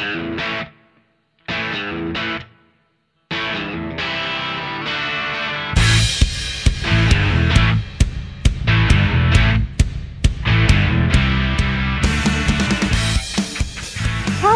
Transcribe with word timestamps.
How's 0.00 0.40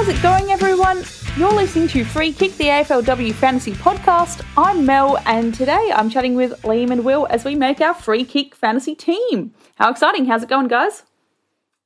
it 0.09 0.23
going, 0.23 0.51
everyone? 0.51 1.05
You're 1.37 1.53
listening 1.53 1.89
to 1.89 2.07
Free 2.07 2.33
Kick, 2.33 2.57
the 2.57 2.65
AFLW 2.65 3.35
Fantasy 3.35 3.73
Podcast. 3.73 4.43
I'm 4.57 4.87
Mel, 4.87 5.19
and 5.27 5.55
today 5.55 5.93
I'm 5.95 6.09
chatting 6.09 6.37
with 6.37 6.53
Liam 6.63 6.91
and 6.91 7.05
Will 7.05 7.27
as 7.29 7.45
we 7.45 7.55
make 7.55 7.83
our 7.83 7.93
Free 7.93 8.25
Kick 8.25 8.55
Fantasy 8.55 8.95
team. 8.95 9.53
How 9.75 9.91
exciting! 9.91 10.25
How's 10.25 10.43
it 10.43 10.49
going, 10.49 10.69
guys? 10.69 11.03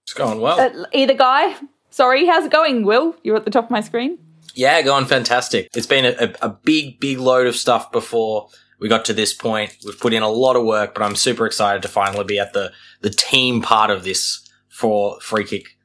It's 0.05 0.15
going 0.15 0.41
well. 0.41 0.61
Uh, 0.61 0.87
either 0.93 1.15
guy. 1.15 1.57
Sorry, 1.91 2.27
how's 2.27 2.45
it 2.47 2.53
going, 2.53 2.85
Will? 2.85 3.17
You're 3.23 3.37
at 3.37 3.45
the 3.45 3.51
top 3.51 3.65
of 3.65 3.71
my 3.71 3.81
screen. 3.81 4.19
yeah, 4.55 4.83
going 4.83 5.07
fantastic. 5.07 5.69
It's 5.75 5.87
been 5.87 6.05
a, 6.05 6.15
a, 6.43 6.47
a 6.47 6.49
big, 6.51 7.01
big 7.01 7.19
load 7.19 7.47
of 7.47 7.57
stuff 7.57 7.91
before 7.93 8.49
we 8.81 8.89
got 8.89 9.05
to 9.07 9.13
this 9.13 9.33
point. 9.33 9.77
We've 9.85 9.99
put 9.99 10.13
in 10.13 10.23
a 10.23 10.29
lot 10.29 10.57
of 10.57 10.65
work, 10.65 10.95
but 10.95 11.03
I'm 11.03 11.17
super 11.17 11.47
excited 11.47 11.83
to 11.83 11.89
finally 11.89 12.25
be 12.25 12.39
at 12.39 12.53
the, 12.53 12.73
the 13.01 13.11
team 13.11 13.63
part 13.63 13.91
of 13.91 14.05
this 14.05 14.49
for 14.69 15.19
Free 15.21 15.45
Kick 15.45 15.77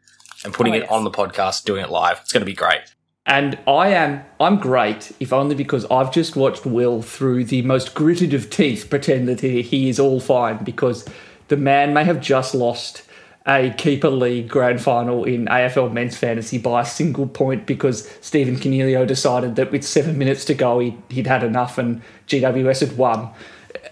and 0.46 0.54
putting 0.54 0.74
Oh, 0.74 0.78
it 0.78 0.92
on 0.92 1.04
the 1.04 1.12
podcast, 1.12 1.64
doing 1.66 1.84
it 1.84 1.90
live. 1.90 2.20
It's 2.22 2.32
going 2.34 2.42
to 2.42 2.46
be 2.46 2.54
great. 2.54 2.82
And 3.26 3.58
I 3.66 3.88
am 3.90 4.22
I'm 4.42 4.58
great, 4.58 5.14
if 5.22 5.32
only 5.32 5.56
because 5.56 5.86
I've 5.90 6.12
just 6.12 6.36
watched 6.36 6.66
Will 6.66 7.02
through 7.02 7.46
the 7.46 7.62
most 7.62 7.96
gritted 7.96 8.34
of 8.34 8.50
teeth 8.50 8.88
pretend 8.90 9.30
that 9.30 9.40
he, 9.40 9.62
he 9.62 9.88
is 9.88 9.98
all 10.00 10.20
fine 10.20 10.62
because 10.64 11.08
the 11.48 11.56
man 11.56 11.94
may 11.94 12.04
have 12.04 12.20
just 12.20 12.54
lost 12.54 13.04
a 13.46 13.72
keeper 13.78 14.10
league 14.10 14.48
grand 14.48 14.82
final 14.82 15.24
in 15.26 15.46
AFL 15.48 15.92
men's 15.92 16.16
fantasy 16.16 16.58
by 16.58 16.82
a 16.82 16.86
single 16.86 17.28
point 17.28 17.66
because 17.66 18.10
Stephen 18.22 18.56
Coniglio 18.56 19.06
decided 19.06 19.56
that 19.58 19.72
with 19.72 19.84
seven 19.84 20.18
minutes 20.18 20.46
to 20.46 20.54
go 20.54 20.80
he, 20.80 20.98
he'd 21.10 21.28
had 21.28 21.44
enough 21.44 21.78
and 21.78 22.02
GWS 22.28 22.88
had 22.88 22.98
won. 22.98 23.30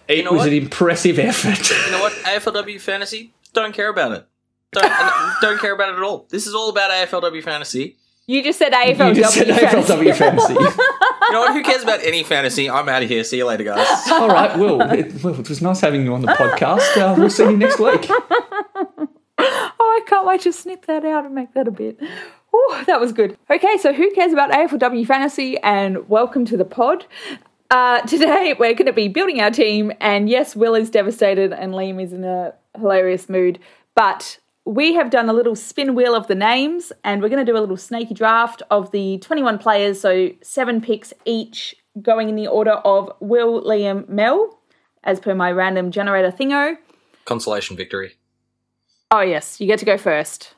It 0.08 0.24
know 0.26 0.32
was 0.32 0.40
what? 0.40 0.48
an 0.50 0.54
impressive 0.54 1.20
effort. 1.20 1.70
You 1.70 1.92
know 1.92 2.00
what? 2.00 2.14
AFLW 2.14 2.80
Fantasy, 2.80 3.34
don't 3.54 3.74
care 3.74 3.90
about 3.90 4.14
it. 4.14 4.26
Don't, 4.72 4.92
don't 5.42 5.60
care 5.60 5.74
about 5.74 5.90
it 5.90 5.98
at 5.98 6.04
all. 6.04 6.28
This 6.30 6.48
is 6.48 6.56
all 6.56 6.70
about 6.70 6.90
AFLW 6.92 7.44
Fantasy. 7.44 7.98
You 8.28 8.42
just 8.44 8.58
said 8.60 8.72
AFLW. 8.72 9.16
you 9.16 9.22
just 9.22 9.34
said 9.34 9.48
Fantasy. 9.48 9.94
AFLW 9.94 10.16
fantasy. 10.16 10.56
You 11.32 11.38
know 11.38 11.42
what? 11.44 11.54
Who 11.54 11.64
cares 11.64 11.82
about 11.82 12.04
any 12.04 12.24
fantasy? 12.24 12.70
I'm 12.70 12.90
out 12.90 13.04
of 13.04 13.08
here. 13.08 13.24
See 13.24 13.38
you 13.38 13.46
later, 13.46 13.64
guys. 13.64 13.88
all 14.12 14.28
right, 14.28 14.58
Will. 14.58 14.82
It, 14.82 15.24
well, 15.24 15.40
it 15.40 15.48
was 15.48 15.62
nice 15.62 15.80
having 15.80 16.04
you 16.04 16.14
on 16.14 16.22
the 16.24 16.28
podcast. 16.34 16.98
Uh, 16.98 17.16
we'll 17.18 17.30
see 17.30 17.44
you 17.44 17.56
next 17.56 17.80
week. 17.80 18.10
Oh, 19.44 20.02
I 20.02 20.08
can't 20.08 20.26
wait 20.26 20.42
to 20.42 20.54
snip 20.54 20.86
that 20.86 21.04
out 21.06 21.26
and 21.26 21.34
make 21.34 21.54
that 21.54 21.68
a 21.68 21.72
bit. 21.72 22.00
Oh, 22.54 22.84
that 22.86 23.00
was 23.00 23.12
good. 23.12 23.38
Okay, 23.50 23.78
so 23.78 23.94
who 23.94 24.12
cares 24.12 24.34
about 24.34 24.52
AFLW 24.52 25.06
fantasy? 25.06 25.58
And 25.60 26.08
welcome 26.10 26.46
to 26.46 26.58
the 26.58 26.66
pod. 26.66 27.06
Uh, 27.70 28.02
today 28.08 28.56
we're 28.60 28.74
going 28.74 28.86
to 28.86 28.94
be 28.94 29.08
building 29.08 29.42
our 29.42 29.52
team, 29.52 29.92
and 30.00 30.30
yes, 30.30 30.56
Will 30.56 30.76
is 30.76 30.90
devastated 30.90 31.54
and 31.54 31.74
Liam 31.74 32.02
is 32.02 32.14
in 32.14 32.24
a 32.24 32.54
hilarious 32.78 33.30
mood. 33.30 33.60
But 33.96 34.38
we 34.66 34.94
have 34.94 35.10
done 35.10 35.30
a 35.30 35.34
little 35.34 35.56
spin 35.56 35.96
wheel 35.96 36.14
of 36.14 36.28
the 36.28 36.36
names, 36.36 36.92
and 37.04 37.22
we're 37.22 37.30
going 37.30 37.46
to 37.46 37.52
do 37.52 37.58
a 37.58 37.62
little 37.62 37.78
snaky 37.78 38.14
draft 38.14 38.62
of 38.70 38.92
the 38.92 39.18
21 39.20 39.58
players. 39.58 40.00
So 40.00 40.30
seven 40.42 40.82
picks 40.82 41.14
each, 41.26 41.76
going 42.02 42.30
in 42.30 42.36
the 42.36 42.48
order 42.48 42.74
of 42.74 43.12
Will, 43.20 43.64
Liam, 43.64 44.08
Mel, 44.08 44.60
as 45.04 45.20
per 45.20 45.34
my 45.34 45.52
random 45.52 45.92
generator 45.92 46.32
thingo. 46.32 46.78
Consolation 47.26 47.76
victory. 47.76 48.16
Oh 49.12 49.22
yes, 49.22 49.60
you 49.60 49.68
get 49.68 49.80
to 49.80 49.86
go 49.86 49.98
first. 49.98 50.54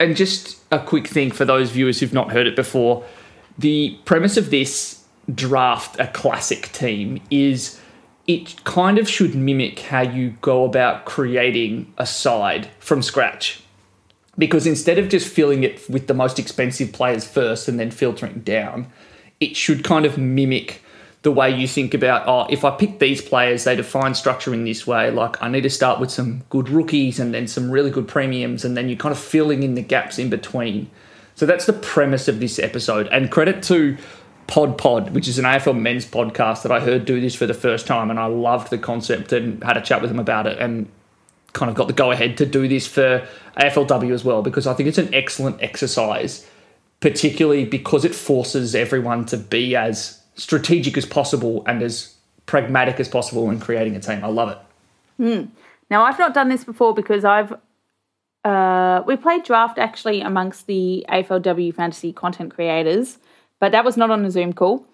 And 0.00 0.16
just 0.16 0.58
a 0.72 0.80
quick 0.80 1.06
thing 1.06 1.30
for 1.30 1.44
those 1.44 1.70
viewers 1.70 2.00
who've 2.00 2.12
not 2.12 2.32
heard 2.32 2.46
it 2.46 2.56
before 2.56 3.04
the 3.58 3.98
premise 4.04 4.36
of 4.36 4.50
this 4.50 5.04
draft 5.32 5.98
a 6.00 6.06
classic 6.08 6.72
team 6.72 7.22
is 7.30 7.80
it 8.26 8.62
kind 8.64 8.98
of 8.98 9.08
should 9.08 9.34
mimic 9.34 9.80
how 9.80 10.00
you 10.00 10.30
go 10.40 10.64
about 10.64 11.04
creating 11.04 11.92
a 11.98 12.06
side 12.06 12.68
from 12.78 13.02
scratch. 13.02 13.62
Because 14.38 14.66
instead 14.66 14.98
of 14.98 15.08
just 15.08 15.28
filling 15.28 15.62
it 15.62 15.88
with 15.90 16.06
the 16.06 16.14
most 16.14 16.38
expensive 16.38 16.92
players 16.92 17.26
first 17.26 17.68
and 17.68 17.78
then 17.78 17.90
filtering 17.90 18.40
down, 18.40 18.90
it 19.40 19.56
should 19.56 19.84
kind 19.84 20.06
of 20.06 20.16
mimic 20.16 20.81
the 21.22 21.30
way 21.30 21.50
you 21.50 21.68
think 21.68 21.94
about, 21.94 22.26
oh, 22.26 22.52
if 22.52 22.64
I 22.64 22.70
pick 22.72 22.98
these 22.98 23.22
players, 23.22 23.64
they 23.64 23.76
define 23.76 24.14
structure 24.14 24.52
in 24.52 24.64
this 24.64 24.86
way. 24.86 25.10
Like, 25.10 25.40
I 25.40 25.48
need 25.48 25.60
to 25.62 25.70
start 25.70 26.00
with 26.00 26.10
some 26.10 26.42
good 26.50 26.68
rookies 26.68 27.20
and 27.20 27.32
then 27.32 27.46
some 27.46 27.70
really 27.70 27.90
good 27.90 28.08
premiums, 28.08 28.64
and 28.64 28.76
then 28.76 28.88
you're 28.88 28.98
kind 28.98 29.12
of 29.12 29.18
filling 29.18 29.62
in 29.62 29.74
the 29.74 29.82
gaps 29.82 30.18
in 30.18 30.30
between. 30.30 30.90
So 31.36 31.46
that's 31.46 31.66
the 31.66 31.72
premise 31.72 32.26
of 32.26 32.40
this 32.40 32.58
episode. 32.58 33.06
And 33.08 33.30
credit 33.30 33.62
to 33.64 33.96
Pod 34.48 34.76
Pod, 34.76 35.14
which 35.14 35.28
is 35.28 35.38
an 35.38 35.44
AFL 35.44 35.78
men's 35.78 36.04
podcast 36.04 36.62
that 36.62 36.72
I 36.72 36.80
heard 36.80 37.04
do 37.04 37.20
this 37.20 37.36
for 37.36 37.46
the 37.46 37.54
first 37.54 37.86
time, 37.86 38.10
and 38.10 38.18
I 38.18 38.26
loved 38.26 38.70
the 38.70 38.78
concept 38.78 39.32
and 39.32 39.62
had 39.62 39.76
a 39.76 39.80
chat 39.80 40.02
with 40.02 40.10
them 40.10 40.18
about 40.18 40.48
it 40.48 40.58
and 40.58 40.90
kind 41.52 41.70
of 41.70 41.76
got 41.76 41.86
the 41.86 41.92
go 41.92 42.10
ahead 42.10 42.36
to 42.38 42.46
do 42.46 42.66
this 42.66 42.86
for 42.86 43.26
AFLW 43.58 44.10
as 44.12 44.24
well, 44.24 44.42
because 44.42 44.66
I 44.66 44.74
think 44.74 44.88
it's 44.88 44.98
an 44.98 45.14
excellent 45.14 45.62
exercise, 45.62 46.46
particularly 46.98 47.64
because 47.64 48.04
it 48.04 48.14
forces 48.14 48.74
everyone 48.74 49.24
to 49.26 49.36
be 49.36 49.76
as 49.76 50.21
strategic 50.34 50.96
as 50.96 51.06
possible 51.06 51.62
and 51.66 51.82
as 51.82 52.16
pragmatic 52.46 52.98
as 52.98 53.08
possible 53.08 53.50
in 53.50 53.60
creating 53.60 53.96
a 53.96 54.00
team. 54.00 54.24
I 54.24 54.28
love 54.28 54.48
it. 54.50 54.58
Now, 55.90 56.04
I've 56.04 56.18
not 56.18 56.34
done 56.34 56.48
this 56.48 56.64
before 56.64 56.94
because 56.94 57.24
I've 57.24 57.52
uh, 58.44 59.02
we 59.06 59.16
played 59.16 59.44
draft 59.44 59.78
actually 59.78 60.20
amongst 60.20 60.66
the 60.66 61.04
AFLW 61.08 61.74
fantasy 61.74 62.12
content 62.12 62.52
creators, 62.52 63.18
but 63.60 63.70
that 63.72 63.84
was 63.84 63.96
not 63.96 64.10
on 64.10 64.24
a 64.24 64.30
Zoom 64.30 64.52
call. 64.52 64.84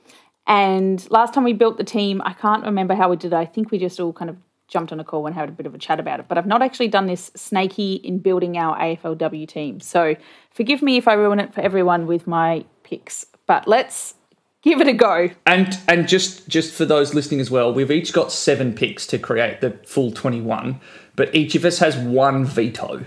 And 0.46 1.08
last 1.10 1.34
time 1.34 1.44
we 1.44 1.52
built 1.52 1.78
the 1.78 1.84
team, 1.84 2.20
I 2.24 2.32
can't 2.32 2.64
remember 2.64 2.94
how 2.94 3.08
we 3.10 3.16
did 3.16 3.32
it. 3.32 3.36
I 3.36 3.46
think 3.46 3.70
we 3.70 3.78
just 3.78 4.00
all 4.00 4.12
kind 4.12 4.30
of 4.30 4.36
jumped 4.66 4.92
on 4.92 5.00
a 5.00 5.04
call 5.04 5.26
and 5.26 5.34
had 5.34 5.48
a 5.48 5.52
bit 5.52 5.66
of 5.66 5.74
a 5.74 5.78
chat 5.78 5.98
about 5.98 6.20
it. 6.20 6.26
But 6.28 6.36
I've 6.36 6.46
not 6.46 6.62
actually 6.62 6.88
done 6.88 7.06
this 7.06 7.30
snaky 7.34 7.94
in 7.94 8.18
building 8.18 8.58
our 8.58 8.78
AFLW 8.78 9.48
team. 9.48 9.80
So 9.80 10.14
forgive 10.50 10.82
me 10.82 10.96
if 10.96 11.08
I 11.08 11.14
ruin 11.14 11.40
it 11.40 11.54
for 11.54 11.60
everyone 11.62 12.06
with 12.06 12.26
my 12.26 12.64
picks. 12.82 13.24
But 13.46 13.66
let's 13.66 14.14
give 14.62 14.80
it 14.80 14.88
a 14.88 14.92
go. 14.92 15.30
And 15.46 15.78
and 15.88 16.08
just 16.08 16.48
just 16.48 16.72
for 16.72 16.84
those 16.84 17.14
listening 17.14 17.40
as 17.40 17.50
well, 17.50 17.72
we've 17.72 17.90
each 17.90 18.12
got 18.12 18.32
seven 18.32 18.74
picks 18.74 19.06
to 19.08 19.18
create 19.18 19.60
the 19.60 19.72
full 19.84 20.12
twenty 20.12 20.40
one, 20.40 20.80
but 21.16 21.34
each 21.34 21.54
of 21.54 21.64
us 21.64 21.78
has 21.78 21.96
one 21.96 22.44
veto. 22.44 23.04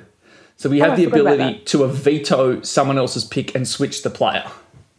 So 0.58 0.70
we 0.70 0.80
have 0.80 0.92
I 0.92 0.96
the 0.98 1.06
ability 1.06 1.60
to 1.66 1.88
veto 1.88 2.62
someone 2.62 2.98
else's 2.98 3.26
pick 3.26 3.56
and 3.56 3.68
switch 3.68 4.04
the 4.04 4.12
player. 4.12 4.46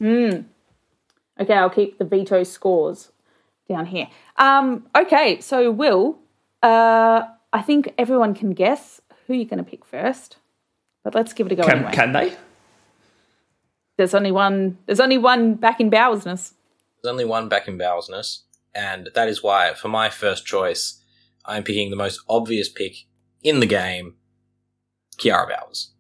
Okay, 0.01 1.55
I'll 1.55 1.71
keep 1.71 1.99
the 1.99 2.05
veto 2.05 2.43
scores 2.43 3.13
down 3.69 3.87
here. 3.87 4.09
Um, 4.37 4.87
okay, 4.97 5.41
so 5.41 5.71
Will, 5.71 6.19
uh, 6.63 7.23
I 7.53 7.63
think 7.63 7.95
everyone 7.97 8.35
can 8.35 8.53
guess 8.55 9.01
who 9.27 9.35
you're 9.35 9.45
going 9.45 9.65
to 9.65 9.71
pick 9.71 9.85
first, 9.85 10.37
but 11.05 11.15
let's 11.15 11.33
give 11.33 11.47
it 11.47 11.53
a 11.53 11.55
go 11.57 11.63
Can 11.63 11.79
anyway. 11.79 11.93
can 11.93 12.13
they? 12.13 12.37
There's 14.03 14.15
only 14.15 14.33
one. 14.33 14.79
There's 14.87 14.99
only 14.99 15.17
one 15.17 15.55
back 15.55 15.79
in 15.81 15.89
Bowersness. 15.89 16.55
There's 17.01 17.13
only 17.13 17.25
one 17.25 17.49
back 17.49 17.69
in 17.69 17.79
Bowersness, 17.79 18.41
and 18.75 19.11
that 19.15 19.29
is 19.29 19.45
why, 19.45 19.75
for 19.75 19.87
my 19.87 20.09
first 20.11 20.45
choice, 20.45 21.01
I'm 21.45 21.63
picking 21.63 21.91
the 21.91 21.97
most 21.97 22.21
obvious 22.29 22.69
pick 22.69 23.07
in 23.45 23.61
the 23.61 23.67
game, 23.67 24.17
Kiara 25.19 25.49
Bowers. 25.49 25.93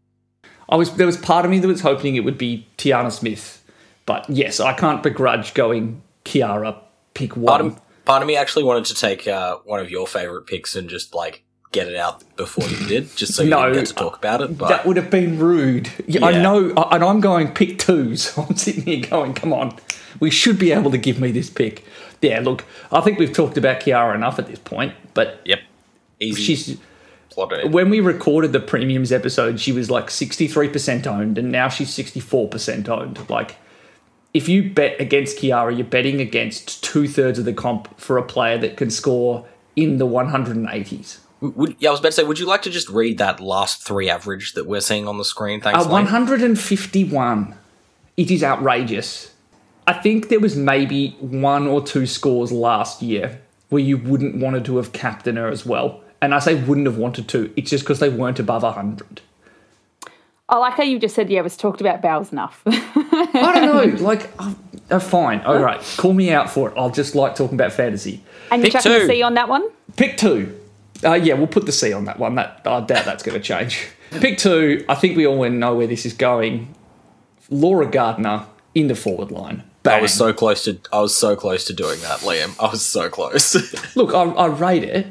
I 0.69 0.75
was 0.75 0.93
there 0.97 1.07
was 1.07 1.17
part 1.17 1.45
of 1.45 1.53
me 1.53 1.61
that 1.61 1.69
was 1.69 1.83
hoping 1.83 2.17
it 2.17 2.25
would 2.25 2.39
be 2.39 2.67
Tyanna 2.77 3.13
Smith, 3.13 3.65
but 4.05 4.29
yes, 4.29 4.59
I 4.59 4.73
can't 4.73 5.01
begrudge 5.01 5.55
going 5.55 6.03
Kiara 6.25 6.81
pick 7.15 7.35
Part 7.35 7.41
one. 7.41 7.61
of, 7.67 8.05
part 8.05 8.23
of 8.23 8.27
me 8.27 8.35
actually 8.35 8.65
wanted 8.65 8.87
to 8.87 8.95
take 8.95 9.29
uh, 9.29 9.59
one 9.65 9.79
of 9.79 9.93
your 9.93 10.09
favorite 10.09 10.49
picks 10.49 10.75
and 10.75 10.89
just 10.91 11.15
like 11.15 11.45
get 11.73 11.89
it 11.89 11.97
out 11.97 12.23
before 12.37 12.65
you 12.69 12.87
did, 12.87 13.17
just 13.17 13.35
so 13.35 13.43
you 13.43 13.51
No, 13.51 13.65
didn't 13.65 13.79
get 13.79 13.87
to 13.87 13.95
talk 13.95 14.17
about 14.17 14.43
it. 14.43 14.57
But 14.57 14.69
that 14.69 14.87
would 14.87 14.97
have 14.97 15.11
been 15.11 15.39
rude. 15.39 15.91
Yeah, 16.07 16.25
I 16.25 16.41
know, 16.41 16.73
and 16.91 17.03
I'm 17.03 17.21
going 17.21 17.53
pick 17.53 17.79
two, 17.79 18.17
so 18.17 18.43
I'm 18.49 18.57
sitting 18.57 18.85
here 18.85 19.07
going, 19.09 19.35
come 19.35 19.53
on, 19.53 19.77
we 20.21 20.31
should 20.31 20.59
be 20.59 20.71
able 20.71 20.91
to 20.91 20.99
give 20.99 21.19
me 21.19 21.33
this 21.33 21.51
pick. 21.51 21.85
Yeah, 22.21 22.41
look, 22.41 22.65
I 22.93 23.01
think 23.01 23.19
we've 23.19 23.33
talked 23.33 23.57
about 23.57 23.81
Kiara 23.81 24.15
enough 24.15 24.39
at 24.39 24.47
this 24.47 24.59
point, 24.59 24.95
but 25.15 25.41
yep, 25.45 25.61
easy. 26.21 26.43
she's 26.43 26.79
plotted. 27.31 27.73
when 27.73 27.91
we 27.91 28.01
recorded 28.01 28.53
the 28.53 28.61
premiums 28.61 29.11
episode, 29.11 29.59
she 29.59 29.73
was 29.73 29.91
like 29.91 30.07
63% 30.07 31.07
owned, 31.07 31.39
and 31.39 31.51
now 31.51 31.69
she's 31.69 31.91
64% 31.91 32.89
owned. 32.89 33.29
Like, 33.29 33.57
if 34.35 34.49
you 34.49 34.71
bet 34.71 35.01
against 35.01 35.39
Kiara, 35.39 35.77
you're 35.77 35.87
betting 35.87 36.21
against 36.21 36.85
two 36.85 37.09
thirds 37.09 37.39
of 37.39 37.45
the 37.45 37.53
comp 37.53 37.99
for 37.99 38.19
a 38.19 38.23
player 38.23 38.59
that 38.59 38.77
can 38.77 38.91
score 38.91 39.47
in 39.75 39.99
the 39.99 40.07
180s. 40.07 41.19
Would, 41.43 41.75
yeah, 41.81 41.89
I 41.89 41.91
was 41.93 41.99
about 41.99 42.11
to 42.11 42.13
say, 42.13 42.23
would 42.23 42.39
you 42.39 42.47
like 42.47 42.63
to 42.63 42.71
just 42.71 42.89
read 42.89 43.19
that 43.19 43.41
last 43.41 43.83
three 43.83 44.09
average 44.09 44.53
that 44.53 44.67
we're 44.67 44.81
seeing 44.81 45.09
on 45.09 45.19
the 45.19 45.25
screen? 45.25 45.61
Thanks. 45.61 45.85
Uh, 45.85 45.89
151. 45.89 47.55
It 48.17 48.31
is 48.31 48.45
outrageous. 48.45 49.35
I 49.87 49.95
think 49.95 50.29
there 50.29 50.39
was 50.39 50.55
maybe 50.57 51.17
one 51.19 51.67
or 51.67 51.83
two 51.83 52.07
scores 52.07 52.53
last 52.53 53.03
year 53.03 53.41
where 53.71 53.83
you 53.83 53.97
wouldn't 53.97 54.37
wanted 54.37 54.65
to 54.67 54.77
have 54.77 54.93
captained 54.93 55.37
her 55.39 55.49
as 55.49 55.67
well. 55.67 56.01
And 56.21 56.33
I 56.33 56.39
say 56.39 56.55
wouldn't 56.55 56.87
have 56.87 56.99
wanted 56.99 57.27
to, 57.31 57.53
it's 57.57 57.71
just 57.71 57.83
because 57.83 57.99
they 57.99 58.09
weren't 58.09 58.39
above 58.39 58.63
100. 58.63 59.21
I 60.49 60.57
like 60.59 60.75
how 60.75 60.85
you 60.85 61.01
just 61.01 61.17
said, 61.17 61.29
yeah, 61.31 61.41
it 61.41 61.43
was 61.43 61.57
talked 61.57 61.81
about 61.81 62.01
bowels 62.03 62.31
enough. 62.31 62.63
I 62.67 63.31
don't 63.33 63.63
know. 63.65 63.97
Like, 64.07 64.31
oh, 64.39 64.55
oh, 64.93 65.01
fine. 65.01 65.41
All 65.41 65.59
right. 65.59 65.81
Call 65.97 66.13
me 66.13 66.31
out 66.31 66.51
for 66.51 66.69
it. 66.71 66.75
I'll 66.77 66.91
just 66.91 67.15
like 67.17 67.35
talking 67.35 67.55
about 67.57 67.73
fantasy. 67.73 68.23
and 68.53 68.63
you're 68.63 68.67
Pick 68.71 68.83
chucking 68.83 68.93
two. 68.93 69.05
a 69.05 69.07
C 69.09 69.23
on 69.23 69.35
that 69.35 69.49
one? 69.49 69.69
Pick 69.97 70.17
two. 70.19 70.57
Uh, 71.05 71.15
yeah, 71.15 71.35
we'll 71.35 71.47
put 71.47 71.67
the 71.67 71.73
C 71.73 71.93
on 71.93 72.05
that 72.05 72.19
one. 72.19 72.37
That 72.37 72.63
I 72.65 72.81
doubt 72.81 73.05
that's 73.05 73.23
going 73.23 73.37
to 73.37 73.43
change. 73.43 73.89
Pick 74.11 74.39
two. 74.39 74.85
I 74.89 74.95
think 74.95 75.17
we 75.17 75.27
all 75.27 75.49
know 75.51 75.75
where 75.75 75.87
this 75.87 76.07
is 76.07 76.13
going. 76.13 76.75
Laura 77.51 77.87
Gardner 77.87 78.47
in 78.75 78.89
the 78.89 78.95
forward 78.95 79.31
line. 79.31 79.65
Bang. 79.83 79.99
I 79.99 80.03
was 80.03 80.15
so 80.15 80.33
close 80.33 80.65
to. 80.65 80.79
I 80.93 81.01
was 81.01 81.17
so 81.17 81.35
close 81.35 81.65
to 81.65 81.73
doing 81.73 82.01
that, 82.01 82.21
Liam. 82.21 82.55
I 82.63 82.71
was 82.71 82.83
so 82.83 83.09
close. 83.09 83.55
Look, 83.97 84.15
I, 84.15 84.23
I 84.23 84.47
rate 84.47 84.85
it, 84.85 85.07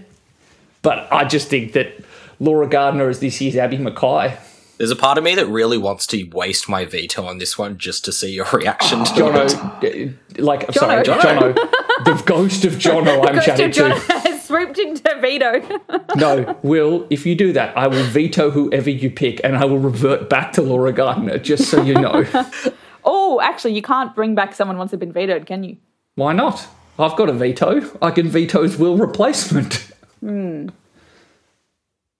but 0.82 1.12
I 1.12 1.26
just 1.26 1.50
think 1.50 1.74
that 1.74 1.94
Laura 2.40 2.68
Gardner 2.68 3.10
is 3.10 3.20
this 3.20 3.42
year's 3.42 3.56
Abby 3.58 3.78
Mackay. 3.78 4.38
There's 4.78 4.90
a 4.92 4.96
part 4.96 5.20
of 5.20 5.24
me 5.24 5.36
that 5.36 5.46
really 5.46 5.78
wants 5.78 6.08
to 6.08 6.24
waste 6.30 6.68
my 6.68 6.86
veto 6.86 7.26
on 7.26 7.38
this 7.38 7.56
one 7.56 7.78
just 7.78 8.04
to 8.06 8.12
see 8.12 8.32
your 8.32 8.48
reaction 8.52 9.04
to 9.04 9.12
it. 9.14 9.52
Jono, 9.52 10.10
uh, 10.40 10.42
like, 10.42 10.68
I'm 10.68 10.74
sorry, 10.74 11.04
Jono. 11.04 11.54
Jono, 11.54 12.06
the 12.06 12.24
ghost 12.26 12.66
of 12.66 12.74
Jono 12.78 13.28
I'm 13.28 13.42
chatting 13.42 13.72
to. 13.74 14.31
Has 14.52 14.76
swooped 14.76 14.80
into 14.80 15.20
veto. 15.20 15.80
No, 16.16 16.58
Will, 16.64 17.08
if 17.10 17.26
you 17.26 17.36
do 17.36 17.54
that, 17.54 17.76
I 17.78 17.88
will 17.88 18.04
veto 18.04 18.52
whoever 18.52 18.90
you 18.90 19.10
pick 19.10 19.42
and 19.44 19.58
I 19.58 19.66
will 19.66 19.80
revert 19.80 20.30
back 20.30 20.54
to 20.54 20.62
Laura 20.62 20.92
Gardner, 20.92 21.38
just 21.38 21.70
so 21.70 21.82
you 21.82 21.94
know. 21.94 22.26
oh, 23.04 23.42
actually, 23.42 23.74
you 23.74 23.82
can't 23.82 24.14
bring 24.16 24.36
back 24.36 24.54
someone 24.54 24.78
once 24.78 24.92
they've 24.92 25.00
been 25.00 25.14
vetoed, 25.14 25.46
can 25.46 25.64
you? 25.64 25.78
Why 26.16 26.34
not? 26.34 26.68
I've 27.00 27.16
got 27.16 27.30
a 27.30 27.34
veto. 27.34 27.82
I 28.02 28.12
can 28.12 28.28
veto 28.28 28.64
his 28.64 28.78
Will 28.78 28.98
replacement. 28.98 29.92
Hmm. 30.20 30.68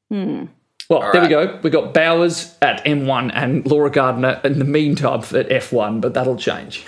Hmm. 0.10 0.46
Well, 0.90 1.10
there 1.14 1.22
we 1.22 1.30
go. 1.30 1.60
We 1.64 1.70
got 1.70 1.94
Bowers 1.94 2.58
at 2.62 2.84
M1 2.84 3.32
and 3.34 3.66
Laura 3.66 3.90
Gardner 3.90 4.42
in 4.44 4.60
the 4.60 4.66
meantime 4.66 5.20
at 5.22 5.48
F1, 5.48 6.02
but 6.02 6.14
that'll 6.14 6.36
change. 6.36 6.86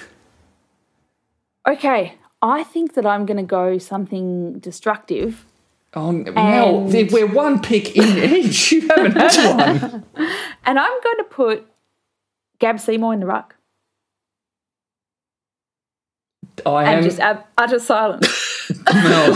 Okay, 1.66 2.14
I 2.44 2.64
think 2.64 2.94
that 2.96 3.06
I'm 3.06 3.26
going 3.26 3.38
to 3.38 3.44
go 3.44 3.78
something 3.80 4.60
destructive. 4.60 5.46
Oh, 5.96 6.12
Mel, 6.12 6.88
And- 6.94 7.12
we're 7.12 7.26
one 7.26 7.62
pick 7.62 7.96
in 7.96 8.18
each. 8.36 8.72
You 8.74 8.88
haven't 8.88 9.14
had 9.16 9.56
one. 9.58 10.06
And 10.66 10.78
I'm 10.80 11.02
going 11.02 11.18
to 11.18 11.24
put 11.30 11.68
Gab 12.60 12.80
Seymour 12.80 13.14
in 13.14 13.20
the 13.22 13.26
ruck. 13.26 13.56
I 16.66 16.84
And 16.86 16.98
am. 17.00 17.04
just 17.04 17.20
ab- 17.20 17.44
utter 17.58 17.80
silence. 17.80 18.28
Mel, 18.94 19.34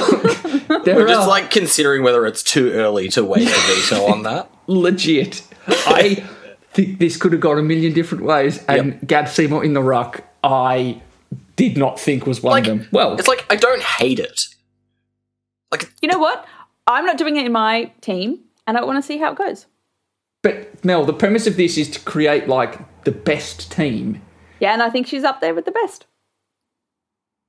there 0.84 0.96
We're 0.96 1.08
just 1.08 1.22
are 1.22 1.28
like 1.28 1.50
considering 1.52 2.04
whether 2.04 2.26
it's 2.26 2.44
too 2.44 2.72
early 2.72 3.10
to 3.10 3.24
waste 3.24 3.56
a 3.56 3.60
veto 3.96 4.06
on 4.12 4.24
that. 4.24 4.50
legit. 4.68 5.42
I 5.68 6.24
think 6.72 7.00
this 7.00 7.18
could 7.18 7.32
have 7.34 7.42
gone 7.42 7.58
a 7.58 7.64
million 7.64 7.94
different 7.94 8.24
ways, 8.24 8.64
and 8.66 9.00
Gab 9.06 9.28
Seymour 9.28 9.64
in 9.66 9.74
the 9.74 9.82
ruck, 9.82 10.24
I 10.44 11.02
did 11.58 11.78
not 11.78 12.00
think 12.00 12.26
was 12.26 12.42
one 12.42 12.52
Like, 12.54 12.68
of 12.68 12.80
them. 12.80 12.88
Well, 12.94 13.16
It's 13.20 13.28
like 13.28 13.46
I 13.50 13.58
don't 13.58 13.82
hate 13.82 14.20
it. 14.20 14.46
Like 15.72 15.92
you 16.02 16.08
know 16.08 16.20
what? 16.20 16.46
I'm 16.88 17.06
not 17.06 17.18
doing 17.18 17.36
it 17.36 17.46
in 17.46 17.52
my 17.52 17.92
team, 18.00 18.40
and 18.66 18.78
I 18.78 18.84
want 18.86 18.98
to 18.98 19.06
see 19.06 19.18
how 19.18 19.34
it 19.34 19.38
goes. 19.38 19.66
but 20.42 20.84
Mel, 20.86 21.04
the 21.04 21.12
premise 21.14 21.46
of 21.48 21.58
this 21.58 21.78
is 21.78 21.90
to 21.92 22.00
create 22.00 22.48
like 22.48 23.04
the 23.04 23.12
best 23.12 23.70
team. 23.72 24.22
Yeah, 24.62 24.72
and 24.74 24.82
I 24.82 24.90
think 24.90 25.06
she's 25.08 25.26
up 25.26 25.42
there 25.42 25.54
with 25.54 25.66
the 25.66 25.72
best. 25.72 26.06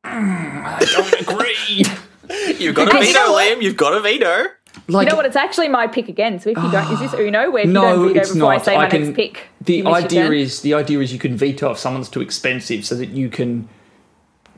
Mm, 0.04 0.64
I 0.64 0.78
don't 0.80 1.20
agree. 1.28 1.84
you've 2.58 2.74
got 2.74 2.88
a 2.88 2.92
Hey, 2.98 3.06
you 3.08 3.12
veto, 3.12 3.18
know? 3.26 3.34
Liam. 3.36 3.62
You've 3.62 3.76
got 3.76 3.94
a 3.94 4.00
veto. 4.00 4.44
like 4.88 5.06
You 5.06 5.10
know 5.10 5.16
what? 5.16 5.26
It's 5.26 5.36
actually 5.36 5.68
my 5.68 5.86
pick 5.86 6.08
again. 6.08 6.38
So 6.40 6.50
if 6.50 6.56
you 6.56 6.70
don't, 6.70 6.92
is 6.92 6.98
this 7.00 7.14
ah, 7.14 7.18
Uno? 7.18 7.50
Where 7.50 7.62
if 7.62 7.66
you 7.68 7.72
no, 7.72 7.82
don't 7.82 8.08
veto 8.08 8.20
it's 8.20 8.32
before 8.32 8.52
not. 8.52 8.60
I 8.60 8.64
say 8.64 8.76
my 8.76 8.88
can, 8.88 9.02
next 9.04 9.16
pick, 9.16 9.46
the 9.60 9.74
you 9.76 9.84
miss 9.84 10.12
your 10.12 10.24
idea 10.24 10.32
is 10.32 10.62
the 10.62 10.74
idea 10.74 10.98
is 11.00 11.12
you 11.12 11.18
can 11.18 11.36
veto 11.36 11.70
if 11.70 11.78
someone's 11.78 12.08
too 12.08 12.20
expensive, 12.20 12.84
so 12.84 12.94
that 12.96 13.10
you 13.10 13.28
can 13.28 13.68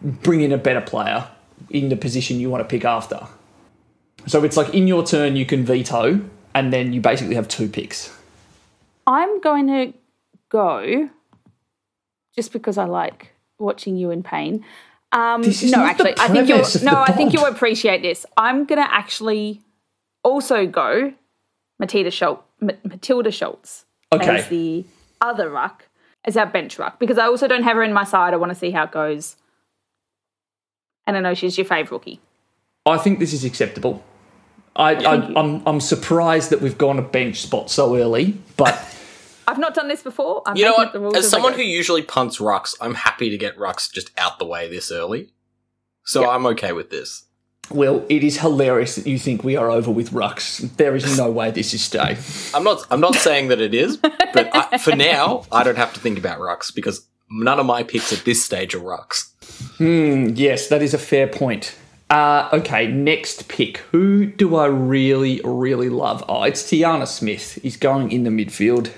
bring 0.02 0.40
in 0.40 0.52
a 0.52 0.58
better 0.58 0.80
player 0.80 1.26
in 1.70 1.88
the 1.88 1.96
position 1.96 2.40
you 2.40 2.50
want 2.50 2.62
to 2.62 2.68
pick 2.68 2.84
after. 2.84 3.26
So 4.26 4.44
it's 4.44 4.56
like 4.56 4.74
in 4.74 4.86
your 4.86 5.04
turn 5.04 5.36
you 5.36 5.46
can 5.46 5.64
veto, 5.64 6.20
and 6.54 6.72
then 6.72 6.92
you 6.92 7.00
basically 7.00 7.34
have 7.34 7.48
two 7.48 7.68
picks. 7.68 8.16
I'm 9.06 9.40
going 9.40 9.66
to 9.68 9.92
go 10.48 11.08
just 12.34 12.52
because 12.52 12.78
I 12.78 12.84
like 12.84 13.32
watching 13.58 13.96
you 13.96 14.10
in 14.10 14.22
pain. 14.22 14.64
Um, 15.12 15.42
no, 15.42 15.84
actually, 15.84 16.14
I 16.18 16.28
think 16.28 16.48
you'll 16.48 16.64
no, 16.82 17.00
I 17.02 17.12
think 17.12 17.32
you'll 17.32 17.46
appreciate 17.46 18.02
this. 18.02 18.24
I'm 18.36 18.64
going 18.64 18.80
to 18.80 18.94
actually 18.94 19.60
also 20.22 20.66
go 20.66 21.12
Matilda 21.78 22.10
Schultz, 22.10 22.42
Matilda 22.60 23.30
Schultz 23.30 23.86
Okay. 24.12 24.38
as 24.38 24.48
the 24.48 24.84
other 25.20 25.48
ruck 25.50 25.86
as 26.24 26.36
our 26.36 26.46
bench 26.46 26.78
ruck 26.78 26.98
because 26.98 27.16
I 27.18 27.26
also 27.26 27.48
don't 27.48 27.62
have 27.62 27.76
her 27.76 27.82
in 27.82 27.92
my 27.92 28.04
side. 28.04 28.34
I 28.34 28.36
want 28.36 28.50
to 28.50 28.58
see 28.58 28.70
how 28.70 28.84
it 28.84 28.92
goes, 28.92 29.36
and 31.16 31.26
I 31.26 31.30
know 31.30 31.34
she's 31.34 31.58
your 31.58 31.64
favourite 31.64 31.90
rookie. 31.90 32.20
I 32.86 32.96
think 32.98 33.18
this 33.18 33.32
is 33.32 33.44
acceptable. 33.44 34.02
I, 34.76 34.92
I 34.92 34.94
Thank 35.02 35.28
you. 35.30 35.36
I'm 35.36 35.62
I'm 35.66 35.80
surprised 35.80 36.50
that 36.50 36.60
we've 36.60 36.78
gone 36.78 36.98
a 36.98 37.02
bench 37.02 37.42
spot 37.42 37.70
so 37.70 37.96
early, 37.96 38.38
but 38.56 38.74
I've 39.48 39.58
not 39.58 39.74
done 39.74 39.88
this 39.88 40.02
before. 40.02 40.42
I'm 40.46 40.56
You 40.56 40.64
know 40.66 40.74
what? 40.74 40.92
the 40.92 41.02
As 41.08 41.24
as 41.24 41.30
someone 41.30 41.54
who 41.54 41.62
usually 41.62 42.02
punts 42.02 42.38
rucks, 42.38 42.74
I'm 42.80 42.94
happy 42.94 43.30
to 43.30 43.36
get 43.36 43.56
rucks 43.58 43.92
just 43.92 44.10
out 44.16 44.38
the 44.38 44.46
way 44.46 44.68
this 44.68 44.90
early. 44.92 45.32
So 46.04 46.20
Yep. 46.22 46.30
I'm 46.30 46.46
okay 46.46 46.72
with 46.72 46.90
this. 46.90 47.24
well, 47.70 48.04
it 48.08 48.24
is 48.24 48.38
hilarious 48.38 48.94
that 48.96 49.06
you 49.06 49.18
think 49.18 49.44
we 49.44 49.56
are 49.56 49.70
over 49.70 49.90
with 49.90 50.10
rucks. 50.10 50.60
There 50.76 50.94
is 50.96 51.16
no 51.18 51.30
way 51.30 51.50
this 51.50 51.74
is 51.74 51.82
staying. 51.82 52.18
I'm 52.54 52.64
not. 52.64 52.86
I'm 52.90 53.00
not 53.00 53.14
saying 53.16 53.48
that 53.48 53.60
it 53.60 53.74
is, 53.74 53.96
but 53.96 54.50
I, 54.54 54.78
for 54.78 54.94
now, 54.96 55.44
I 55.52 55.62
don't 55.64 55.76
have 55.78 55.92
to 55.94 56.00
think 56.00 56.18
about 56.18 56.38
rucks 56.38 56.74
because 56.74 57.06
none 57.30 57.58
of 57.60 57.66
my 57.66 57.82
picks 57.82 58.12
at 58.12 58.24
this 58.24 58.42
stage 58.44 58.74
are 58.74 58.80
rucks. 59.80 60.38
Yes, 60.38 60.68
that 60.68 60.82
is 60.82 60.94
a 60.94 60.98
fair 60.98 61.26
point. 61.26 61.76
Uh, 62.10 62.48
okay, 62.52 62.88
next 62.88 63.48
pick. 63.48 63.78
Who 63.92 64.26
do 64.26 64.56
I 64.56 64.66
really, 64.66 65.40
really 65.44 65.88
love? 65.88 66.24
Oh, 66.28 66.42
it's 66.42 66.62
Tiana 66.62 67.06
Smith. 67.06 67.58
He's 67.62 67.76
going 67.76 68.10
in 68.10 68.24
the 68.24 68.30
midfield. 68.30 68.90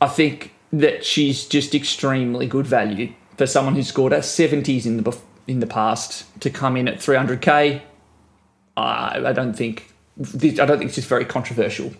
I 0.00 0.08
think 0.08 0.52
that 0.72 1.04
she's 1.04 1.46
just 1.46 1.74
extremely 1.74 2.46
good 2.46 2.66
value 2.66 3.12
for 3.36 3.46
someone 3.46 3.74
who 3.74 3.82
scored 3.82 4.12
a 4.12 4.18
70s 4.18 4.84
in 4.84 5.02
the 5.02 5.18
in 5.46 5.60
the 5.60 5.66
past 5.66 6.26
to 6.40 6.50
come 6.50 6.76
in 6.76 6.86
at 6.86 6.98
300k. 6.98 7.80
I 8.76 9.22
I 9.26 9.32
don't 9.32 9.54
think 9.54 9.94
I 10.18 10.66
don't 10.66 10.78
think 10.78 10.90
this 10.90 10.98
is 10.98 11.06
very 11.06 11.24
controversial. 11.24 11.92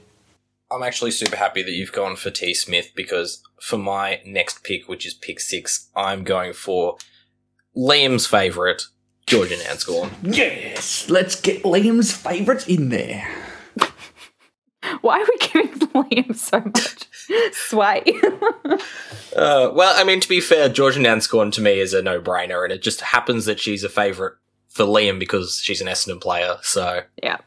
I'm 0.71 0.83
actually 0.83 1.11
super 1.11 1.37
happy 1.37 1.63
that 1.63 1.73
you've 1.73 1.93
gone 1.93 2.17
for 2.17 2.31
T 2.31 2.53
Smith 2.53 2.93
because 2.95 3.43
for 3.61 3.79
my 3.79 4.21
next 4.27 4.63
pick, 4.63 4.89
which 4.89 5.07
is 5.07 5.15
pick 5.15 5.41
six, 5.41 5.89
I'm 5.97 6.23
going 6.23 6.53
for 6.53 6.97
Liam's 7.77 8.27
favourite, 8.27 8.83
Georgia 9.27 9.57
Nanscawen. 9.57 10.11
Yes, 10.23 11.09
let's 11.09 11.41
get 11.41 11.63
Liam's 11.63 12.13
favourite 12.13 12.69
in 12.69 12.89
there. 12.89 13.29
Why 15.03 15.21
are 15.21 15.25
we 15.25 15.39
giving 15.39 15.79
Liam 15.89 16.35
so 16.35 16.61
much 16.61 17.07
sway? 17.53 18.03
Uh, 19.37 19.71
well, 19.73 19.95
I 19.97 20.05
mean, 20.05 20.21
to 20.21 20.29
be 20.29 20.41
fair, 20.41 20.69
Georgia 20.69 21.01
Nanscawen 21.01 21.53
to 21.53 21.61
me 21.61 21.79
is 21.79 21.95
a 21.95 22.03
no-brainer, 22.03 22.65
and 22.65 22.73
it 22.73 22.83
just 22.83 23.01
happens 23.01 23.45
that 23.45 23.61
she's 23.61 23.85
a 23.85 23.89
favourite 23.89 24.35
for 24.69 24.85
Liam 24.85 25.19
because 25.19 25.61
she's 25.63 25.81
an 25.81 25.87
Essendon 25.87 26.21
player. 26.21 26.57
So 26.63 27.03
yeah. 27.23 27.39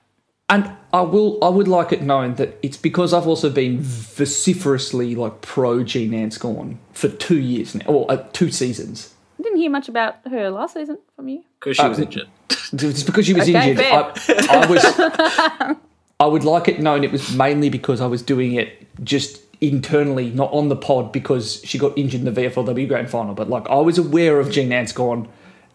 And 0.49 0.71
I 0.91 1.01
will, 1.01 1.43
I 1.43 1.49
would 1.49 1.67
like 1.67 1.91
it 1.91 2.01
known 2.01 2.35
that 2.35 2.59
it's 2.61 2.77
because 2.77 3.13
I've 3.13 3.27
also 3.27 3.49
been 3.49 3.79
vociferously 3.81 5.15
like 5.15 5.41
pro 5.41 5.83
Jean 5.83 6.13
Anscorn 6.13 6.77
for 6.91 7.07
two 7.07 7.39
years 7.39 7.73
now, 7.73 7.85
or 7.85 8.11
uh, 8.11 8.17
two 8.33 8.51
seasons. 8.51 9.12
I 9.43 9.47
didn't 9.47 9.59
hear 9.59 9.69
much 9.69 9.89
about 9.89 10.15
her 10.29 10.49
last 10.49 10.73
season 10.75 10.97
from 11.17 11.27
you. 11.27 11.43
because 11.59 11.75
she 11.75 11.85
was 11.87 11.99
Uh, 11.99 12.03
injured. 12.03 12.27
It's 12.75 13.03
because 13.03 13.25
she 13.25 13.33
was 13.33 13.43
Okay, 13.49 13.71
injured. 13.71 13.85
I, 13.85 14.47
I 14.49 14.65
was, 14.67 15.75
I 16.19 16.25
would 16.25 16.43
like 16.45 16.67
it 16.69 16.79
known 16.79 17.03
it 17.03 17.11
was 17.11 17.35
mainly 17.35 17.69
because 17.69 17.99
I 18.01 18.07
was 18.07 18.21
doing 18.23 18.53
it 18.53 18.87
just 19.03 19.41
internally, 19.61 20.29
not 20.31 20.51
on 20.53 20.69
the 20.69 20.75
pod, 20.75 21.11
because 21.11 21.61
she 21.65 21.77
got 21.77 21.95
injured 21.97 22.21
in 22.25 22.33
the 22.33 22.41
VFLW 22.41 22.87
Grand 22.87 23.09
Final. 23.09 23.35
But 23.35 23.49
like 23.49 23.69
I 23.69 23.75
was 23.75 23.97
aware 23.97 24.39
of 24.39 24.49
Jean 24.49 24.69
Anscorn 24.71 25.27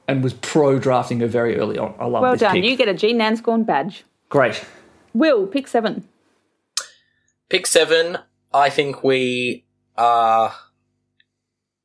and 0.08 0.24
was 0.24 0.32
pro 0.32 0.78
drafting 0.78 1.20
her 1.20 1.26
very 1.28 1.56
early 1.58 1.78
on. 1.78 1.94
I 2.00 2.06
love 2.06 2.22
Well 2.22 2.32
this 2.32 2.40
done. 2.40 2.54
pick. 2.54 2.64
You 2.64 2.74
get 2.76 2.88
a 2.88 2.92
a 2.92 2.94
G 2.94 3.12
Nanscorn 3.12 3.64
badge. 3.66 4.04
Great. 4.30 4.64
Will, 5.14 5.46
pick 5.46 5.68
seven. 5.68 6.08
Pick 7.48 7.66
seven, 7.66 8.18
I 8.52 8.70
think 8.70 9.04
we 9.04 9.64
are 9.96 10.52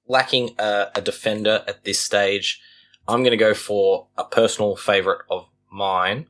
lacking 0.07 0.55
a, 0.59 0.87
a 0.95 1.01
defender 1.01 1.63
at 1.67 1.83
this 1.83 1.99
stage. 1.99 2.61
I'm 3.07 3.21
going 3.21 3.31
to 3.31 3.37
go 3.37 3.53
for 3.53 4.07
a 4.17 4.23
personal 4.23 4.75
favourite 4.75 5.21
of 5.29 5.47
mine, 5.69 6.27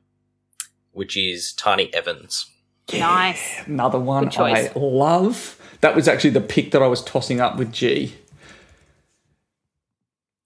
which 0.92 1.16
is 1.16 1.54
Tarni 1.56 1.92
Evans. 1.92 2.50
Nice. 2.92 3.66
Another 3.66 3.98
one 3.98 4.30
I 4.36 4.70
love. 4.74 5.60
That 5.80 5.94
was 5.94 6.08
actually 6.08 6.30
the 6.30 6.40
pick 6.40 6.70
that 6.72 6.82
I 6.82 6.86
was 6.86 7.02
tossing 7.02 7.40
up 7.40 7.56
with 7.56 7.72
G. 7.72 8.14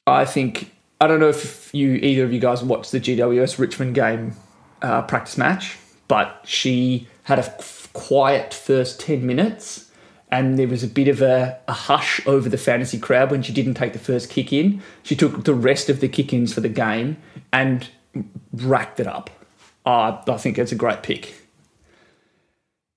I 0.07 0.25
think 0.25 0.73
I 1.01 1.07
don't 1.07 1.21
know 1.21 1.29
if 1.29 1.71
you 1.73 1.95
either 1.95 2.25
of 2.25 2.33
you 2.33 2.41
guys 2.41 2.63
watched 2.63 2.93
the 2.93 3.01
GWS 3.01 3.59
Richmond 3.59 3.95
game 3.95 4.35
uh, 4.83 5.03
practice 5.03 5.37
match, 5.37 5.77
but 6.09 6.41
she 6.45 7.07
had 7.25 7.39
a 7.39 7.45
f- 7.45 7.89
quiet 7.93 8.55
first 8.55 9.01
ten 9.01 9.27
minutes, 9.27 9.88
and 10.31 10.59
there 10.59 10.69
was 10.69 10.83
a 10.83 10.89
bit 10.89 11.09
of 11.09 11.23
a, 11.23 11.59
a 11.69 11.73
hush 11.73 12.27
over 12.27 12.49
the 12.49 12.59
fantasy 12.59 12.99
crowd 12.99 13.31
when 13.31 13.43
she 13.43 13.53
didn't 13.53 13.75
take 13.75 13.93
the 13.93 13.99
first 13.99 14.29
kick 14.31 14.53
in. 14.53 14.83
She 15.03 15.17
took 15.17 15.45
the 15.45 15.55
rest 15.55 15.89
of 15.89 16.01
the 16.01 16.09
kick 16.09 16.33
ins 16.33 16.53
for 16.53 16.61
the 16.61 16.69
game 16.69 17.17
and 17.53 17.89
racked 18.53 19.01
it 19.01 19.07
up. 19.07 19.31
Uh, 19.87 20.21
I 20.27 20.37
think 20.37 20.59
it's 20.59 20.73
a 20.73 20.77
great 20.77 21.03
pick. 21.03 21.35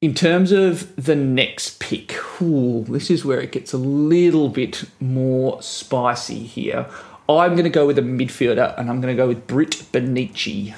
In 0.02 0.14
terms 0.16 0.52
of 0.52 0.96
the 0.96 1.16
next 1.16 1.80
pick, 1.80 2.16
ooh, 2.42 2.84
this 2.90 3.12
is 3.12 3.24
where 3.24 3.40
it 3.40 3.52
gets 3.52 3.72
a 3.72 3.78
little 3.78 4.50
bit 4.50 4.84
more 5.00 5.62
spicy 5.62 6.40
here. 6.44 6.88
I'm 7.30 7.52
going 7.52 7.64
to 7.66 7.70
go 7.70 7.86
with 7.86 7.98
a 8.00 8.02
midfielder, 8.02 8.78
and 8.78 8.90
I'm 8.90 9.00
going 9.00 9.16
to 9.16 9.22
go 9.22 9.28
with 9.28 9.48
Britt 9.48 9.84
Benici, 9.94 10.74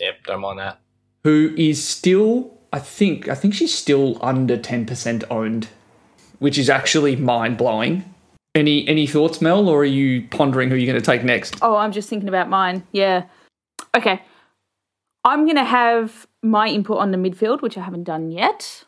Yep, 0.00 0.24
don't 0.26 0.40
mind 0.40 0.58
that. 0.58 0.80
who 1.22 1.54
is 1.56 1.86
still, 1.86 2.58
I 2.72 2.80
think, 2.80 3.28
I 3.28 3.34
think 3.36 3.54
she's 3.54 3.72
still 3.72 4.18
under 4.20 4.56
10% 4.56 5.22
owned, 5.30 5.68
which 6.44 6.58
is 6.58 6.68
actually 6.68 7.16
mind 7.16 7.56
blowing. 7.56 8.04
Any 8.54 8.86
any 8.86 9.06
thoughts, 9.06 9.40
Mel, 9.40 9.66
or 9.66 9.78
are 9.78 9.84
you 9.86 10.28
pondering 10.28 10.68
who 10.68 10.76
you're 10.76 10.92
going 10.92 11.02
to 11.02 11.10
take 11.12 11.24
next? 11.24 11.56
Oh, 11.62 11.74
I'm 11.74 11.90
just 11.90 12.06
thinking 12.10 12.28
about 12.28 12.50
mine. 12.50 12.86
Yeah. 12.92 13.24
Okay. 13.96 14.20
I'm 15.24 15.44
going 15.46 15.56
to 15.56 15.64
have 15.64 16.26
my 16.42 16.68
input 16.68 16.98
on 16.98 17.12
the 17.12 17.16
midfield, 17.16 17.62
which 17.62 17.78
I 17.78 17.80
haven't 17.80 18.04
done 18.04 18.30
yet. 18.30 18.84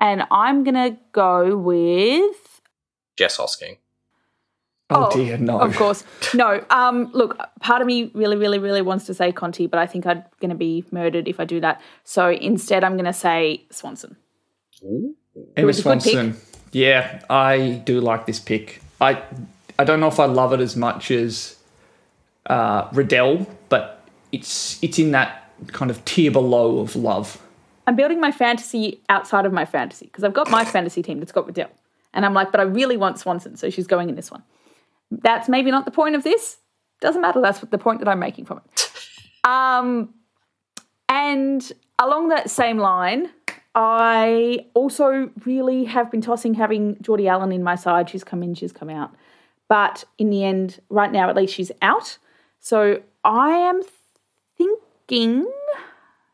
And 0.00 0.22
I'm 0.30 0.62
going 0.62 0.76
to 0.76 0.96
go 1.10 1.56
with. 1.56 2.60
Jess 3.16 3.36
Hosking. 3.36 3.78
Oh, 4.90 5.08
Oh, 5.08 5.10
dear, 5.12 5.38
no. 5.38 5.58
Of 5.58 5.74
course. 5.74 6.04
No. 6.34 6.64
Um, 6.70 7.10
look, 7.12 7.36
part 7.58 7.80
of 7.80 7.88
me 7.88 8.12
really, 8.14 8.36
really, 8.36 8.60
really 8.60 8.80
wants 8.80 9.06
to 9.06 9.14
say 9.14 9.32
Conti, 9.32 9.66
but 9.66 9.80
I 9.80 9.88
think 9.88 10.06
I'm 10.06 10.22
going 10.40 10.50
to 10.50 10.56
be 10.56 10.84
murdered 10.92 11.26
if 11.26 11.40
I 11.40 11.44
do 11.46 11.60
that. 11.62 11.80
So 12.04 12.30
instead, 12.30 12.84
I'm 12.84 12.92
going 12.92 13.06
to 13.06 13.12
say 13.12 13.66
Swanson. 13.72 14.16
Emma 15.56 15.66
was 15.66 15.80
a 15.80 15.82
good 15.82 16.00
pick. 16.00 16.12
Swanson. 16.12 16.49
Yeah, 16.72 17.22
I 17.28 17.82
do 17.84 18.00
like 18.00 18.26
this 18.26 18.38
pick. 18.38 18.80
I 19.00 19.22
I 19.78 19.84
don't 19.84 20.00
know 20.00 20.08
if 20.08 20.20
I 20.20 20.26
love 20.26 20.52
it 20.52 20.60
as 20.60 20.76
much 20.76 21.10
as 21.10 21.56
uh, 22.46 22.88
Riddell, 22.92 23.46
but 23.68 24.04
it's 24.32 24.82
it's 24.82 24.98
in 24.98 25.12
that 25.12 25.50
kind 25.68 25.90
of 25.90 26.04
tier 26.04 26.30
below 26.30 26.78
of 26.78 26.96
love. 26.96 27.40
I'm 27.86 27.96
building 27.96 28.20
my 28.20 28.30
fantasy 28.30 29.00
outside 29.08 29.46
of 29.46 29.52
my 29.52 29.64
fantasy 29.64 30.06
because 30.06 30.22
I've 30.22 30.34
got 30.34 30.50
my 30.50 30.64
fantasy 30.64 31.02
team 31.02 31.18
that's 31.18 31.32
got 31.32 31.46
Riddell. 31.46 31.70
And 32.12 32.26
I'm 32.26 32.34
like, 32.34 32.50
but 32.50 32.60
I 32.60 32.64
really 32.64 32.96
want 32.96 33.18
Swanson, 33.18 33.56
so 33.56 33.70
she's 33.70 33.86
going 33.86 34.08
in 34.08 34.16
this 34.16 34.30
one. 34.30 34.42
That's 35.10 35.48
maybe 35.48 35.70
not 35.70 35.84
the 35.84 35.90
point 35.90 36.14
of 36.14 36.22
this. 36.22 36.58
Doesn't 37.00 37.22
matter. 37.22 37.40
That's 37.40 37.60
the 37.60 37.78
point 37.78 38.00
that 38.00 38.08
I'm 38.08 38.18
making 38.18 38.46
from 38.46 38.58
it. 38.58 38.90
Um, 39.42 40.12
and 41.08 41.72
along 41.98 42.28
that 42.28 42.50
same 42.50 42.76
line, 42.76 43.30
I 43.74 44.66
also 44.74 45.30
really 45.44 45.84
have 45.84 46.10
been 46.10 46.20
tossing 46.20 46.54
having 46.54 46.96
Geordie 47.00 47.28
Allen 47.28 47.52
in 47.52 47.62
my 47.62 47.76
side. 47.76 48.10
She's 48.10 48.24
come 48.24 48.42
in, 48.42 48.54
she's 48.54 48.72
come 48.72 48.90
out. 48.90 49.14
But 49.68 50.04
in 50.18 50.30
the 50.30 50.44
end, 50.44 50.80
right 50.88 51.12
now 51.12 51.30
at 51.30 51.36
least 51.36 51.54
she's 51.54 51.70
out. 51.80 52.18
So 52.58 53.02
I 53.24 53.50
am 53.50 53.82
thinking 54.58 55.50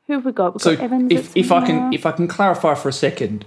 who 0.07 0.13
have 0.13 0.25
we 0.25 0.33
got? 0.33 0.55
We've 0.55 0.63
So 0.63 0.77
got 0.77 0.85
Evans 0.85 1.13
if, 1.13 1.37
if 1.37 1.53
I 1.53 1.67
can 1.67 1.93
if 1.93 2.07
I 2.07 2.13
can 2.13 2.29
clarify 2.29 2.75
for 2.75 2.89
a 2.89 2.93
second, 2.93 3.45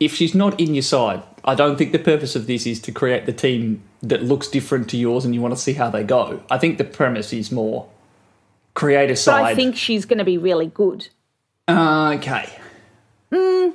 if 0.00 0.14
she's 0.14 0.34
not 0.34 0.58
in 0.58 0.74
your 0.74 0.82
side, 0.82 1.22
I 1.44 1.54
don't 1.54 1.76
think 1.76 1.92
the 1.92 1.98
purpose 1.98 2.34
of 2.36 2.46
this 2.46 2.66
is 2.66 2.80
to 2.80 2.92
create 2.92 3.26
the 3.26 3.32
team 3.32 3.82
that 4.02 4.22
looks 4.22 4.48
different 4.48 4.88
to 4.90 4.96
yours 4.96 5.24
and 5.24 5.34
you 5.34 5.42
want 5.42 5.54
to 5.54 5.60
see 5.60 5.74
how 5.74 5.90
they 5.90 6.04
go. 6.04 6.40
I 6.50 6.56
think 6.56 6.78
the 6.78 6.84
premise 6.84 7.32
is 7.32 7.50
more 7.50 7.88
create 8.74 9.10
a 9.10 9.14
But 9.14 9.18
side. 9.18 9.44
I 9.44 9.54
think 9.54 9.76
she's 9.76 10.04
going 10.04 10.18
to 10.18 10.24
be 10.24 10.38
really 10.38 10.68
good. 10.68 11.08
Uh, 11.66 12.14
okay. 12.16 12.48
Mm, 13.32 13.74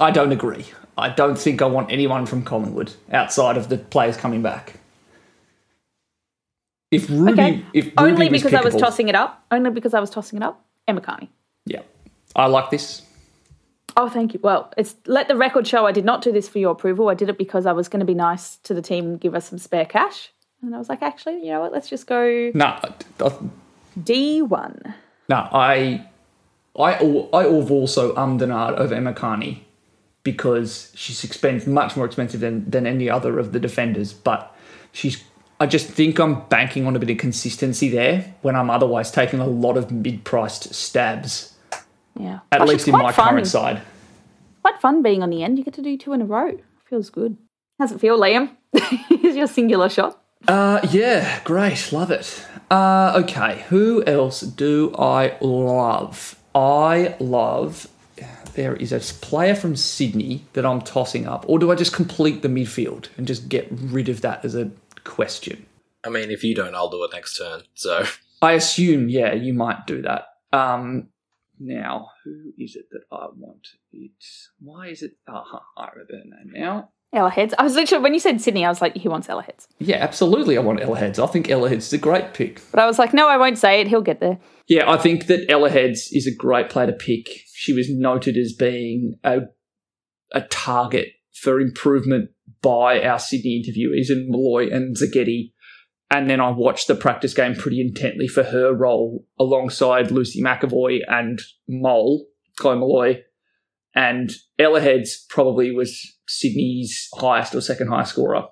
I 0.00 0.10
don't 0.10 0.32
agree. 0.32 0.66
I 0.96 1.08
don't 1.08 1.36
think 1.38 1.60
I 1.60 1.66
want 1.66 1.90
anyone 1.90 2.24
from 2.26 2.42
Collingwood 2.44 2.92
outside 3.12 3.56
of 3.56 3.68
the 3.68 3.78
players 3.78 4.16
coming 4.16 4.42
back. 4.42 4.74
If 6.90 7.10
Ruby, 7.10 7.32
Okay. 7.32 7.64
if 7.72 7.86
Ruby 7.86 7.94
Only 7.98 8.28
because 8.28 8.54
I 8.54 8.60
was 8.62 8.76
tossing 8.76 9.08
it 9.08 9.14
up. 9.14 9.44
Only 9.50 9.70
because 9.70 9.94
I 9.94 10.00
was 10.00 10.10
tossing 10.10 10.36
it 10.38 10.42
up. 10.42 10.64
Emma 10.86 11.00
Carney. 11.00 11.30
yeah, 11.66 11.80
I 12.36 12.46
like 12.46 12.70
this. 12.70 13.02
Oh, 13.96 14.08
thank 14.08 14.34
you. 14.34 14.40
Well, 14.42 14.72
it's 14.76 14.96
let 15.06 15.28
the 15.28 15.36
record 15.36 15.66
show 15.66 15.86
I 15.86 15.92
did 15.92 16.04
not 16.04 16.20
do 16.20 16.30
this 16.32 16.48
for 16.48 16.58
your 16.58 16.72
approval. 16.72 17.08
I 17.08 17.14
did 17.14 17.28
it 17.28 17.38
because 17.38 17.64
I 17.64 17.72
was 17.72 17.88
going 17.88 18.00
to 18.00 18.06
be 18.06 18.14
nice 18.14 18.56
to 18.64 18.74
the 18.74 18.82
team 18.82 19.04
and 19.06 19.20
give 19.20 19.34
us 19.34 19.48
some 19.48 19.58
spare 19.58 19.84
cash. 19.86 20.30
And 20.62 20.74
I 20.74 20.78
was 20.78 20.88
like, 20.88 21.00
actually, 21.02 21.44
you 21.44 21.52
know 21.52 21.60
what? 21.60 21.72
Let's 21.72 21.88
just 21.88 22.06
go 22.06 22.50
No, 22.54 22.78
D 24.02 24.42
one. 24.42 24.94
no, 25.28 25.36
I, 25.52 26.06
I, 26.78 26.94
I 26.94 27.44
also 27.46 28.16
am 28.16 28.38
Denard 28.38 28.76
over 28.78 28.94
Emma 28.94 29.12
Carney 29.12 29.64
because 30.24 30.90
she's 30.94 31.22
expensive, 31.22 31.68
much 31.68 31.96
more 31.96 32.06
expensive 32.06 32.40
than 32.40 32.68
than 32.68 32.86
any 32.86 33.08
other 33.08 33.38
of 33.38 33.52
the 33.52 33.60
defenders. 33.60 34.12
But 34.12 34.54
she's, 34.92 35.22
I 35.60 35.66
just 35.66 35.86
think 35.88 36.18
I'm 36.18 36.40
banking 36.48 36.86
on 36.86 36.96
a 36.96 36.98
bit 36.98 37.10
of 37.10 37.18
consistency 37.18 37.88
there 37.88 38.34
when 38.42 38.56
I'm 38.56 38.70
otherwise 38.70 39.10
taking 39.10 39.40
a 39.40 39.46
lot 39.46 39.76
of 39.76 39.92
mid-priced 39.92 40.74
stabs. 40.74 41.54
Yeah. 42.18 42.40
At 42.50 42.60
Gosh, 42.60 42.68
least 42.68 42.88
in 42.88 42.92
my 42.92 43.12
fun. 43.12 43.28
current 43.28 43.46
side. 43.46 43.82
Quite 44.62 44.80
fun 44.80 45.02
being 45.02 45.22
on 45.22 45.30
the 45.30 45.42
end. 45.42 45.58
You 45.58 45.64
get 45.64 45.74
to 45.74 45.82
do 45.82 45.96
two 45.96 46.12
in 46.12 46.22
a 46.22 46.24
row. 46.24 46.58
Feels 46.88 47.10
good. 47.10 47.36
How's 47.78 47.92
it 47.92 48.00
feel, 48.00 48.18
Liam? 48.18 48.50
Here's 49.08 49.36
your 49.36 49.46
singular 49.46 49.88
shot. 49.88 50.20
Uh, 50.46 50.80
yeah, 50.90 51.40
great, 51.44 51.92
love 51.92 52.10
it. 52.10 52.44
Uh, 52.70 53.20
okay, 53.24 53.64
who 53.68 54.04
else 54.04 54.40
do 54.40 54.94
I 54.98 55.36
love? 55.40 56.36
I 56.54 57.16
love. 57.20 57.88
There 58.54 58.76
is 58.76 58.92
a 58.92 59.00
player 59.00 59.56
from 59.56 59.74
Sydney 59.74 60.44
that 60.52 60.64
I'm 60.64 60.80
tossing 60.80 61.26
up, 61.26 61.44
or 61.48 61.58
do 61.58 61.72
I 61.72 61.74
just 61.74 61.92
complete 61.92 62.42
the 62.42 62.48
midfield 62.48 63.08
and 63.16 63.26
just 63.26 63.48
get 63.48 63.66
rid 63.70 64.08
of 64.08 64.20
that 64.20 64.44
as 64.44 64.54
a 64.54 64.70
question? 65.02 65.66
I 66.04 66.10
mean, 66.10 66.30
if 66.30 66.44
you 66.44 66.54
don't, 66.54 66.74
I'll 66.74 66.90
do 66.90 67.02
it 67.02 67.10
next 67.12 67.36
turn. 67.36 67.62
So 67.74 68.04
I 68.40 68.52
assume, 68.52 69.08
yeah, 69.08 69.32
you 69.32 69.54
might 69.54 69.86
do 69.86 70.02
that. 70.02 70.26
Um, 70.52 71.08
now, 71.58 72.10
who 72.24 72.52
is 72.58 72.76
it 72.76 72.86
that 72.92 73.02
I 73.10 73.26
want? 73.36 73.66
It's 73.92 74.50
why 74.60 74.88
is 74.88 75.02
it? 75.02 75.12
Ah, 75.28 75.64
I 75.76 75.88
remember 75.90 76.12
her 76.12 76.24
name 76.24 76.52
now. 76.52 76.90
Ella 77.14 77.30
Heads. 77.30 77.54
I 77.58 77.62
was 77.62 77.74
literally, 77.74 78.02
when 78.02 78.14
you 78.14 78.20
said 78.20 78.40
Sydney, 78.40 78.64
I 78.64 78.68
was 78.68 78.80
like, 78.80 78.96
he 78.96 79.08
wants 79.08 79.28
Ella 79.28 79.42
Heads. 79.42 79.68
Yeah, 79.78 79.96
absolutely. 79.96 80.56
I 80.56 80.60
want 80.60 80.80
Ella 80.82 80.98
Heads. 80.98 81.18
I 81.18 81.26
think 81.26 81.50
Ella 81.50 81.68
Heads 81.68 81.86
is 81.86 81.92
a 81.92 81.98
great 81.98 82.34
pick. 82.34 82.60
But 82.70 82.80
I 82.80 82.86
was 82.86 82.98
like, 82.98 83.14
no, 83.14 83.28
I 83.28 83.36
won't 83.36 83.58
say 83.58 83.80
it. 83.80 83.88
He'll 83.88 84.02
get 84.02 84.20
there. 84.20 84.38
Yeah, 84.66 84.90
I 84.90 84.96
think 84.96 85.26
that 85.26 85.50
Ella 85.50 85.70
Heads 85.70 86.10
is 86.12 86.26
a 86.26 86.34
great 86.34 86.70
player 86.70 86.86
to 86.86 86.92
pick. 86.92 87.28
She 87.52 87.72
was 87.72 87.88
noted 87.90 88.36
as 88.36 88.52
being 88.52 89.14
a 89.22 89.42
a 90.32 90.42
target 90.42 91.08
for 91.32 91.60
improvement 91.60 92.30
by 92.60 93.02
our 93.02 93.18
Sydney 93.18 93.62
interviewees 93.62 94.10
and 94.10 94.28
Molloy 94.28 94.70
and 94.70 94.96
Zaghetti. 94.96 95.52
And 96.10 96.28
then 96.28 96.40
I 96.40 96.50
watched 96.50 96.88
the 96.88 96.94
practice 96.94 97.34
game 97.34 97.54
pretty 97.54 97.80
intently 97.80 98.28
for 98.28 98.44
her 98.44 98.72
role 98.72 99.26
alongside 99.38 100.10
Lucy 100.10 100.42
McEvoy 100.42 101.00
and 101.08 101.40
Mole, 101.68 102.26
Chloe 102.56 102.76
Molloy. 102.76 103.22
And 103.94 104.32
Ella 104.58 104.80
Heads 104.80 105.24
probably 105.28 105.70
was 105.70 106.13
Sydney's 106.26 107.08
highest 107.14 107.54
or 107.54 107.60
second 107.60 107.88
highest 107.88 108.12
scorer. 108.12 108.44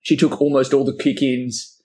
She 0.00 0.16
took 0.16 0.40
almost 0.40 0.74
all 0.74 0.84
the 0.84 0.96
kick 0.96 1.22
ins 1.22 1.82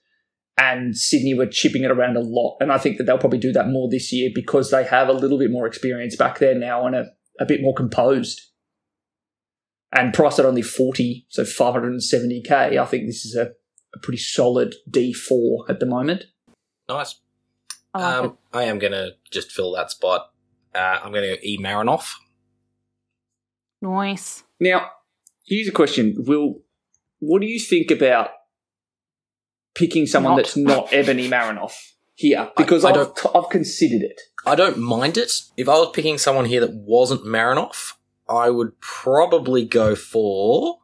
and 0.57 0.97
Sydney 0.97 1.35
were 1.35 1.45
chipping 1.45 1.83
it 1.83 1.91
around 1.91 2.17
a 2.17 2.21
lot. 2.21 2.57
And 2.59 2.71
I 2.71 2.79
think 2.79 2.97
that 2.97 3.03
they'll 3.03 3.19
probably 3.19 3.39
do 3.39 3.51
that 3.53 3.69
more 3.69 3.89
this 3.89 4.11
year 4.11 4.31
because 4.33 4.71
they 4.71 4.83
have 4.83 5.07
a 5.07 5.13
little 5.13 5.37
bit 5.37 5.51
more 5.51 5.67
experience 5.67 6.15
back 6.15 6.39
there 6.39 6.55
now 6.55 6.87
and 6.87 6.95
a, 6.95 7.11
a 7.39 7.45
bit 7.45 7.61
more 7.61 7.75
composed. 7.75 8.41
And 9.93 10.13
priced 10.13 10.39
at 10.39 10.45
only 10.45 10.63
40, 10.63 11.27
so 11.29 11.43
570k, 11.43 12.77
I 12.77 12.85
think 12.85 13.05
this 13.05 13.23
is 13.23 13.35
a, 13.35 13.51
a 13.95 13.99
pretty 14.01 14.17
solid 14.17 14.75
D4 14.89 15.69
at 15.69 15.79
the 15.79 15.85
moment. 15.85 16.25
nice. 16.89 17.15
I 17.93 18.19
like. 18.19 18.25
Um, 18.25 18.37
I 18.51 18.63
am 18.63 18.79
gonna 18.79 19.11
just 19.31 19.51
fill 19.51 19.73
that 19.73 19.89
spot. 19.91 20.31
Uh, 20.75 20.99
I'm 21.01 21.13
gonna 21.13 21.35
go 21.35 21.41
E 21.41 21.57
Marinoff. 21.57 22.15
Nice. 23.81 24.43
Now, 24.59 24.91
here's 25.48 25.68
a 25.68 25.72
question. 25.72 26.13
Will, 26.20 26.60
what 27.20 27.42
do 27.42 27.48
you 27.48 27.60
think 27.60 27.89
about 27.89 28.30
picking 29.74 30.06
someone 30.06 30.34
Not. 30.34 30.38
that's 30.38 30.58
not 30.58 30.89
Ebony 30.94 31.27
Marinoff 31.30 31.74
here? 32.16 32.51
Because 32.56 32.86
I 32.86 32.89
I, 32.89 32.94
don't- 32.94 33.20
have 33.20 33.36
I've 33.36 33.50
considered 33.50 34.01
it. 34.04 34.22
I 34.46 34.56
don't 34.56 34.77
mind 34.77 35.18
it. 35.18 35.32
If 35.58 35.68
I 35.68 35.74
was 35.80 35.92
picking 35.94 36.18
someone 36.18 36.46
here 36.46 36.62
that 36.62 36.74
wasn't 36.74 37.25
Marinoff, 37.25 37.94
I 38.30 38.50
would 38.50 38.80
probably 38.80 39.66
go 39.66 39.96
for. 39.96 40.77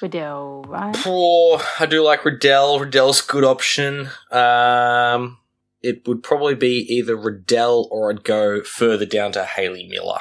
Riddell, 0.00 0.64
right? 0.68 0.94
For 0.96 1.60
I 1.80 1.86
do 1.86 2.02
like 2.02 2.24
Riddell. 2.24 2.78
Riddell's 2.78 3.24
a 3.26 3.32
good 3.32 3.44
option. 3.44 4.08
Um, 4.30 5.38
it 5.82 6.06
would 6.06 6.22
probably 6.22 6.54
be 6.54 6.78
either 6.94 7.16
Riddell 7.16 7.88
or 7.90 8.10
I'd 8.10 8.24
go 8.24 8.62
further 8.62 9.06
down 9.06 9.32
to 9.32 9.44
Haley 9.44 9.86
Miller. 9.88 10.18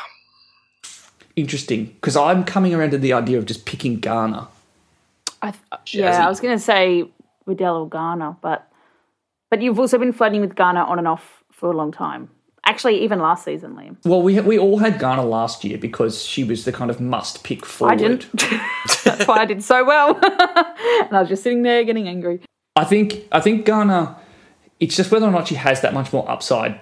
Interesting, 1.35 1.85
because 1.85 2.15
I'm 2.15 2.43
coming 2.43 2.73
around 2.73 2.91
to 2.91 2.97
the 2.97 3.13
idea 3.13 3.37
of 3.39 3.45
just 3.45 3.65
picking 3.65 3.99
Garner. 3.99 4.47
I 5.41 5.51
th- 5.51 5.63
uh, 5.71 5.77
yeah, 5.87 6.25
I 6.25 6.29
was 6.29 6.39
going 6.39 6.55
to 6.55 6.63
say 6.63 7.05
Riddell 7.45 7.77
or 7.77 7.89
Garner, 7.89 8.35
but 8.41 8.71
but 9.49 9.61
you've 9.61 9.79
also 9.79 9.97
been 9.97 10.13
flirting 10.13 10.41
with 10.41 10.55
Garner 10.55 10.81
on 10.81 10.99
and 10.99 11.07
off 11.07 11.43
for 11.51 11.71
a 11.71 11.75
long 11.75 11.91
time. 11.91 12.29
Actually, 12.65 13.03
even 13.03 13.19
last 13.19 13.43
season, 13.43 13.75
Liam. 13.75 13.97
Well, 14.05 14.21
we 14.21 14.39
we 14.39 14.57
all 14.57 14.77
had 14.77 14.99
Garner 14.99 15.23
last 15.23 15.63
year 15.63 15.77
because 15.77 16.23
she 16.23 16.43
was 16.43 16.65
the 16.65 16.71
kind 16.71 16.89
of 16.89 17.01
must 17.01 17.43
pick 17.43 17.65
forward. 17.65 17.93
I 17.93 17.95
didn't. 17.95 18.31
That's 19.03 19.27
why 19.27 19.39
I 19.39 19.45
did 19.45 19.63
so 19.63 19.83
well. 19.83 20.15
and 20.23 21.11
I 21.11 21.19
was 21.19 21.29
just 21.29 21.43
sitting 21.43 21.63
there 21.63 21.83
getting 21.83 22.07
angry. 22.07 22.41
I 22.75 22.85
think 22.85 23.27
I 23.31 23.41
think 23.41 23.65
Garner. 23.65 24.15
It's 24.79 24.95
just 24.95 25.11
whether 25.11 25.25
or 25.25 25.31
not 25.31 25.47
she 25.47 25.55
has 25.55 25.81
that 25.81 25.93
much 25.93 26.11
more 26.11 26.29
upside 26.29 26.79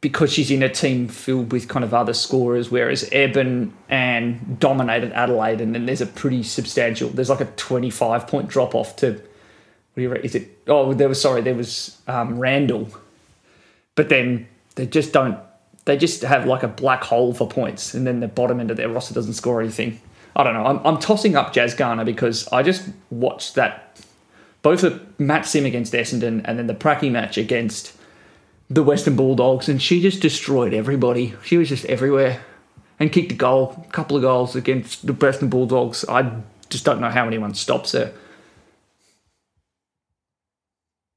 because 0.00 0.32
she's 0.32 0.50
in 0.50 0.62
a 0.62 0.68
team 0.68 1.08
filled 1.08 1.52
with 1.52 1.68
kind 1.68 1.84
of 1.84 1.92
other 1.92 2.14
scorers, 2.14 2.70
whereas 2.70 3.08
Eben 3.10 3.72
and 3.88 4.58
dominated 4.60 5.12
Adelaide, 5.12 5.60
and 5.60 5.74
then 5.74 5.86
there's 5.86 6.00
a 6.00 6.06
pretty 6.06 6.42
substantial. 6.42 7.08
There's 7.08 7.30
like 7.30 7.40
a 7.40 7.46
25 7.46 8.26
point 8.26 8.48
drop 8.48 8.74
off 8.74 8.96
to. 8.96 9.12
What 9.12 9.22
do 9.96 10.02
you 10.02 10.12
is 10.14 10.34
it? 10.34 10.58
Oh, 10.68 10.94
there 10.94 11.08
was 11.08 11.20
sorry, 11.20 11.40
there 11.40 11.54
was 11.54 12.00
um, 12.06 12.38
Randall, 12.38 12.88
but 13.94 14.08
then 14.08 14.46
they 14.76 14.86
just 14.86 15.12
don't. 15.12 15.38
They 15.84 15.96
just 15.96 16.22
have 16.22 16.46
like 16.46 16.62
a 16.62 16.68
black 16.68 17.02
hole 17.02 17.34
for 17.34 17.48
points, 17.48 17.94
and 17.94 18.06
then 18.06 18.20
the 18.20 18.28
bottom 18.28 18.60
end 18.60 18.70
of 18.70 18.76
their 18.76 18.88
roster 18.88 19.14
doesn't 19.14 19.34
score 19.34 19.60
anything. 19.60 20.00
I 20.36 20.44
don't 20.44 20.54
know. 20.54 20.66
I'm, 20.66 20.86
I'm 20.86 20.98
tossing 21.00 21.34
up 21.34 21.52
Jazz 21.52 21.74
Garner 21.74 22.04
because 22.04 22.46
I 22.48 22.62
just 22.62 22.88
watched 23.10 23.56
that 23.56 23.98
both 24.62 24.82
the 24.82 25.00
Matt 25.18 25.46
Sim 25.46 25.64
against 25.64 25.92
Essendon 25.92 26.42
and 26.44 26.58
then 26.58 26.66
the 26.66 26.74
Pracky 26.74 27.10
match 27.10 27.38
against 27.38 27.97
the 28.70 28.82
Western 28.82 29.16
Bulldogs, 29.16 29.68
and 29.68 29.80
she 29.80 30.00
just 30.00 30.20
destroyed 30.20 30.74
everybody. 30.74 31.34
She 31.44 31.56
was 31.56 31.68
just 31.68 31.84
everywhere 31.86 32.42
and 33.00 33.12
kicked 33.12 33.32
a 33.32 33.34
goal, 33.34 33.84
a 33.88 33.92
couple 33.92 34.16
of 34.16 34.22
goals 34.22 34.56
against 34.56 35.06
the 35.06 35.12
Western 35.12 35.48
Bulldogs. 35.48 36.04
I 36.08 36.30
just 36.68 36.84
don't 36.84 37.00
know 37.00 37.10
how 37.10 37.26
anyone 37.26 37.54
stops 37.54 37.92
her. 37.92 38.12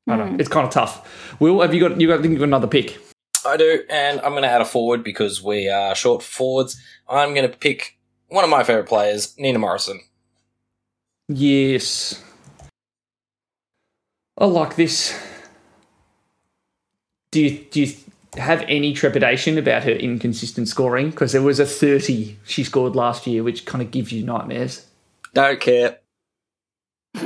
I 0.08 0.18
don't 0.18 0.32
know. 0.32 0.38
Mm. 0.38 0.40
It's 0.40 0.50
kind 0.50 0.68
of 0.68 0.74
tough. 0.74 1.36
Will, 1.40 1.62
have 1.62 1.74
you 1.74 1.80
got 1.80 2.00
you 2.00 2.08
got, 2.08 2.20
I 2.20 2.22
think 2.22 2.32
you've 2.32 2.40
got 2.40 2.46
another 2.46 2.68
pick? 2.68 3.00
I 3.46 3.58
do, 3.58 3.84
and 3.90 4.20
I'm 4.22 4.32
going 4.32 4.44
to 4.44 4.50
add 4.50 4.62
a 4.62 4.66
forward 4.66 5.04
because 5.04 5.42
we 5.42 5.68
are 5.68 5.96
short 5.96 6.22
forwards. 6.22 6.80
I'm 7.10 7.34
going 7.34 7.50
to 7.50 7.58
pick 7.58 7.98
one 8.28 8.44
of 8.44 8.50
my 8.50 8.64
favourite 8.64 8.88
players, 8.88 9.38
Nina 9.38 9.60
Morrison. 9.60 10.00
Yes. 11.28 12.24
I 14.38 14.46
like 14.46 14.76
this. 14.76 15.20
Do 17.32 17.42
you 17.42 17.66
do 17.72 17.82
you 17.82 17.94
have 18.38 18.62
any 18.68 18.94
trepidation 18.94 19.58
about 19.58 19.84
her 19.84 19.92
inconsistent 19.92 20.68
scoring? 20.68 21.10
Because 21.12 21.32
there 21.32 21.42
was 21.42 21.60
a 21.60 21.66
thirty 21.66 22.38
she 22.46 22.64
scored 22.64 22.96
last 22.96 23.26
year, 23.28 23.44
which 23.44 23.66
kind 23.66 23.82
of 23.82 23.92
gives 23.92 24.12
you 24.12 24.24
nightmares. 24.24 24.86
Don't 25.34 25.60
care. 25.60 25.98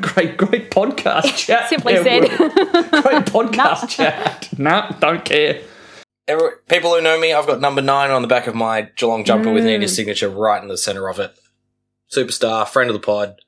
great, 0.00 0.36
great 0.36 0.70
podcast 0.70 1.36
chat. 1.46 1.68
Simply 1.68 1.96
said. 1.96 2.22
Great 2.38 3.26
podcast 3.26 3.88
chat. 3.88 4.48
No, 4.58 4.94
don't 5.00 5.24
care. 5.24 5.60
Every, 6.26 6.50
people 6.68 6.94
who 6.94 7.02
know 7.02 7.18
me, 7.18 7.32
I've 7.32 7.46
got 7.46 7.60
number 7.60 7.82
nine 7.82 8.10
on 8.10 8.22
the 8.22 8.28
back 8.28 8.46
of 8.46 8.54
my 8.54 8.82
Geelong 8.96 9.24
jumper 9.24 9.52
with 9.52 9.64
Nina's 9.64 9.92
mm. 9.92 9.96
signature 9.96 10.28
right 10.30 10.62
in 10.62 10.68
the 10.68 10.78
centre 10.78 11.08
of 11.08 11.18
it. 11.18 11.36
Superstar, 12.10 12.66
friend 12.66 12.88
of 12.88 12.94
the 12.94 13.00
pod. 13.00 13.40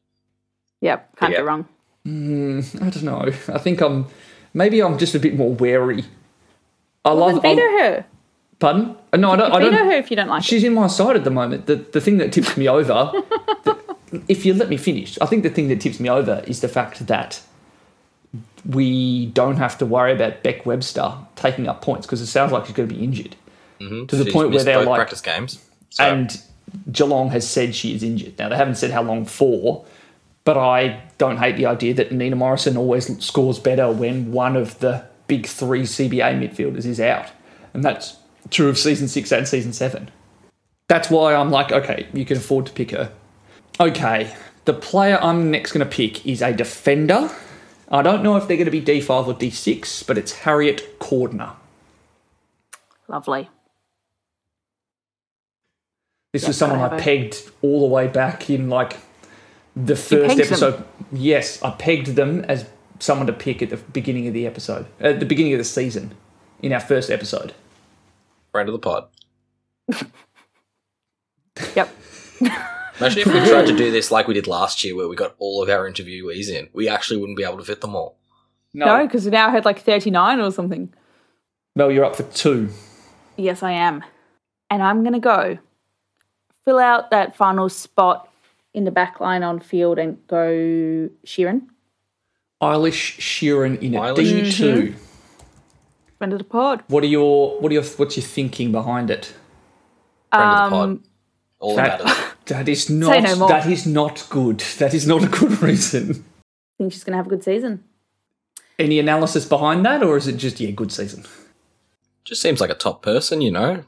Yep, 0.81 1.17
can't 1.17 1.33
Yeah. 1.33 1.39
go 1.39 1.45
wrong. 1.45 1.69
Mm, 2.07 2.83
I 2.83 2.91
don't 2.91 3.03
know. 3.05 3.55
I 3.55 3.59
think 3.59 3.81
I'm 3.81 4.07
maybe 4.57 4.83
I'm 4.83 4.99
just 4.99 5.15
a 5.15 5.21
bit 5.21 5.37
more 5.37 5.53
wary. 5.53 6.05
I 7.05 7.11
Well, 7.11 7.17
love. 7.33 7.43
then 7.43 7.57
veto 7.57 7.63
I'm- 7.69 7.79
her. 7.95 8.05
pardon? 8.59 8.97
No, 9.17 9.31
I 9.31 9.37
don't. 9.37 9.53
I 9.53 9.61
don't. 9.61 9.73
Know 9.73 9.85
her 9.85 9.93
if 9.93 10.11
you 10.11 10.17
don't 10.17 10.29
like 10.29 10.43
it. 10.43 10.47
She's 10.47 10.65
in 10.65 10.75
my 10.75 10.89
side 10.89 11.15
at 11.17 11.23
the 11.25 11.31
moment. 11.31 11.67
The 11.67 11.77
the 11.77 12.01
thing 12.01 12.17
that 12.19 12.33
tips 12.33 12.57
me 12.57 12.69
over, 12.69 13.13
the- 13.65 13.77
if 14.29 14.45
you 14.47 14.55
let 14.55 14.69
me 14.69 14.77
finish, 14.77 15.17
I 15.21 15.27
think 15.27 15.43
the 15.43 15.51
thing 15.51 15.69
that 15.69 15.81
tips 15.81 16.01
me 16.01 16.09
over 16.09 16.43
is 16.47 16.61
the 16.61 16.69
fact 16.69 17.07
that 17.07 17.41
we 18.69 19.27
don't 19.27 19.57
have 19.57 19.79
to 19.79 19.87
worry 19.87 20.13
about 20.13 20.43
Beck 20.43 20.67
Webster 20.67 21.13
taking 21.37 21.69
up 21.69 21.83
points 21.83 22.07
because 22.07 22.21
it 22.21 22.27
sounds 22.27 22.51
like 22.53 22.67
she's 22.67 22.75
going 22.75 22.89
to 22.89 22.95
be 22.95 23.03
injured 23.05 23.37
Mm-hmm. 23.81 24.07
to 24.07 24.17
the 24.17 24.33
point 24.33 24.53
where 24.53 24.65
they're 24.65 24.83
like, 24.83 24.97
practice 24.97 25.21
games. 25.21 25.63
So, 25.91 26.03
and 26.03 26.43
Geelong 26.91 27.29
has 27.29 27.47
said 27.47 27.75
she 27.75 27.95
is 27.95 28.03
injured. 28.03 28.39
Now 28.39 28.49
they 28.49 28.57
haven't 28.57 28.77
said 28.77 28.91
how 28.91 29.03
long 29.03 29.27
for, 29.27 29.85
but 30.47 30.57
I 30.57 31.03
don't 31.19 31.39
hate 31.39 31.57
the 31.57 31.67
idea 31.67 31.93
that 31.95 32.13
Nina 32.13 32.37
Morrison 32.37 32.77
always 32.77 33.23
scores 33.23 33.59
better 33.59 33.91
when 33.91 34.31
one 34.31 34.55
of 34.55 34.79
the 34.79 35.05
big 35.27 35.45
three 35.47 35.83
CBA 35.83 36.39
midfielders 36.39 36.87
is 36.87 37.01
out, 37.01 37.27
and 37.75 37.85
that's 37.85 38.17
true 38.49 38.69
of 38.69 38.79
season 38.79 39.09
six 39.09 39.33
and 39.33 39.47
season 39.47 39.73
seven. 39.73 40.09
That's 40.89 41.11
why 41.11 41.35
I'm 41.35 41.51
like, 41.51 41.73
okay, 41.73 42.07
you 42.13 42.25
can 42.25 42.37
afford 42.37 42.67
to 42.67 42.73
pick 42.73 42.93
her. 42.93 43.13
Okay, 43.81 44.33
the 44.67 44.73
player 44.73 45.19
I'm 45.21 45.51
next 45.51 45.73
going 45.73 45.85
to 45.85 45.93
pick 45.93 46.25
is 46.25 46.41
a 46.41 46.53
defender. 46.53 47.29
I 47.89 48.03
don't 48.03 48.23
know 48.23 48.37
if 48.37 48.47
they're 48.47 48.57
going 48.57 48.67
to 48.67 48.71
be 48.71 48.81
D5 48.81 49.27
or 49.27 49.35
D6, 49.35 50.07
but 50.07 50.17
it's 50.17 50.33
Harriet 50.33 51.01
Cordner. 51.01 51.57
Lovely. 53.09 53.51
This 56.33 56.47
was 56.47 56.57
someone 56.57 56.79
gotta 56.79 56.97
I 56.97 57.01
pegged 57.01 57.51
all 57.63 57.81
the 57.81 57.93
way 57.93 58.07
back 58.07 58.49
in 58.49 58.69
like 58.69 58.97
the 59.77 59.95
first 59.95 60.37
pegged 60.37 60.41
them? 60.41 60.47
episode. 60.47 60.85
Yes, 61.13 61.63
I 61.63 61.71
pegged 61.71 62.09
them 62.17 62.45
as 62.49 62.69
someone 62.99 63.27
to 63.27 63.33
pick 63.33 63.63
at 63.63 63.71
the 63.71 63.77
beginning 63.77 64.27
of 64.27 64.35
the 64.35 64.47
episode, 64.47 64.87
at 65.01 65.21
the 65.21 65.27
beginning 65.27 65.53
of 65.53 65.59
the 65.59 65.65
season, 65.65 66.15
in 66.63 66.73
our 66.73 66.81
first 66.81 67.11
episode. 67.11 67.55
friend 68.51 68.69
of 68.69 68.73
the 68.73 68.79
pod. 68.79 69.07
Yep. 71.75 71.89
Imagine 73.01 73.19
if 73.21 73.27
we 73.27 73.49
tried 73.49 73.67
to 73.67 73.77
do 73.77 73.91
this 73.91 74.11
like 74.11 74.27
we 74.29 74.35
did 74.35 74.47
last 74.47 74.85
year, 74.85 74.95
where 74.95 75.09
we 75.09 75.17
got 75.17 75.35
all 75.39 75.63
of 75.63 75.69
our 75.69 75.91
interviewees 75.91 76.49
in. 76.49 76.69
We 76.75 76.89
actually 76.89 77.19
wouldn't 77.19 77.37
be 77.37 77.45
able 77.45 77.59
to 77.59 77.65
fit 77.65 77.81
them 77.81 77.95
all. 77.95 78.17
No, 78.75 79.07
because 79.07 79.25
we 79.25 79.31
now 79.31 79.51
had 79.51 79.65
like 79.65 79.81
39 79.81 80.41
or 80.41 80.51
something. 80.51 80.93
Mel, 81.75 81.91
you're 81.91 82.05
up 82.05 82.17
for 82.17 82.25
two. 82.25 82.69
Yes, 83.37 83.63
I 83.63 83.73
am. 83.73 84.05
And 84.71 84.83
I'm 84.83 85.03
going 85.03 85.15
to 85.15 85.19
go 85.19 85.59
fill 86.65 86.79
out 86.79 87.11
that 87.11 87.37
final 87.37 87.69
spot 87.69 88.29
in 88.77 88.85
the 88.85 88.91
back 88.93 89.19
line 89.21 89.43
on 89.43 89.59
field 89.59 89.99
and 89.99 90.25
go 90.29 91.09
Sheerin. 91.25 91.63
Eilish 92.63 93.19
Sheerin 93.19 93.83
in 93.83 93.95
a 93.95 94.01
Eilish 94.01 94.53
D2. 94.53 94.95
Friend 96.19 96.33
of 96.33 96.39
the 96.39 96.45
pod. 96.45 96.85
What 96.89 97.03
are 97.03 97.09
your 97.09 97.59
what 97.61 97.71
are 97.71 97.75
your 97.75 97.83
what's 97.83 98.17
your 98.17 98.25
thinking 98.25 98.71
behind 98.71 99.11
it? 99.11 99.35
Friend 100.31 100.51
of 100.51 100.71
the 100.71 100.77
pod. 100.77 100.89
Um, 100.89 101.05
All 101.59 101.77
that 101.77 101.99
That, 101.99 102.05
matters. 102.05 102.25
that 102.47 102.69
is 102.69 102.91
not 102.91 103.23
no 103.23 103.49
that 103.49 103.67
is 103.67 103.87
not 103.87 104.27
good. 104.29 104.61
That 104.79 104.95
is 104.95 105.07
not 105.07 105.25
a 105.25 105.29
good 105.29 105.63
reason. 105.63 106.11
I 106.11 106.75
think 106.79 106.93
she's 106.93 107.03
going 107.05 107.13
to 107.13 107.17
have 107.17 107.27
a 107.27 107.31
good 107.31 107.43
season. 107.45 107.83
Any 108.79 108.99
analysis 108.99 109.47
behind 109.47 109.87
that, 109.87 110.03
or 110.03 110.19
is 110.19 110.29
it 110.29 110.37
just 110.37 110.61
yeah, 110.61 110.71
good 110.71 110.93
season? 110.93 111.25
Just 112.25 112.43
seems 112.43 112.61
like 112.61 112.69
a 112.69 112.75
top 112.75 113.01
person, 113.01 113.41
you 113.41 113.51
know. 113.51 113.85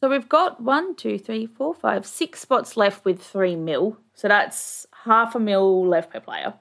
So 0.00 0.08
we've 0.08 0.28
got 0.28 0.62
one, 0.62 0.96
two, 0.96 1.18
three, 1.18 1.44
four, 1.46 1.74
five, 1.74 2.06
six 2.06 2.40
spots 2.40 2.74
left 2.78 3.04
with 3.04 3.22
three 3.22 3.54
mil. 3.54 3.98
So 4.20 4.28
that's 4.28 4.86
half 5.04 5.34
a 5.34 5.40
mil 5.40 5.88
left 5.88 6.12
per 6.12 6.20
player, 6.20 6.52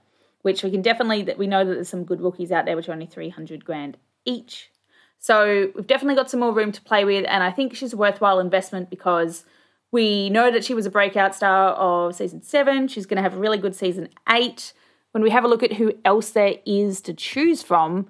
which 0.44 0.64
we 0.64 0.72
can 0.72 0.82
definitely 0.82 1.24
that 1.24 1.38
we 1.38 1.46
know 1.46 1.66
that 1.66 1.74
there's 1.74 1.90
some 1.90 2.06
good 2.06 2.22
rookies 2.22 2.54
out 2.54 2.64
there 2.64 2.78
which 2.78 2.88
are 2.88 2.94
only 2.94 3.06
three 3.06 3.28
hundred 3.28 3.66
grand 3.66 3.98
each. 4.24 4.72
So 5.18 5.70
we've 5.76 5.86
definitely 5.86 6.16
got 6.16 6.30
some 6.30 6.40
more 6.40 6.54
room 6.54 6.72
to 6.72 6.82
play 6.82 7.04
with, 7.04 7.26
and 7.28 7.44
I 7.44 7.52
think 7.52 7.76
she's 7.76 7.92
a 7.92 7.98
worthwhile 7.98 8.40
investment 8.40 8.90
because 8.90 9.44
we 9.92 10.30
know 10.30 10.50
that 10.50 10.64
she 10.64 10.74
was 10.74 10.86
a 10.86 10.90
breakout 10.90 11.36
star 11.36 11.72
of 11.74 12.16
season 12.16 12.42
seven. 12.44 12.88
She's 12.88 13.06
going 13.06 13.18
to 13.18 13.24
have 13.24 13.34
a 13.34 13.38
really 13.40 13.58
good 13.58 13.76
season 13.76 14.08
eight. 14.30 14.72
When 15.12 15.22
we 15.22 15.30
have 15.30 15.44
a 15.44 15.50
look 15.50 15.62
at 15.62 15.74
who 15.74 15.92
else 16.06 16.30
there 16.30 16.56
is 16.66 17.02
to 17.02 17.14
choose 17.14 17.62
from, 17.62 18.08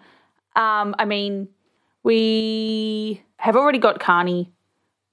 um, 0.56 0.94
I 1.00 1.06
mean, 1.06 1.48
we 2.04 3.24
have 3.38 3.56
already 3.56 3.80
got 3.80 4.00
Carney 4.00 4.52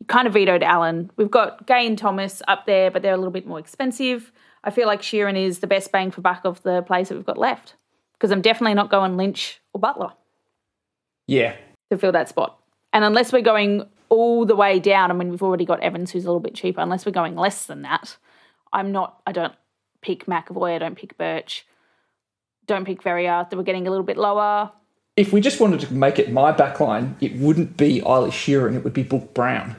kind 0.09 0.27
of 0.27 0.35
vetoed 0.35 0.63
Allen. 0.63 1.11
We've 1.17 1.31
got 1.31 1.67
Gay 1.67 1.87
and 1.87 1.99
Thomas 1.99 2.43
up 2.49 2.67
there, 2.67 2.91
but 2.91 3.03
they're 3.03 3.15
a 3.15 3.17
little 3.17 3.33
bit 3.33 3.47
more 3.47 3.59
expensive. 3.59 4.33
I 4.65 4.71
feel 4.71 4.87
like 4.87 5.03
Sheerin 5.03 5.37
is 5.37 5.61
the 5.61 5.67
best 5.67 5.93
bang 5.93 6.11
for 6.11 6.21
buck 6.21 6.45
of 6.45 6.63
the 6.63 6.83
players 6.83 7.09
that 7.09 7.15
we've 7.15 7.27
got 7.27 7.39
left 7.39 7.75
because 8.15 8.31
I'm 8.31 8.43
definitely 8.43 8.75
not 8.75 8.91
going 8.91 9.17
Lynch 9.17 9.61
or 9.73 9.81
Butler 9.81 10.13
Yeah, 11.27 11.55
to 11.91 11.99
fill 11.99 12.13
that 12.13 12.29
spot. 12.29 12.59
And 12.93 13.05
unless 13.05 13.33
we're 13.33 13.43
going 13.43 13.87
all 14.09 14.47
the 14.47 14.57
way 14.57 14.81
down, 14.81 15.11
I 15.11 15.15
mean, 15.15 15.31
we've 15.31 15.43
already 15.43 15.65
got 15.65 15.81
Evans 15.81 16.11
who's 16.11 16.25
a 16.25 16.29
little 16.29 16.41
bit 16.41 16.55
cheaper. 16.55 16.81
Unless 16.81 17.05
we're 17.07 17.13
going 17.13 17.37
less 17.37 17.67
than 17.67 17.83
that, 17.83 18.17
I'm 18.73 18.93
not, 18.93 19.21
I 19.27 19.33
don't 19.33 19.55
pick 20.03 20.27
McAvoy, 20.27 20.75
I 20.75 20.79
don't 20.79 20.97
pick 20.97 21.19
Birch, 21.19 21.67
don't 22.67 22.85
pick 22.85 23.03
Verrier. 23.03 23.47
We're 23.53 23.63
getting 23.63 23.87
a 23.87 23.91
little 23.91 24.05
bit 24.05 24.17
lower. 24.17 24.71
if 25.17 25.33
we 25.33 25.41
just 25.41 25.61
wanted 25.61 25.81
to 25.81 25.93
make 25.95 26.19
it 26.19 26.31
my 26.33 26.53
backline, 26.53 27.15
it 27.21 27.37
wouldn't 27.37 27.77
be 27.77 28.01
Eilish 28.01 28.33
Sheerin, 28.33 28.77
it 28.77 28.85
would 28.85 28.93
be 28.93 29.03
Book 29.03 29.35
Brown. 29.35 29.77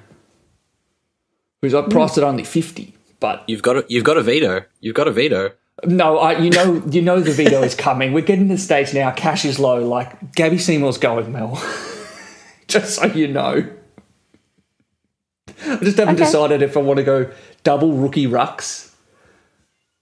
Who's 1.61 1.73
I 1.73 1.81
hmm. 1.81 1.89
priced 1.89 2.17
at 2.17 2.23
only 2.23 2.43
fifty. 2.43 2.93
But 3.19 3.43
You've 3.47 3.63
got 3.63 3.77
a, 3.77 3.85
you've 3.89 4.03
got 4.03 4.17
a 4.17 4.21
veto. 4.21 4.63
You've 4.79 4.95
got 4.95 5.07
a 5.07 5.11
veto. 5.11 5.51
no, 5.85 6.19
I 6.19 6.37
you 6.39 6.49
know 6.51 6.83
you 6.89 7.01
know 7.01 7.19
the 7.19 7.31
veto 7.31 7.63
is 7.63 7.73
coming. 7.75 8.13
We're 8.13 8.21
getting 8.21 8.47
to 8.47 8.55
the 8.55 8.59
stage 8.59 8.93
now, 8.93 9.11
cash 9.11 9.43
is 9.43 9.59
low, 9.59 9.83
like 9.83 10.33
Gabby 10.33 10.57
Seymour's 10.59 10.97
going, 10.97 11.31
Mel. 11.31 11.55
just 12.67 12.95
so 12.95 13.05
you 13.05 13.27
know. 13.27 13.67
I 15.65 15.77
just 15.77 15.97
haven't 15.97 16.15
Okay. 16.15 16.25
decided 16.25 16.61
if 16.61 16.77
I 16.77 16.81
want 16.81 16.97
to 16.97 17.03
go 17.03 17.31
double 17.63 17.93
rookie 17.93 18.27
rucks. 18.27 18.93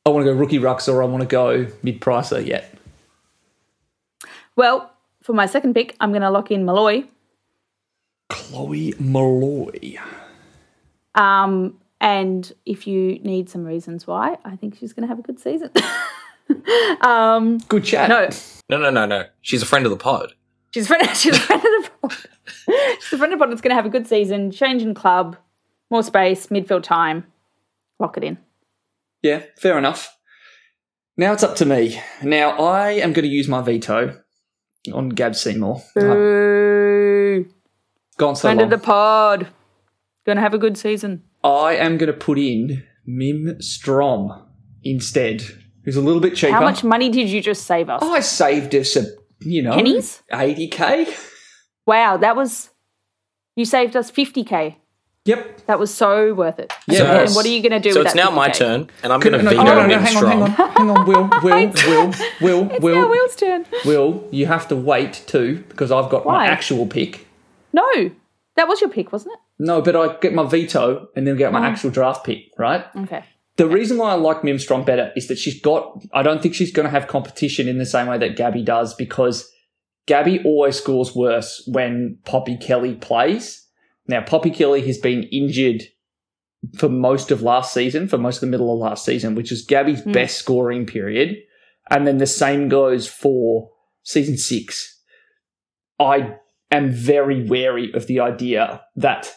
I 0.05 0.09
want 0.09 0.25
to 0.25 0.31
go 0.31 0.37
rookie 0.37 0.59
rucks 0.59 0.91
or 0.91 1.01
I 1.01 1.05
want 1.05 1.21
to 1.21 1.27
go 1.27 1.67
mid 1.81 2.01
pricer 2.01 2.45
yet. 2.45 2.73
Well, 4.55 4.91
for 5.21 5.33
my 5.33 5.45
second 5.45 5.73
pick, 5.73 5.95
I'm 5.99 6.11
going 6.11 6.21
to 6.21 6.29
lock 6.29 6.51
in 6.51 6.65
Molloy. 6.65 7.05
Chloe 8.29 8.93
Molloy. 8.99 9.97
Um, 11.15 11.79
and 12.01 12.51
if 12.65 12.85
you 12.87 13.19
need 13.19 13.49
some 13.49 13.63
reasons 13.63 14.05
why, 14.05 14.37
I 14.45 14.55
think 14.55 14.77
she's 14.77 14.93
going 14.93 15.03
to 15.03 15.07
have 15.07 15.19
a 15.19 15.21
good 15.23 15.39
season. 15.39 15.69
um, 17.01 17.57
Good 17.69 17.83
chat. 17.85 18.09
no, 18.09 18.29
No, 18.69 18.77
no, 18.77 18.89
no, 18.89 19.05
no. 19.05 19.25
She's 19.41 19.61
a 19.61 19.65
friend 19.65 19.85
of 19.85 19.89
the 19.91 19.97
pod. 19.97 20.33
she's 20.73 20.85
a 20.85 20.87
friend. 20.87 21.07
She's 21.15 21.35
a 21.35 21.39
friend 21.39 21.61
of 21.63 21.83
the 21.85 21.89
pod. 22.01 22.17
she's 22.99 23.13
a 23.13 23.17
friend 23.17 23.33
of 23.33 23.39
the 23.39 23.43
pod 23.43 23.51
that's 23.51 23.61
going 23.61 23.69
to 23.71 23.75
have 23.75 23.85
a 23.85 23.89
good 23.89 24.07
season. 24.07 24.51
Change 24.51 24.81
in 24.81 24.93
club, 24.93 25.37
more 25.89 26.03
space, 26.03 26.47
midfield 26.47 26.83
time. 26.83 27.25
Lock 27.99 28.17
it 28.17 28.23
in. 28.23 28.37
Yeah, 29.23 29.43
fair 29.57 29.77
enough. 29.77 30.17
Now 31.17 31.31
it's 31.33 31.43
up 31.43 31.55
to 31.57 31.65
me. 31.65 31.99
Now 32.21 32.51
I 32.51 32.91
am 32.91 33.13
going 33.13 33.23
to 33.25 33.31
use 33.31 33.47
my 33.47 33.61
veto 33.61 34.19
on 34.93 35.09
Gab 35.09 35.35
Seymour. 35.35 35.81
Boo. 35.95 37.45
gone 38.17 38.35
so 38.35 38.41
Friend 38.41 38.59
long. 38.59 38.65
of 38.65 38.69
the 38.69 38.85
pod. 38.85 39.47
Going 40.25 40.37
to 40.37 40.41
have 40.41 40.53
a 40.53 40.57
good 40.57 40.77
season. 40.77 41.23
I 41.43 41.75
am 41.75 41.97
going 41.97 42.11
to 42.11 42.17
put 42.17 42.39
in 42.39 42.83
Mim 43.05 43.61
Strom 43.61 44.43
instead, 44.83 45.43
who's 45.83 45.95
a 45.95 46.01
little 46.01 46.21
bit 46.21 46.35
cheaper. 46.35 46.53
How 46.53 46.61
much 46.61 46.83
money 46.83 47.09
did 47.09 47.29
you 47.29 47.41
just 47.41 47.65
save 47.67 47.89
us? 47.89 48.01
I 48.01 48.19
saved 48.21 48.73
us 48.73 48.95
a, 48.95 49.05
you 49.41 49.61
know, 49.61 49.73
Pennies? 49.75 50.23
80k. 50.31 51.31
Wow, 51.85 52.17
that 52.17 52.35
was. 52.35 52.71
You 53.55 53.65
saved 53.65 53.95
us 53.95 54.09
50k. 54.11 54.75
Yep. 55.25 55.65
That 55.67 55.79
was 55.79 55.93
so 55.93 56.33
worth 56.33 56.59
it. 56.59 56.71
Yeah, 56.87 56.97
So- 56.99 57.05
And 57.05 57.31
what 57.35 57.45
are 57.45 57.49
you 57.49 57.61
going 57.61 57.71
to 57.71 57.79
do 57.79 57.91
So 57.93 57.99
with 58.01 58.07
it's 58.07 58.15
now 58.15 58.29
my 58.29 58.49
50K? 58.49 58.53
turn, 58.57 58.89
and 59.03 59.13
I'm 59.13 59.19
going 59.19 59.33
to 59.33 59.41
no, 59.43 59.49
veto 59.51 59.63
no, 59.63 59.75
no, 59.81 59.87
Mim 59.87 59.99
hang 59.99 60.17
on, 60.17 60.25
hang 60.27 60.41
on, 60.41 60.51
hang 60.51 60.89
on, 60.89 61.05
Will, 61.07 61.29
Will, 61.43 61.67
Will, 61.67 62.13
Will, 62.41 62.71
It's 62.71 62.83
Will, 62.83 62.95
now 62.95 63.09
Will's 63.09 63.35
turn. 63.35 63.65
Will, 63.85 64.27
you 64.31 64.45
have 64.47 64.67
to 64.67 64.75
wait 64.75 65.23
too 65.25 65.63
because 65.69 65.91
I've 65.91 66.09
got 66.09 66.25
Why? 66.25 66.45
my 66.45 66.47
actual 66.47 66.85
pick. 66.85 67.27
No, 67.73 68.11
that 68.55 68.67
was 68.67 68.81
your 68.81 68.89
pick, 68.89 69.11
wasn't 69.11 69.33
it? 69.33 69.39
No, 69.57 69.81
but 69.81 69.95
I 69.95 70.15
get 70.17 70.33
my 70.33 70.43
veto 70.43 71.07
and 71.15 71.25
then 71.25 71.37
get 71.37 71.49
Oh. 71.49 71.51
my 71.53 71.65
actual 71.65 71.89
draft 71.89 72.25
pick, 72.25 72.45
right? 72.57 72.85
Okay. 72.95 73.23
The 73.57 73.67
reason 73.67 73.97
why 73.97 74.11
I 74.11 74.15
like 74.15 74.43
Mim 74.43 74.59
Strom 74.59 74.83
better 74.83 75.13
is 75.15 75.27
that 75.27 75.37
she's 75.37 75.61
got. 75.61 76.03
I 76.13 76.23
don't 76.23 76.41
think 76.41 76.55
she's 76.55 76.73
going 76.73 76.83
to 76.85 76.89
have 76.89 77.07
competition 77.07 77.69
in 77.69 77.77
the 77.77 77.85
same 77.85 78.07
way 78.07 78.17
that 78.17 78.35
Gabby 78.35 78.63
does 78.63 78.93
because 78.93 79.49
Gabby 80.07 80.43
always 80.43 80.77
scores 80.77 81.15
worse 81.15 81.63
when 81.67 82.19
Poppy 82.25 82.57
Kelly 82.57 82.95
plays. 82.95 83.65
Now, 84.07 84.21
Poppy 84.21 84.51
Kelly 84.51 84.85
has 84.87 84.97
been 84.97 85.23
injured 85.23 85.83
for 86.77 86.89
most 86.89 87.31
of 87.31 87.41
last 87.41 87.73
season, 87.73 88.07
for 88.07 88.17
most 88.17 88.37
of 88.37 88.41
the 88.41 88.47
middle 88.47 88.73
of 88.73 88.79
last 88.79 89.05
season, 89.05 89.35
which 89.35 89.51
is 89.51 89.63
Gabby's 89.63 90.01
hmm. 90.01 90.11
best 90.11 90.37
scoring 90.37 90.85
period. 90.85 91.37
And 91.89 92.05
then 92.05 92.17
the 92.17 92.27
same 92.27 92.67
goes 92.67 93.07
for 93.07 93.69
season 94.03 94.37
six. 94.37 94.99
I 95.99 96.35
am 96.71 96.91
very 96.91 97.47
wary 97.47 97.93
of 97.93 98.07
the 98.07 98.19
idea 98.19 98.81
that 98.95 99.31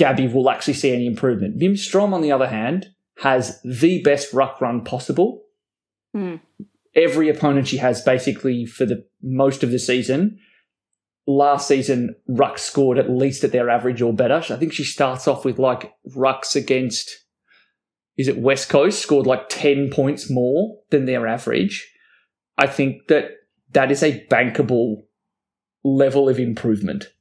Gabby 0.00 0.26
will 0.26 0.48
actually 0.48 0.72
see 0.72 0.94
any 0.94 1.06
improvement. 1.06 1.56
Mim 1.56 1.76
Strom, 1.76 2.14
on 2.14 2.22
the 2.22 2.32
other 2.32 2.48
hand, 2.48 2.88
has 3.18 3.60
the 3.62 4.00
best 4.00 4.32
ruck 4.32 4.58
run 4.58 4.82
possible. 4.82 5.42
Hmm. 6.14 6.36
Every 6.94 7.28
opponent 7.28 7.68
she 7.68 7.76
has, 7.76 8.00
basically 8.00 8.64
for 8.64 8.86
the 8.86 9.04
most 9.22 9.62
of 9.62 9.70
the 9.70 9.78
season. 9.78 10.38
Last 11.26 11.68
season, 11.68 12.16
ruck 12.26 12.56
scored 12.56 12.96
at 12.96 13.10
least 13.10 13.44
at 13.44 13.52
their 13.52 13.68
average 13.68 14.00
or 14.00 14.14
better. 14.14 14.42
I 14.48 14.56
think 14.56 14.72
she 14.72 14.84
starts 14.84 15.28
off 15.28 15.44
with 15.44 15.58
like 15.58 15.92
rucks 16.16 16.56
against, 16.56 17.10
is 18.16 18.26
it 18.26 18.38
West 18.38 18.70
Coast, 18.70 19.02
scored 19.02 19.26
like 19.26 19.50
10 19.50 19.90
points 19.90 20.30
more 20.30 20.78
than 20.88 21.04
their 21.04 21.26
average. 21.26 21.92
I 22.56 22.68
think 22.68 23.08
that 23.08 23.32
that 23.72 23.92
is 23.92 24.02
a 24.02 24.26
bankable 24.28 25.02
level 25.84 26.26
of 26.30 26.40
improvement. 26.40 27.12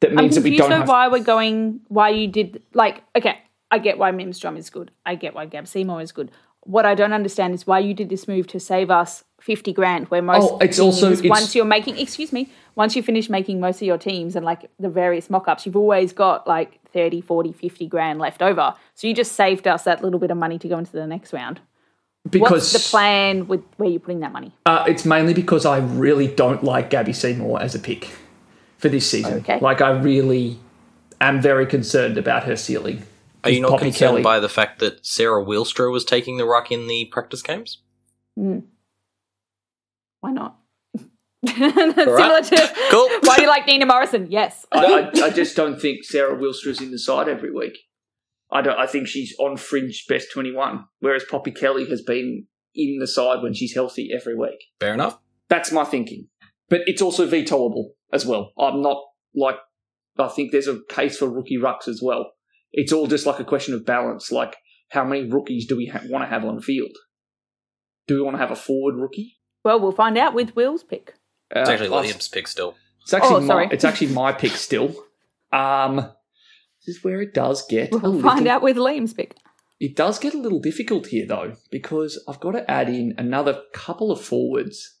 That 0.00 0.10
I'm 0.10 0.16
means 0.16 0.34
that 0.36 0.44
we 0.44 0.50
confused 0.50 0.70
don't 0.70 0.80
have 0.80 0.88
why 0.88 1.08
we're 1.08 1.18
going. 1.24 1.80
Why 1.88 2.10
you 2.10 2.28
did 2.28 2.62
like? 2.74 3.02
Okay, 3.16 3.38
I 3.70 3.78
get 3.78 3.98
why 3.98 4.12
Mimstrom 4.12 4.56
is 4.56 4.70
good. 4.70 4.90
I 5.04 5.14
get 5.16 5.34
why 5.34 5.46
Gab 5.46 5.66
Seymour 5.66 6.00
is 6.02 6.12
good. 6.12 6.30
What 6.62 6.84
I 6.86 6.94
don't 6.94 7.12
understand 7.12 7.54
is 7.54 7.66
why 7.66 7.78
you 7.80 7.94
did 7.94 8.08
this 8.08 8.28
move 8.28 8.46
to 8.48 8.60
save 8.60 8.90
us 8.90 9.24
fifty 9.40 9.72
grand. 9.72 10.08
Where 10.08 10.22
most 10.22 10.48
Oh, 10.52 10.58
it's 10.60 10.78
also- 10.78 11.12
it's- 11.12 11.28
once 11.28 11.54
you're 11.54 11.64
making, 11.64 11.98
excuse 11.98 12.32
me, 12.32 12.50
once 12.76 12.94
you 12.94 13.02
finish 13.02 13.28
making 13.28 13.58
most 13.60 13.80
of 13.82 13.86
your 13.86 13.98
teams 13.98 14.36
and 14.36 14.44
like 14.44 14.70
the 14.78 14.88
various 14.88 15.30
mock-ups, 15.30 15.64
you've 15.66 15.76
always 15.76 16.12
got 16.12 16.46
like 16.46 16.78
30, 16.92 17.20
40, 17.20 17.52
50 17.52 17.86
grand 17.86 18.18
left 18.20 18.40
over. 18.42 18.74
So 18.94 19.06
you 19.08 19.14
just 19.14 19.32
saved 19.32 19.66
us 19.66 19.84
that 19.84 20.02
little 20.02 20.18
bit 20.20 20.30
of 20.30 20.36
money 20.36 20.58
to 20.58 20.68
go 20.68 20.78
into 20.78 20.92
the 20.92 21.06
next 21.06 21.32
round. 21.32 21.60
because 22.30 22.50
What's 22.50 22.72
the 22.72 22.90
plan 22.90 23.46
with 23.48 23.62
where 23.78 23.88
you're 23.88 24.00
putting 24.00 24.20
that 24.20 24.32
money? 24.32 24.52
Uh, 24.66 24.84
it's 24.86 25.04
mainly 25.06 25.32
because 25.34 25.64
I 25.64 25.78
really 25.78 26.26
don't 26.26 26.62
like 26.62 26.90
Gabby 26.90 27.12
Seymour 27.14 27.60
as 27.62 27.74
a 27.74 27.78
pick 27.78 28.10
for 28.78 28.88
this 28.88 29.08
season. 29.08 29.34
Okay. 29.40 29.58
Like 29.60 29.80
I 29.80 29.90
really 29.90 30.58
am 31.20 31.40
very 31.42 31.66
concerned 31.66 32.16
about 32.16 32.44
her 32.44 32.56
ceiling. 32.56 33.02
Are 33.44 33.50
you 33.50 33.60
not 33.60 33.70
Poppy 33.72 33.86
concerned 33.86 34.10
Kelly. 34.10 34.22
by 34.22 34.40
the 34.40 34.48
fact 34.48 34.80
that 34.80 35.04
Sarah 35.04 35.44
Wilstra 35.44 35.92
was 35.92 36.04
taking 36.04 36.38
the 36.38 36.44
ruck 36.44 36.72
in 36.72 36.88
the 36.88 37.04
practice 37.06 37.42
games? 37.42 37.78
Hmm. 38.36 38.60
Why 40.20 40.32
not? 40.32 40.58
Similar 41.46 42.42
to 42.42 42.74
Cool. 42.90 43.08
why 43.22 43.36
do 43.36 43.42
you 43.42 43.48
like 43.48 43.66
Nina 43.66 43.86
Morrison? 43.86 44.26
Yes. 44.30 44.66
I, 44.72 44.84
I, 44.84 45.10
I 45.26 45.30
just 45.30 45.54
don't 45.56 45.80
think 45.80 46.04
Sarah 46.04 46.36
Wilstra's 46.36 46.80
in 46.80 46.90
the 46.90 46.98
side 46.98 47.28
every 47.28 47.52
week. 47.52 47.78
I 48.50 48.62
don't. 48.62 48.78
I 48.78 48.86
think 48.86 49.06
she's 49.06 49.36
on 49.38 49.56
fringe 49.58 50.06
best 50.08 50.32
twenty 50.32 50.52
one, 50.52 50.86
whereas 51.00 51.22
Poppy 51.24 51.50
Kelly 51.50 51.86
has 51.90 52.00
been 52.00 52.46
in 52.74 52.98
the 52.98 53.06
side 53.06 53.42
when 53.42 53.52
she's 53.52 53.74
healthy 53.74 54.10
every 54.14 54.34
week. 54.34 54.64
Fair 54.80 54.94
enough. 54.94 55.18
That's 55.48 55.70
my 55.70 55.84
thinking. 55.84 56.28
But 56.68 56.82
it's 56.86 57.02
also 57.02 57.26
vetoable 57.26 57.90
as 58.12 58.26
well. 58.26 58.52
I'm 58.58 58.82
not 58.82 59.02
like 59.34 59.56
I 60.18 60.28
think 60.28 60.52
there's 60.52 60.68
a 60.68 60.80
case 60.88 61.16
for 61.18 61.28
rookie 61.28 61.58
rucks 61.58 61.86
as 61.88 62.00
well. 62.02 62.32
It's 62.72 62.92
all 62.92 63.06
just 63.06 63.24
like 63.26 63.38
a 63.40 63.44
question 63.44 63.74
of 63.74 63.86
balance. 63.86 64.30
Like 64.32 64.56
how 64.90 65.04
many 65.04 65.28
rookies 65.30 65.66
do 65.66 65.76
we 65.76 65.86
ha- 65.86 66.00
want 66.08 66.24
to 66.24 66.28
have 66.28 66.44
on 66.44 66.60
field? 66.60 66.90
Do 68.06 68.14
we 68.16 68.22
want 68.22 68.34
to 68.34 68.38
have 68.40 68.50
a 68.50 68.56
forward 68.56 68.96
rookie? 68.96 69.36
Well, 69.64 69.80
we'll 69.80 69.92
find 69.92 70.16
out 70.16 70.34
with 70.34 70.56
Will's 70.56 70.82
pick. 70.82 71.14
Uh, 71.54 71.60
It's 71.60 71.68
actually 71.70 71.88
Liam's 71.90 72.28
pick 72.28 72.46
still. 72.48 72.74
It's 73.02 73.12
actually 73.14 73.36
Oh, 73.36 73.40
my, 73.40 73.46
sorry. 73.46 73.68
it's 73.70 73.84
actually 73.84 74.08
my 74.08 74.32
pick 74.32 74.52
still. 74.52 74.94
Um, 75.52 75.96
this 75.96 76.96
is 76.96 77.04
where 77.04 77.20
it 77.20 77.34
does 77.34 77.66
get. 77.66 77.90
We'll 77.90 78.00
little- 78.00 78.20
find 78.22 78.46
out 78.46 78.62
with 78.62 78.76
Liam's 78.76 79.14
pick. 79.14 79.34
It 79.80 79.94
does 79.94 80.18
get 80.18 80.34
a 80.34 80.38
little 80.38 80.58
difficult 80.60 81.06
here 81.08 81.26
though, 81.26 81.54
because 81.70 82.22
I've 82.28 82.40
got 82.40 82.52
to 82.52 82.68
add 82.70 82.88
in 82.88 83.14
another 83.16 83.62
couple 83.72 84.10
of 84.10 84.20
forwards, 84.20 84.97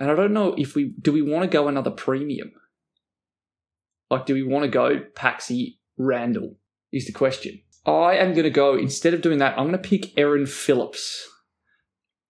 and 0.00 0.10
I 0.10 0.14
don't 0.16 0.32
know 0.32 0.54
if 0.58 0.74
we 0.74 0.92
do 1.00 1.12
we 1.12 1.22
want 1.22 1.42
to 1.44 1.48
go 1.48 1.68
another 1.68 1.90
premium. 1.92 2.50
Like, 4.10 4.26
do 4.26 4.34
we 4.34 4.42
want 4.42 4.64
to 4.64 4.68
go 4.68 5.02
Paxi 5.14 5.76
Randall? 5.96 6.56
Is 6.92 7.06
the 7.06 7.12
question. 7.12 7.60
I 7.86 8.16
am 8.16 8.32
going 8.32 8.42
to 8.44 8.50
go 8.50 8.76
instead 8.76 9.14
of 9.14 9.22
doing 9.22 9.38
that. 9.38 9.56
I'm 9.56 9.68
going 9.70 9.80
to 9.80 9.88
pick 9.88 10.18
Erin 10.18 10.46
Phillips 10.46 11.28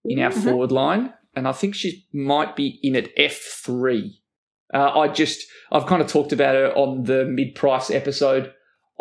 in 0.05 0.19
our 0.21 0.31
Mhm. 0.31 0.45
forward 0.45 0.71
line, 0.73 1.15
and 1.35 1.49
I 1.49 1.53
think 1.53 1.75
she 1.75 2.07
might 2.13 2.55
be 2.57 2.79
in 2.83 2.95
at 2.97 3.09
F 3.17 3.37
three. 3.65 4.21
Uh, 4.75 4.91
I 4.99 5.09
just 5.09 5.47
I've 5.73 5.87
kind 5.87 6.03
of 6.03 6.09
talked 6.09 6.33
about 6.33 6.55
her 6.55 6.73
on 6.77 7.05
the 7.05 7.25
mid 7.25 7.55
price 7.55 7.91
episode. 7.91 8.53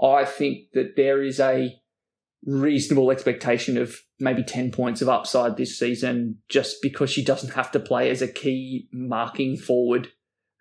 I 0.02 0.24
think 0.24 0.72
that 0.74 0.96
there 0.96 1.22
is 1.22 1.40
a 1.42 1.76
reasonable 2.46 3.12
expectation 3.12 3.78
of 3.78 3.98
maybe 4.20 4.44
10 4.44 4.72
points 4.72 5.02
of 5.02 5.10
upside 5.10 5.58
this 5.58 5.78
season 5.78 6.38
just 6.48 6.82
because 6.82 7.10
she 7.10 7.24
doesn't 7.24 7.54
have 7.54 7.72
to 7.72 7.80
play 7.80 8.10
as 8.10 8.22
a 8.22 8.28
key 8.28 8.88
marking 8.92 9.58
forward 9.58 10.10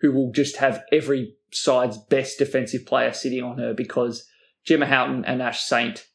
who 0.00 0.12
will 0.12 0.32
just 0.32 0.56
have 0.56 0.82
every 0.92 1.34
side's 1.52 1.96
best 1.96 2.38
defensive 2.38 2.84
player 2.86 3.12
sitting 3.12 3.42
on 3.42 3.58
her 3.58 3.72
because 3.74 4.28
Gemma 4.64 4.86
Houghton 4.86 5.24
and 5.24 5.40
Ash 5.40 5.62
Saint 5.62 6.06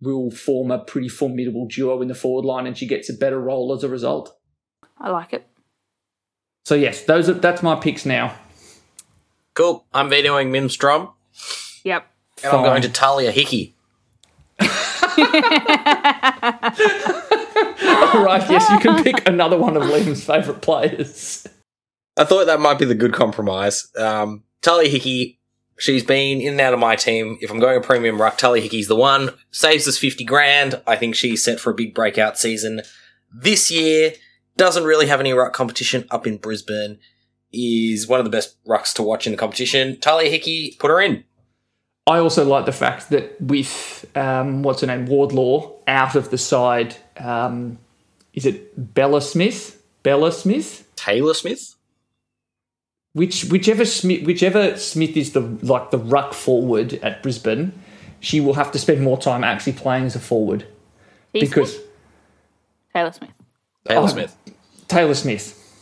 will 0.00 0.30
form 0.30 0.70
a 0.70 0.78
pretty 0.78 1.08
formidable 1.08 1.66
duo 1.66 2.02
in 2.02 2.08
the 2.08 2.14
forward 2.14 2.44
line 2.44 2.66
and 2.66 2.76
she 2.76 2.86
gets 2.86 3.08
a 3.08 3.14
better 3.14 3.40
role 3.40 3.72
as 3.74 3.82
a 3.82 3.88
result. 3.88 4.36
I 4.98 5.10
like 5.10 5.32
it. 5.32 5.46
So 6.64 6.74
yes, 6.74 7.02
those 7.02 7.28
are 7.28 7.34
that's 7.34 7.62
my 7.62 7.76
picks 7.76 8.04
now. 8.04 8.34
Cool. 9.54 9.86
I'm 9.94 10.10
vetoing 10.10 10.50
Mim 10.50 10.68
Strom, 10.68 11.10
Yep. 11.84 12.06
and 12.42 12.52
I'm 12.52 12.62
going 12.64 12.82
to 12.82 12.88
Talia 12.90 13.30
Hickey. 13.30 13.75
All 15.18 15.24
right, 18.24 18.44
yes, 18.50 18.68
you 18.70 18.78
can 18.78 19.02
pick 19.02 19.26
another 19.28 19.56
one 19.56 19.76
of 19.76 19.82
Liam's 19.84 20.24
favourite 20.24 20.62
players. 20.62 21.46
I 22.16 22.24
thought 22.24 22.46
that 22.46 22.60
might 22.60 22.78
be 22.78 22.84
the 22.84 22.94
good 22.94 23.12
compromise. 23.12 23.88
Um, 23.96 24.44
Talia 24.62 24.88
Hickey, 24.88 25.38
she's 25.78 26.02
been 26.02 26.40
in 26.40 26.52
and 26.52 26.60
out 26.60 26.74
of 26.74 26.80
my 26.80 26.96
team. 26.96 27.38
If 27.40 27.50
I'm 27.50 27.60
going 27.60 27.76
a 27.76 27.80
premium 27.80 28.20
ruck, 28.20 28.38
Talia 28.38 28.62
Hickey's 28.62 28.88
the 28.88 28.96
one. 28.96 29.30
Saves 29.50 29.86
us 29.86 29.98
50 29.98 30.24
grand. 30.24 30.80
I 30.86 30.96
think 30.96 31.14
she's 31.14 31.44
set 31.44 31.60
for 31.60 31.70
a 31.70 31.74
big 31.74 31.94
breakout 31.94 32.38
season. 32.38 32.82
This 33.32 33.70
year, 33.70 34.12
doesn't 34.56 34.84
really 34.84 35.06
have 35.06 35.20
any 35.20 35.32
ruck 35.32 35.52
competition 35.52 36.06
up 36.10 36.26
in 36.26 36.38
Brisbane. 36.38 36.98
Is 37.52 38.08
one 38.08 38.20
of 38.20 38.24
the 38.24 38.30
best 38.30 38.56
rucks 38.66 38.92
to 38.94 39.02
watch 39.02 39.26
in 39.26 39.32
the 39.32 39.38
competition. 39.38 39.98
Talia 40.00 40.30
Hickey, 40.30 40.76
put 40.78 40.90
her 40.90 41.00
in. 41.00 41.24
I 42.06 42.18
also 42.18 42.44
like 42.44 42.66
the 42.66 42.72
fact 42.72 43.10
that 43.10 43.40
with 43.40 44.06
um, 44.14 44.62
what's 44.62 44.80
her 44.82 44.86
name, 44.86 45.06
Wardlaw 45.06 45.72
out 45.88 46.14
of 46.14 46.30
the 46.30 46.38
side, 46.38 46.96
um, 47.18 47.78
is 48.32 48.46
it 48.46 48.94
Bella 48.94 49.20
Smith? 49.20 49.82
Bella 50.02 50.30
Smith? 50.32 50.86
Taylor 50.96 51.34
Smith? 51.34 51.72
which 53.12 53.46
whichever 53.46 53.86
Smith 53.86 54.26
whichever 54.26 54.76
Smith 54.76 55.16
is 55.16 55.32
the 55.32 55.40
like 55.62 55.90
the 55.90 55.96
ruck 55.96 56.34
forward 56.34 56.92
at 57.02 57.22
Brisbane, 57.22 57.72
she 58.20 58.40
will 58.40 58.52
have 58.54 58.70
to 58.72 58.78
spend 58.78 59.00
more 59.00 59.16
time 59.16 59.42
actually 59.42 59.72
playing 59.72 60.04
as 60.04 60.14
a 60.14 60.20
forward 60.20 60.66
T. 61.32 61.40
because 61.40 61.72
Smith? 61.76 61.86
Taylor 62.94 63.12
Smith. 63.12 63.30
Taylor 63.88 64.02
Oh. 64.02 64.06
Smith. 64.06 64.36
Taylor 64.88 65.14
Smith. 65.14 65.78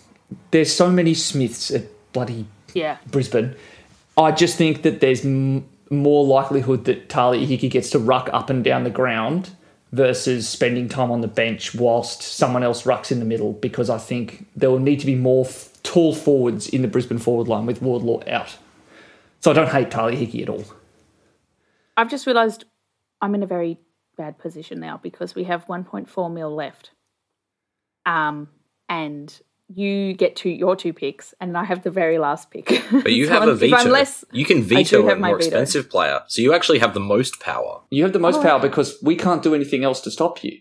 There's 0.53 0.73
so 0.73 0.91
many 0.93 1.13
Smiths 1.15 1.73
at 1.73 1.83
bloody 2.13 2.47
Yeah. 2.73 2.99
Brisbane. 3.11 3.57
I 4.17 4.31
just 4.31 4.57
think 4.57 4.83
that 4.83 5.01
there's 5.01 5.25
m- 5.25 5.65
more 5.95 6.25
likelihood 6.25 6.85
that 6.85 7.09
Talia 7.09 7.47
Hickey 7.47 7.69
gets 7.69 7.91
to 7.91 7.99
ruck 7.99 8.29
up 8.33 8.51
and 8.51 8.63
down 8.63 8.85
the 8.85 8.91
ground 8.91 9.51
versus 9.93 10.49
spending 10.49 10.89
time 10.89 11.11
on 11.11 11.21
the 11.21 11.29
bench 11.29 11.75
whilst 11.75 12.23
someone 12.23 12.63
else 12.63 12.83
rucks 12.83 13.13
in 13.13 13.21
the 13.21 13.25
middle 13.25 13.53
because 13.53 13.89
I 13.89 13.99
think 13.99 14.47
there 14.57 14.71
will 14.71 14.81
need 14.81 14.99
to 15.01 15.07
be 15.07 15.15
more 15.15 15.47
f- 15.47 15.71
tall 15.85 16.15
forwards 16.15 16.69
in 16.69 16.83
the 16.83 16.89
Brisbane 16.89 17.19
forward 17.19 17.47
line 17.47 17.65
with 17.65 17.81
Wardlaw 17.81 18.21
out. 18.29 18.57
So 19.41 19.53
I 19.53 19.55
don't 19.55 19.69
hate 19.69 19.91
Talia 19.91 20.17
Hickey 20.17 20.43
at 20.43 20.49
all. 20.49 20.65
I've 21.97 22.11
just 22.11 22.27
realised 22.27 22.65
I'm 23.21 23.35
in 23.35 23.43
a 23.43 23.47
very 23.47 23.79
bad 24.17 24.39
position 24.39 24.81
now 24.81 24.99
because 25.03 25.35
we 25.35 25.45
have 25.45 25.67
1.4 25.67 26.33
mil 26.33 26.55
left. 26.55 26.91
Um, 28.05 28.49
and 28.89 29.41
you 29.69 30.15
get 30.15 30.37
to 30.37 30.49
your 30.51 30.77
two 30.77 30.93
picks, 30.93 31.35
and 31.41 31.57
I 31.57 31.65
have 31.65 31.83
the 31.83 31.91
very 31.91 32.19
last 32.19 32.51
pick. 32.51 32.67
But 32.91 33.13
you 33.13 33.29
have 33.35 33.49
a 33.49 33.55
veto. 33.55 33.89
Less, 33.91 34.25
you 34.33 34.45
can 34.45 34.63
veto 34.63 35.09
a 35.09 35.17
my 35.17 35.29
more 35.29 35.39
veto. 35.39 35.49
expensive 35.49 35.91
player, 35.91 36.21
so 36.29 36.43
you 36.43 36.53
actually 36.55 36.79
have 36.81 36.95
the 36.95 37.01
most 37.01 37.41
power. 37.41 37.81
You 37.91 38.03
have 38.03 38.13
the 38.13 38.19
most 38.19 38.39
Oh, 38.39 38.43
power 38.43 38.61
because 38.61 38.97
we 39.03 39.17
can't 39.17 39.43
do 39.43 39.55
anything 39.55 39.85
else 39.85 40.01
to 40.03 40.11
stop 40.11 40.43
you. 40.45 40.61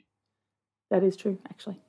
that 0.89 1.03
is 1.03 1.15
true, 1.17 1.39
actually. 1.49 1.81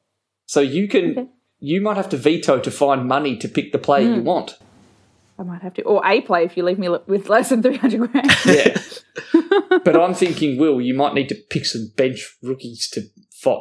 So 0.47 0.61
you 0.61 0.89
can 0.89 1.11
Okay. 1.11 1.29
you 1.61 1.81
might 1.81 1.97
have 1.97 2.09
to 2.11 2.17
veto 2.17 2.59
to 2.59 2.71
find 2.71 3.07
money 3.07 3.37
to 3.37 3.49
pick 3.49 3.73
the 3.73 3.79
player 3.79 4.09
you 4.09 4.21
hmm. 4.21 4.25
want. 4.25 4.59
I 5.39 5.43
might 5.43 5.63
have 5.63 5.75
to, 5.75 5.83
or 5.83 6.01
a 6.07 6.21
play 6.21 6.45
if 6.45 6.57
you 6.57 6.63
leave 6.63 6.79
me 6.79 6.89
with 6.89 7.29
less 7.29 7.49
than 7.49 7.63
300 7.63 8.13
grand. 8.13 8.31
Yeah. 8.47 8.79
but 9.85 10.01
I'm 10.01 10.15
thinking, 10.15 10.59
Will, 10.59 10.81
you 10.81 10.95
might 10.95 11.13
need 11.15 11.29
to 11.29 11.35
pick 11.51 11.65
some 11.67 11.91
bench 11.97 12.37
rookies 12.43 12.89
to 12.91 13.03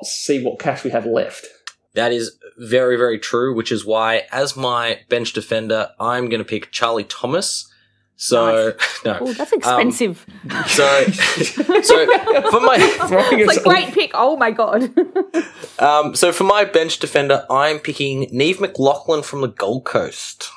see 0.04 0.44
what 0.44 0.60
cash 0.60 0.84
we 0.84 0.92
have 0.92 1.06
left. 1.06 1.48
That 1.96 2.12
is 2.12 2.38
very, 2.58 2.98
very 2.98 3.20
true, 3.20 3.54
which 3.56 3.72
is 3.72 3.86
why, 3.86 4.24
as 4.32 4.58
my 4.58 5.02
bench 5.10 5.34
defender, 5.34 5.90
I'm 6.00 6.28
going 6.30 6.40
to 6.40 6.46
pick 6.46 6.72
Charlie 6.72 7.04
Thomas. 7.04 7.70
So, 8.16 8.74
no. 9.06 9.18
Oh, 9.22 9.34
that's 9.34 9.52
expensive. 9.52 10.26
So, 10.68 11.04
so 11.08 12.06
for 12.50 12.60
my 12.60 12.78
Throwing 13.08 13.40
it's 13.40 13.58
us 13.58 13.66
like 13.66 13.66
great 13.66 13.94
pick. 13.94 14.12
Oh 14.14 14.38
my 14.38 14.52
god. 14.52 14.92
um, 15.80 16.16
so 16.16 16.32
for 16.32 16.44
my 16.46 16.64
bench 16.66 17.00
defender, 17.00 17.46
I'm 17.50 17.80
picking 17.80 18.28
Neve 18.32 18.60
McLaughlin 18.60 19.24
from 19.24 19.42
the 19.42 19.48
Gold 19.48 19.84
Coast. 19.86 20.50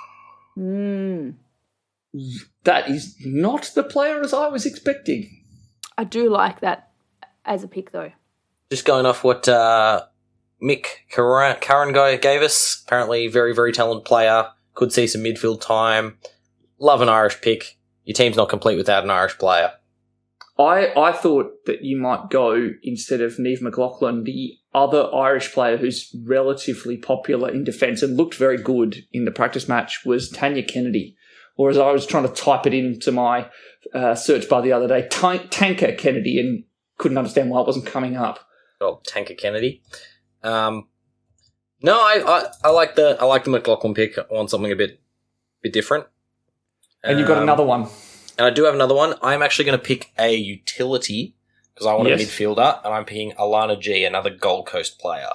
mm, 0.56 1.34
That 2.64 2.88
is 2.88 3.16
not 3.24 3.70
the 3.74 3.82
player 3.82 4.20
as 4.20 4.32
I 4.32 4.48
was 4.48 4.64
expecting. 4.64 5.42
I 5.98 6.04
do 6.04 6.28
like 6.30 6.60
that 6.60 6.90
as 7.44 7.64
a 7.64 7.68
pick 7.68 7.92
though. 7.92 8.12
Just 8.70 8.84
going 8.84 9.06
off 9.06 9.24
what 9.24 9.48
uh, 9.48 10.04
Mick 10.62 10.86
Karan 11.10 11.56
Karen 11.60 11.92
guy 11.92 12.16
gave 12.16 12.42
us. 12.42 12.82
Apparently, 12.86 13.28
very, 13.28 13.54
very 13.54 13.72
talented 13.72 14.04
player. 14.04 14.48
Could 14.74 14.92
see 14.92 15.06
some 15.06 15.22
midfield 15.22 15.60
time. 15.60 16.18
Love 16.78 17.00
an 17.00 17.08
Irish 17.08 17.40
pick. 17.40 17.78
Your 18.04 18.14
team's 18.14 18.36
not 18.36 18.48
complete 18.48 18.76
without 18.76 19.04
an 19.04 19.10
Irish 19.10 19.38
player. 19.38 19.72
I, 20.58 20.92
I 20.98 21.12
thought 21.12 21.66
that 21.66 21.82
you 21.82 21.98
might 21.98 22.30
go 22.30 22.70
instead 22.82 23.20
of 23.20 23.38
Neve 23.38 23.60
McLaughlin, 23.60 24.24
the 24.24 24.54
other 24.74 25.12
Irish 25.14 25.52
player 25.52 25.76
who's 25.76 26.14
relatively 26.24 26.96
popular 26.96 27.50
in 27.50 27.64
defence 27.64 28.02
and 28.02 28.16
looked 28.16 28.34
very 28.34 28.56
good 28.56 29.04
in 29.12 29.24
the 29.24 29.30
practice 29.30 29.68
match 29.68 30.04
was 30.04 30.30
Tanya 30.30 30.62
Kennedy. 30.62 31.16
Or 31.56 31.70
as 31.70 31.78
I 31.78 31.90
was 31.90 32.06
trying 32.06 32.26
to 32.26 32.34
type 32.34 32.66
it 32.66 32.74
into 32.74 33.12
my 33.12 33.48
uh, 33.94 34.14
search 34.14 34.48
bar 34.48 34.62
the 34.62 34.72
other 34.72 34.88
day, 34.88 35.08
Tan- 35.08 35.48
Tanker 35.48 35.92
Kennedy, 35.92 36.38
and 36.38 36.64
couldn't 36.98 37.18
understand 37.18 37.50
why 37.50 37.60
it 37.60 37.66
wasn't 37.66 37.86
coming 37.86 38.16
up. 38.16 38.40
Oh, 38.80 39.00
Tanker 39.06 39.34
Kennedy. 39.34 39.82
Um, 40.46 40.86
no, 41.82 41.94
I, 41.98 42.22
I 42.26 42.46
I 42.64 42.70
like 42.70 42.94
the 42.94 43.16
I 43.20 43.24
like 43.24 43.44
the 43.44 43.50
McLaughlin 43.50 43.94
pick. 43.94 44.18
I 44.18 44.22
want 44.30 44.50
something 44.50 44.72
a 44.72 44.76
bit 44.76 45.00
bit 45.62 45.72
different. 45.72 46.06
And 47.04 47.18
you've 47.18 47.28
got 47.28 47.36
Um, 47.38 47.42
another 47.44 47.64
one. 47.64 47.88
And 48.38 48.46
I 48.46 48.50
do 48.50 48.64
have 48.64 48.74
another 48.74 48.94
one. 48.94 49.14
I'm 49.22 49.42
actually 49.42 49.64
going 49.64 49.78
to 49.78 49.84
pick 49.84 50.12
a 50.18 50.34
utility 50.34 51.34
because 51.74 51.86
I 51.86 51.94
want 51.94 52.08
Yes. 52.08 52.20
a 52.20 52.24
midfielder, 52.24 52.84
and 52.84 52.92
I'm 52.94 53.04
picking 53.04 53.32
Alana 53.32 53.78
G, 53.80 54.04
another 54.04 54.30
Gold 54.30 54.66
Coast 54.66 54.98
player. 54.98 55.28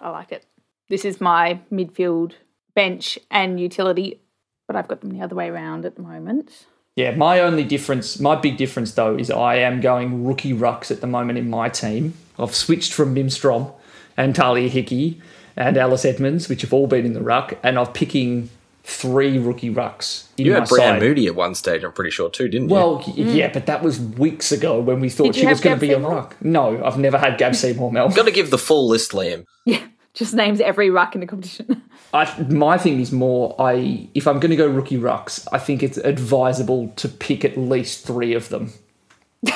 I 0.00 0.10
like 0.10 0.30
it. 0.32 0.44
This 0.88 1.04
is 1.04 1.20
my 1.20 1.60
midfield 1.72 2.32
bench 2.74 3.18
and 3.30 3.58
utility, 3.60 4.20
but 4.66 4.76
I've 4.76 4.88
got 4.88 5.00
them 5.00 5.10
the 5.10 5.22
other 5.22 5.34
way 5.36 5.48
around 5.48 5.84
at 5.84 5.96
the 5.96 6.02
moment. 6.02 6.66
Yeah, 6.96 7.14
my 7.16 7.40
only 7.40 7.64
difference, 7.64 8.18
my 8.20 8.34
big 8.36 8.56
difference 8.56 8.92
though, 8.92 9.16
is 9.16 9.30
I 9.30 9.56
am 9.56 9.80
going 9.80 10.24
rookie 10.24 10.52
rucks 10.52 10.90
at 10.90 11.00
the 11.00 11.06
moment 11.06 11.38
in 11.38 11.48
my 11.50 11.68
team. 11.68 12.14
I've 12.38 12.54
switched 12.54 12.92
from 12.92 13.14
Mimstrom 13.14 13.72
and 14.16 14.34
Talia 14.34 14.68
Hickey 14.68 15.20
and 15.56 15.76
Alice 15.76 16.04
Edmonds, 16.04 16.48
which 16.48 16.62
have 16.62 16.72
all 16.72 16.86
been 16.86 17.04
in 17.04 17.12
the 17.12 17.22
ruck, 17.22 17.54
and 17.62 17.78
I'm 17.78 17.88
picking 17.88 18.50
three 18.82 19.38
rookie 19.38 19.72
rucks 19.72 20.26
in 20.36 20.46
You 20.46 20.54
had 20.54 20.68
Brian 20.68 20.94
side. 20.94 21.02
Moody 21.02 21.26
at 21.26 21.34
one 21.34 21.54
stage, 21.54 21.84
I'm 21.84 21.92
pretty 21.92 22.10
sure 22.10 22.30
too, 22.30 22.48
didn't 22.48 22.68
you? 22.68 22.74
Well, 22.74 22.96
y- 22.96 23.12
mm. 23.12 23.34
yeah, 23.34 23.52
but 23.52 23.66
that 23.66 23.82
was 23.82 24.00
weeks 24.00 24.52
ago 24.52 24.80
when 24.80 25.00
we 25.00 25.10
thought 25.10 25.34
she 25.34 25.46
was 25.46 25.60
going 25.60 25.78
to 25.78 25.86
Gab 25.86 26.00
be 26.00 26.04
a 26.04 26.08
ruck. 26.08 26.36
No, 26.42 26.82
I've 26.84 26.98
never 26.98 27.18
had 27.18 27.38
Gab 27.38 27.54
Seymour 27.54 27.92
Mel. 27.92 28.08
got 28.14 28.24
to 28.24 28.30
give 28.30 28.50
the 28.50 28.58
full 28.58 28.88
list, 28.88 29.12
Liam. 29.12 29.44
Yeah, 29.64 29.82
just 30.14 30.34
names 30.34 30.60
every 30.60 30.90
ruck 30.90 31.14
in 31.14 31.20
the 31.20 31.26
competition. 31.26 31.82
I, 32.12 32.42
my 32.48 32.76
thing 32.76 33.00
is 33.00 33.12
more 33.12 33.54
I 33.60 34.08
if 34.14 34.26
I'm 34.26 34.40
going 34.40 34.50
to 34.50 34.56
go 34.56 34.66
rookie 34.66 34.98
rucks, 34.98 35.46
I 35.52 35.58
think 35.58 35.82
it's 35.82 35.98
advisable 35.98 36.88
to 36.96 37.08
pick 37.08 37.44
at 37.44 37.56
least 37.56 38.06
three 38.06 38.34
of 38.34 38.48
them. 38.48 38.72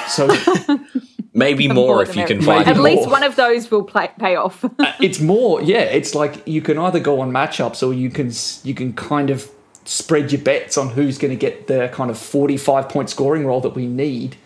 So 0.09 0.29
Maybe 1.37 1.67
The 1.67 1.75
more 1.75 1.87
more 1.97 2.03
if 2.03 2.15
you 2.17 2.25
can 2.25 2.39
merrier. 2.39 2.65
find 2.65 2.69
At 2.69 2.83
least 2.83 3.03
more. 3.03 3.11
one 3.11 3.23
of 3.25 3.35
those 3.35 3.71
will 3.71 3.83
play, 3.83 4.09
pay 4.21 4.37
off. 4.37 4.65
Uh, 4.65 4.71
it's 5.01 5.21
more 5.21 5.61
yeah. 5.61 5.81
It's 5.81 6.15
like 6.15 6.47
you 6.47 6.63
can 6.63 6.79
either 6.79 7.01
go 7.01 7.21
on 7.21 7.33
matchups 7.33 7.85
or 7.87 7.93
you 7.93 8.09
can 8.09 8.31
you 8.63 8.73
can 8.75 8.93
kind 8.93 9.31
of 9.31 9.51
spread 9.85 10.31
your 10.33 10.41
bets 10.41 10.79
on 10.79 10.91
who's 10.91 11.19
going 11.19 11.31
to 11.33 11.37
get 11.37 11.67
the 11.67 11.89
kind 11.93 12.11
of 12.11 12.17
45 12.19 12.89
point 12.89 13.11
scoring 13.11 13.45
role 13.47 13.61
that 13.63 13.75
we 13.75 13.87
need. 13.87 14.37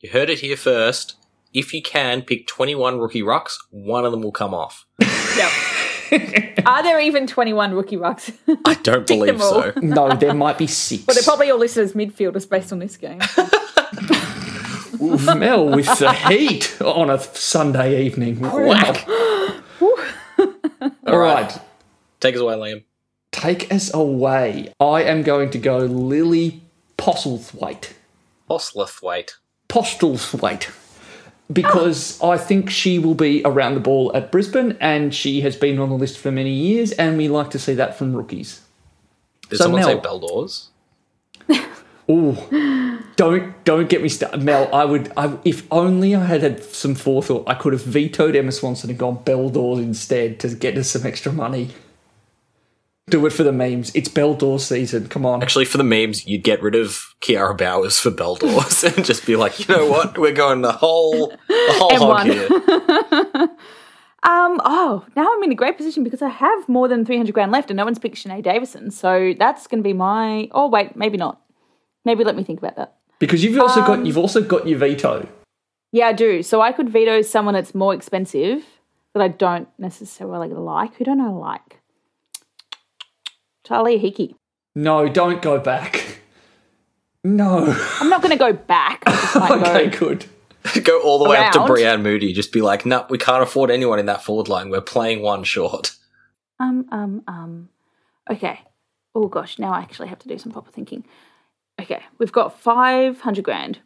You 0.00 0.10
heard 0.10 0.30
it 0.30 0.38
here 0.40 0.56
first. 0.56 1.16
If 1.52 1.74
you 1.74 1.82
can 1.82 2.22
pick 2.22 2.46
21 2.46 2.98
rookie 2.98 3.22
rucks, 3.22 3.56
one 3.70 4.04
of 4.04 4.12
them 4.12 4.22
will 4.22 4.32
come 4.32 4.54
off. 4.54 4.86
yep. 5.36 5.50
Are 6.66 6.82
there 6.82 7.00
even 7.00 7.26
21 7.26 7.72
rookie 7.72 7.96
rucks? 7.96 8.32
I 8.64 8.74
don't 8.74 9.06
believe 9.06 9.40
so. 9.40 9.72
No, 9.82 10.14
there 10.14 10.34
might 10.34 10.58
be 10.58 10.66
six. 10.66 11.06
well, 11.06 11.14
they're 11.14 11.24
probably 11.24 11.50
all 11.50 11.58
listed 11.58 11.82
as 11.84 11.94
midfielders 11.94 12.48
based 12.48 12.72
on 12.72 12.78
this 12.78 12.96
game. 12.96 13.20
Oof, 15.00 15.34
Mel 15.36 15.68
with 15.70 15.98
the 15.98 16.12
heat 16.12 16.80
on 16.80 17.10
a 17.10 17.18
Sunday 17.18 18.02
evening. 18.04 18.40
Wow. 18.40 18.94
All 21.06 21.18
right. 21.18 21.58
Take 22.20 22.34
us 22.34 22.40
away, 22.40 22.54
Liam. 22.54 22.84
Take 23.30 23.72
us 23.72 23.92
away. 23.92 24.72
I 24.80 25.02
am 25.02 25.22
going 25.22 25.50
to 25.50 25.58
go 25.58 25.78
Lily 25.78 26.62
Postlethwaite. 26.98 27.92
Oslithwaite. 28.50 29.34
Postlethwaite. 29.68 30.70
Because 31.52 32.20
I 32.22 32.38
think 32.38 32.70
she 32.70 32.98
will 32.98 33.14
be 33.14 33.42
around 33.44 33.74
the 33.74 33.80
ball 33.80 34.10
at 34.16 34.32
Brisbane 34.32 34.76
and 34.80 35.14
she 35.14 35.42
has 35.42 35.54
been 35.54 35.78
on 35.78 35.90
the 35.90 35.94
list 35.94 36.18
for 36.18 36.32
many 36.32 36.50
years 36.50 36.90
and 36.92 37.16
we 37.16 37.28
like 37.28 37.50
to 37.50 37.58
see 37.58 37.74
that 37.74 37.96
from 37.96 38.14
rookies. 38.16 38.62
Did 39.48 39.58
So, 39.58 39.64
someone 39.64 39.82
Mel- 39.82 39.90
say 39.90 39.98
Beldors? 40.00 40.68
Ooh. 42.10 42.36
Don't 43.16 43.64
don't 43.64 43.88
get 43.88 44.02
me 44.02 44.08
started, 44.08 44.42
Mel. 44.42 44.72
I 44.74 44.84
would, 44.84 45.10
I, 45.16 45.38
if 45.44 45.66
only 45.72 46.14
I 46.14 46.24
had 46.24 46.42
had 46.42 46.62
some 46.62 46.94
forethought, 46.94 47.48
I 47.48 47.54
could 47.54 47.72
have 47.72 47.82
vetoed 47.82 48.36
Emma 48.36 48.52
Swanson 48.52 48.90
and 48.90 48.98
gone 48.98 49.22
Beldors 49.24 49.78
instead 49.78 50.38
to 50.40 50.54
get 50.54 50.76
us 50.76 50.90
some 50.90 51.06
extra 51.06 51.32
money. 51.32 51.70
Do 53.08 53.24
it 53.24 53.32
for 53.32 53.44
the 53.44 53.52
memes. 53.52 53.94
It's 53.94 54.08
Beldors 54.08 54.62
season. 54.62 55.08
Come 55.08 55.24
on. 55.24 55.42
Actually, 55.42 55.64
for 55.64 55.78
the 55.78 55.84
memes, 55.84 56.26
you'd 56.26 56.42
get 56.42 56.60
rid 56.60 56.74
of 56.74 57.14
Kiara 57.20 57.56
Bowers 57.56 57.98
for 57.98 58.10
Beldors 58.10 58.84
and 58.96 59.04
just 59.04 59.24
be 59.24 59.36
like, 59.36 59.60
you 59.60 59.74
know 59.74 59.86
what? 59.86 60.18
We're 60.18 60.32
going 60.32 60.60
the 60.60 60.72
whole 60.72 61.28
the 61.28 61.74
whole 61.78 61.98
hog 61.98 62.26
M1. 62.26 63.34
here. 63.34 63.48
Um, 64.22 64.60
oh, 64.64 65.06
now 65.14 65.32
I'm 65.32 65.42
in 65.44 65.52
a 65.52 65.54
great 65.54 65.76
position 65.76 66.02
because 66.02 66.20
I 66.20 66.28
have 66.28 66.68
more 66.68 66.88
than 66.88 67.04
300 67.04 67.32
grand 67.32 67.52
left 67.52 67.70
and 67.70 67.76
no 67.76 67.84
one's 67.84 68.00
picked 68.00 68.16
Sinead 68.16 68.42
Davison. 68.42 68.90
So 68.90 69.34
that's 69.38 69.68
going 69.68 69.78
to 69.78 69.86
be 69.86 69.92
my. 69.92 70.48
Oh, 70.50 70.66
wait, 70.66 70.96
maybe 70.96 71.16
not. 71.16 71.40
Maybe 72.06 72.24
let 72.24 72.36
me 72.36 72.44
think 72.44 72.60
about 72.60 72.76
that. 72.76 72.94
Because 73.18 73.42
you've 73.44 73.58
also 73.60 73.80
Um, 73.80 73.86
got 73.86 74.06
you've 74.06 74.16
also 74.16 74.40
got 74.40 74.66
your 74.66 74.78
veto. 74.78 75.28
Yeah, 75.92 76.06
I 76.08 76.12
do. 76.12 76.42
So 76.42 76.60
I 76.60 76.72
could 76.72 76.88
veto 76.88 77.20
someone 77.22 77.54
that's 77.54 77.74
more 77.74 77.92
expensive 77.92 78.64
that 79.12 79.22
I 79.22 79.28
don't 79.28 79.68
necessarily 79.78 80.48
like. 80.48 80.94
Who 80.94 81.04
don't 81.04 81.20
I 81.20 81.30
like? 81.30 81.80
Charlie 83.66 83.98
Hickey. 83.98 84.36
No, 84.74 85.08
don't 85.08 85.42
go 85.42 85.58
back. 85.58 86.20
No. 87.24 87.74
I'm 88.00 88.08
not 88.08 88.22
going 88.22 88.30
to 88.30 88.38
go 88.38 88.52
back. 88.52 89.02
I 89.06 89.10
just 89.10 89.36
might 89.36 89.50
okay, 89.50 89.86
go. 89.88 89.98
good. 89.98 90.26
Go 90.84 91.00
all 91.02 91.18
the 91.18 91.28
way 91.28 91.38
up 91.38 91.52
to 91.52 91.58
Around. 91.60 91.68
Breann 91.70 92.02
Moody. 92.02 92.32
Just 92.32 92.52
be 92.52 92.60
like, 92.60 92.86
no, 92.86 93.04
we 93.08 93.18
can't 93.18 93.42
afford 93.42 93.70
anyone 93.70 93.98
in 93.98 94.06
that 94.06 94.22
forward 94.22 94.48
line. 94.48 94.68
We're 94.70 94.80
playing 94.80 95.22
one 95.22 95.42
short. 95.44 95.92
Um, 96.60 96.86
um, 96.92 97.22
um. 97.26 97.68
Okay. 98.30 98.60
Oh 99.14 99.28
gosh, 99.28 99.58
now 99.58 99.72
I 99.72 99.80
actually 99.80 100.08
have 100.08 100.18
to 100.20 100.28
do 100.28 100.38
some 100.38 100.52
proper 100.52 100.70
thinking. 100.70 101.04
Okay, 101.80 102.02
we've 102.18 102.32
got 102.32 102.58
500 102.60 103.44
grand. 103.44 103.80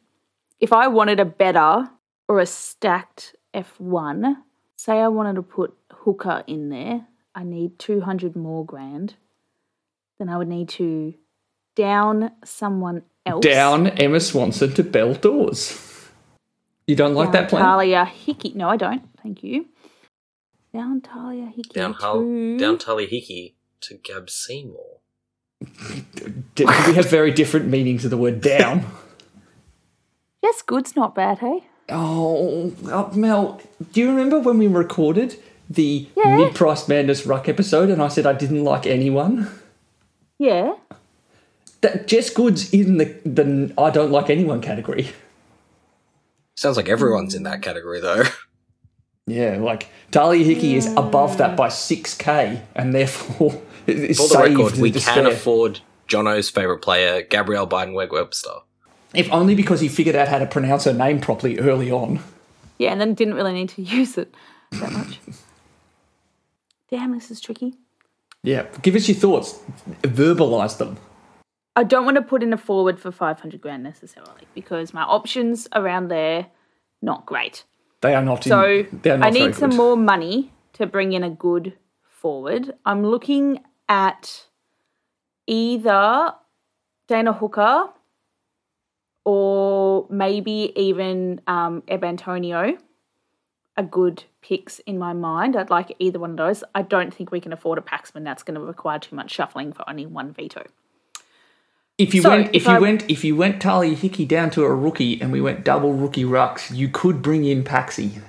If 0.61 0.73
I 0.73 0.87
wanted 0.89 1.19
a 1.21 1.25
better 1.25 1.89
or 2.29 2.39
a 2.39 2.47
stacked 2.47 3.35
F1, 3.55 4.37
say 4.77 5.01
I 5.01 5.09
wanted 5.09 5.35
to 5.37 5.43
put 5.43 5.75
hooker 5.93 6.45
in 6.47 6.69
there, 6.69 7.07
I 7.35 7.45
need 7.45 7.79
200 7.79 8.37
more 8.37 8.65
grand. 8.65 9.15
Then 10.19 10.29
I 10.29 10.37
would 10.37 10.49
need 10.49 10.69
to 10.71 11.15
down 11.75 12.31
someone 12.45 13.03
else. 13.27 13.45
Down 13.45 13.87
Emma 13.89 14.21
Swanson 14.21 14.73
to 14.75 14.83
Bell 14.85 15.15
Doors. 15.15 15.87
You 16.87 16.97
don't 16.97 17.15
like 17.15 17.33
Down 17.33 17.43
that 17.43 17.51
plan? 17.51 17.63
Talia 17.65 18.05
Hickey. 18.05 18.53
No, 18.55 18.69
I 18.69 18.77
don't. 18.77 19.03
Thank 19.23 19.43
you. 19.43 19.67
Down 20.73 21.01
Talia 21.01 21.47
Hickey. 21.47 21.71
Down 21.75 21.95
Hull, 21.95 22.21
to- 22.21 22.59
down 22.59 22.79
Tully 22.79 23.07
Hickey 23.07 23.57
to 23.83 23.95
Gab 23.95 24.29
Seymour. 24.31 25.00
D- 25.61 26.33
do 26.55 26.67
we 26.87 26.95
have 26.95 27.09
very 27.11 27.31
different 27.31 27.67
meanings 27.67 28.05
of 28.05 28.11
the 28.11 28.17
word 28.17 28.41
down? 28.41 28.85
Yes, 30.43 30.63
good's 30.63 30.97
not 30.97 31.15
bad, 31.15 31.41
hey? 31.41 31.65
Oh, 31.91 32.73
uh, 32.91 33.15
Mel, 33.15 33.61
do 33.93 34.01
you 34.01 34.09
remember 34.09 34.41
when 34.41 34.57
we 34.57 34.67
recorded 34.69 35.37
the 35.69 36.09
Yeah. 36.17 36.39
mid-price 36.39 36.89
madness 36.89 37.27
ruck 37.27 37.47
episode 37.47 37.91
and 37.91 38.01
I 38.01 38.09
said 38.09 38.25
I 38.25 38.33
didn't 38.33 38.65
like 38.65 38.87
anyone? 38.87 39.51
Yeah. 40.39 40.77
That 41.83 42.07
Jess 42.09 42.31
Goods 42.31 42.73
in 42.73 42.97
the 42.97 43.05
the 43.27 43.73
I 43.77 43.91
don't 43.91 44.11
like 44.11 44.31
anyone 44.31 44.63
category. 44.63 45.11
Sounds 46.57 46.79
like 46.79 46.89
everyone's 46.89 47.35
in 47.35 47.43
that 47.43 47.61
category 47.61 48.01
though. 48.01 48.25
Yeah, 49.27 49.59
like 49.59 49.89
Tahlia 50.11 50.43
Hickey 50.45 50.75
is 50.75 50.87
above 50.97 51.37
that 51.37 51.55
by 51.57 51.69
six 51.69 52.15
k, 52.17 52.63
and 52.75 52.95
therefore 52.95 53.61
is 53.97 54.17
For 54.19 54.29
the 54.29 54.35
saved 54.35 54.59
record, 54.59 54.79
we 54.81 54.91
despair. 54.91 55.15
can 55.15 55.27
afford 55.27 55.81
Jono's 56.07 56.51
favourite 56.51 56.83
player, 56.83 57.23
Gabrielle 57.23 57.67
Biedenweg-Webster. 57.67 58.51
if 59.15 59.31
only 59.33 59.55
because 59.55 59.81
he 59.81 59.89
figured 59.89 60.17
out 60.17 60.29
how 60.29 60.39
to 60.39 60.47
pronounce 60.47 60.85
her 60.85 60.93
name 60.93 61.21
properly 61.21 61.59
early 61.59 61.91
on. 61.91 62.21
Yeah, 62.79 62.93
and 62.93 63.01
then 63.01 63.15
didn't 63.15 63.35
really 63.35 63.53
need 63.53 63.69
to 63.71 63.83
use 63.99 64.17
it 64.19 64.35
that 64.73 64.93
much. 64.93 65.19
Damn, 66.91 67.13
this 67.13 67.31
is 67.31 67.41
tricky. 67.41 67.75
Yeah, 68.43 68.67
give 68.83 68.95
us 68.97 69.09
your 69.09 69.17
thoughts, 69.17 69.61
verbalize 70.03 70.79
them. 70.79 70.97
I 71.77 71.85
don't 71.85 72.05
want 72.05 72.17
to 72.17 72.23
put 72.23 72.43
in 72.43 72.53
a 72.53 72.57
forward 72.57 72.99
for 72.99 73.13
500 73.13 73.61
grand 73.61 73.83
necessarily 73.83 74.43
because 74.55 74.93
my 74.93 75.03
options 75.03 75.69
around 75.75 76.09
there, 76.09 76.47
not 77.01 77.27
great. 77.27 77.65
They 78.01 78.15
are 78.15 78.23
not. 78.23 78.45
So 78.45 78.65
in, 78.65 79.01
they 79.03 79.11
are 79.11 79.19
not 79.19 79.27
I 79.29 79.31
very 79.31 79.47
need 79.47 79.55
some 79.55 79.77
more 79.77 79.97
money 79.97 80.53
to 80.75 80.87
bring 80.87 81.13
in 81.13 81.23
a 81.23 81.31
good 81.31 81.75
forward. 82.09 82.75
I'm 82.87 83.05
looking 83.07 83.61
at 83.91 84.47
either 85.47 86.33
Dana 87.09 87.33
Hooker 87.35 87.89
or 89.25 90.07
maybe 90.09 90.73
even 90.77 91.41
um, 91.47 91.83
Eb 91.89 92.05
Antonio. 92.05 92.79
A 93.77 93.83
good 93.83 94.25
picks 94.43 94.79
in 94.81 94.99
my 94.99 95.13
mind. 95.13 95.57
I'd 95.57 95.71
like 95.71 95.95
either 95.99 96.19
one 96.19 96.33
of 96.33 96.37
those. 96.37 96.63
I 96.75 96.83
don't 96.83 97.15
think 97.15 97.31
we 97.31 97.41
can 97.41 97.53
afford 97.53 97.79
a 97.79 97.81
Paxman. 97.81 98.25
That's 98.25 98.43
going 98.43 98.57
to 98.57 98.61
require 98.61 98.99
too 98.99 99.17
much 99.17 99.31
shuffling 99.31 99.73
for 99.73 99.89
only 99.89 100.07
one 100.07 100.33
veto. 100.33 100.65
If 101.97 102.15
you 102.15 102.21
So, 102.23 102.31
went, 102.31 102.49
if 102.49 102.55
if 102.57 102.65
you 102.67 102.73
I- 102.73 102.79
went, 102.79 103.11
if 103.11 103.25
you 103.25 103.37
went 103.37 103.61
Tali 103.63 103.95
Hickey 103.95 104.25
down 104.27 104.51
to 104.51 104.65
a 104.65 104.75
rookie, 104.75 105.21
and 105.21 105.33
we 105.33 105.41
went 105.41 105.65
double 105.65 105.93
rookie 105.95 106.25
rucks, 106.25 106.75
you 106.75 106.89
could 106.89 107.23
bring 107.23 107.45
in 107.45 107.63
Paxi. 107.63 108.23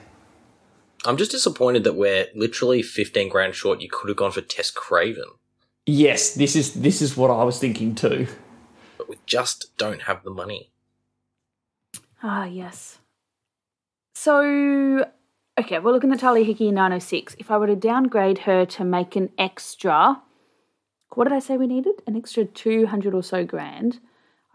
I'm 1.06 1.18
just 1.18 1.32
disappointed 1.32 1.84
that 1.86 1.96
we're 1.96 2.28
literally 2.36 2.82
15 2.82 3.28
grand 3.30 3.56
short. 3.56 3.82
You 3.82 3.90
could 3.90 4.08
have 4.10 4.18
gone 4.18 4.32
for 4.32 4.42
Tess 4.42 4.70
Craven, 4.72 5.26
Yes, 5.94 6.36
this 6.36 6.56
is 6.56 6.74
this 6.76 7.02
is 7.02 7.18
what 7.18 7.30
I 7.30 7.44
was 7.44 7.60
thinking 7.60 7.96
too. 7.96 8.28
but 8.98 9.10
we 9.10 9.18
just 9.26 9.76
don't 9.78 10.04
have 10.04 10.24
the 10.24 10.30
money. 10.32 10.72
Ah, 12.24 12.46
yes. 12.46 13.00
So, 14.16 15.06
okay, 15.60 15.80
we're 15.80 15.92
looking 15.92 16.14
at 16.14 16.20
Tahlia 16.20 16.46
Hickey 16.46 16.72
906. 16.72 17.36
If 17.40 17.52
I 17.52 17.58
were 17.58 17.68
to 17.68 17.76
downgrade 17.76 18.38
her 18.40 18.66
to 18.68 18.86
make 18.86 19.18
an 19.18 19.32
extra, 19.38 20.22
what 21.14 21.26
did 21.26 21.34
I 21.34 21.40
say 21.40 21.58
we 21.58 21.68
needed? 21.68 21.96
An 22.08 22.16
extra 22.16 22.46
200 22.46 23.14
or 23.14 23.24
so 23.24 23.44
grand. 23.44 24.00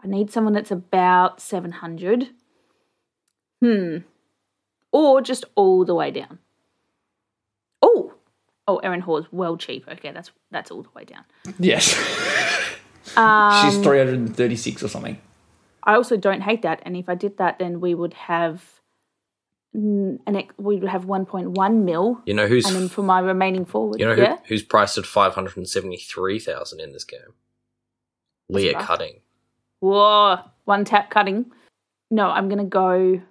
I 0.03 0.07
need 0.07 0.31
someone 0.31 0.53
that's 0.53 0.71
about 0.71 1.39
700. 1.39 2.29
Hmm. 3.61 3.97
Or 4.91 5.21
just 5.21 5.45
all 5.53 5.85
the 5.85 5.93
way 5.93 6.09
down. 6.09 6.39
Oh, 8.67 8.77
Erin 8.77 9.01
Hoare's 9.01 9.25
well 9.31 9.55
cheap. 9.57 9.87
Okay, 9.87 10.11
that's 10.11 10.31
that's 10.51 10.71
all 10.71 10.83
the 10.83 10.89
way 10.95 11.05
down. 11.05 11.23
Yes, 11.59 11.95
Um, 13.15 13.65
she's 13.71 13.81
three 13.81 13.97
hundred 13.99 14.15
and 14.15 14.35
thirty-six 14.35 14.83
or 14.83 14.89
something. 14.89 15.17
I 15.83 15.95
also 15.95 16.17
don't 16.17 16.41
hate 16.41 16.63
that. 16.63 16.81
And 16.83 16.97
if 16.97 17.07
I 17.07 17.15
did 17.15 17.37
that, 17.37 17.59
then 17.59 17.79
we 17.79 17.95
would 17.95 18.13
have 18.13 18.61
an 19.73 20.19
ex- 20.27 20.53
we 20.57 20.77
would 20.77 20.89
have 20.89 21.05
1.1 21.05 21.83
mil, 21.83 22.19
You 22.25 22.33
know 22.33 22.47
who's 22.47 22.65
and 22.65 22.75
then 22.75 22.89
for 22.89 23.03
my 23.03 23.19
remaining 23.19 23.63
forward, 23.63 23.99
you 23.99 24.05
know 24.07 24.15
who, 24.15 24.23
yeah, 24.23 24.37
who's 24.47 24.63
priced 24.63 24.97
at 24.97 25.05
573,000 25.05 26.79
in 26.79 26.91
this 26.93 27.03
game? 27.03 27.19
Leah 28.49 28.73
rough. 28.73 28.85
Cutting. 28.85 29.19
whoa, 29.79 30.39
one 30.65 30.83
tap 30.83 31.09
cutting. 31.09 31.45
No, 32.09 32.29
I'm 32.29 32.49
gonna 32.49 32.65
go. 32.65 33.21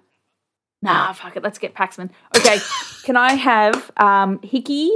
Nah, 0.81 1.11
fuck 1.13 1.35
it. 1.35 1.43
Let's 1.43 1.57
get 1.57 1.73
Paxman. 1.73 2.09
Okay, 2.35 2.57
can 3.03 3.17
I 3.17 3.33
have 3.33 3.91
um, 3.97 4.39
Hickey 4.43 4.91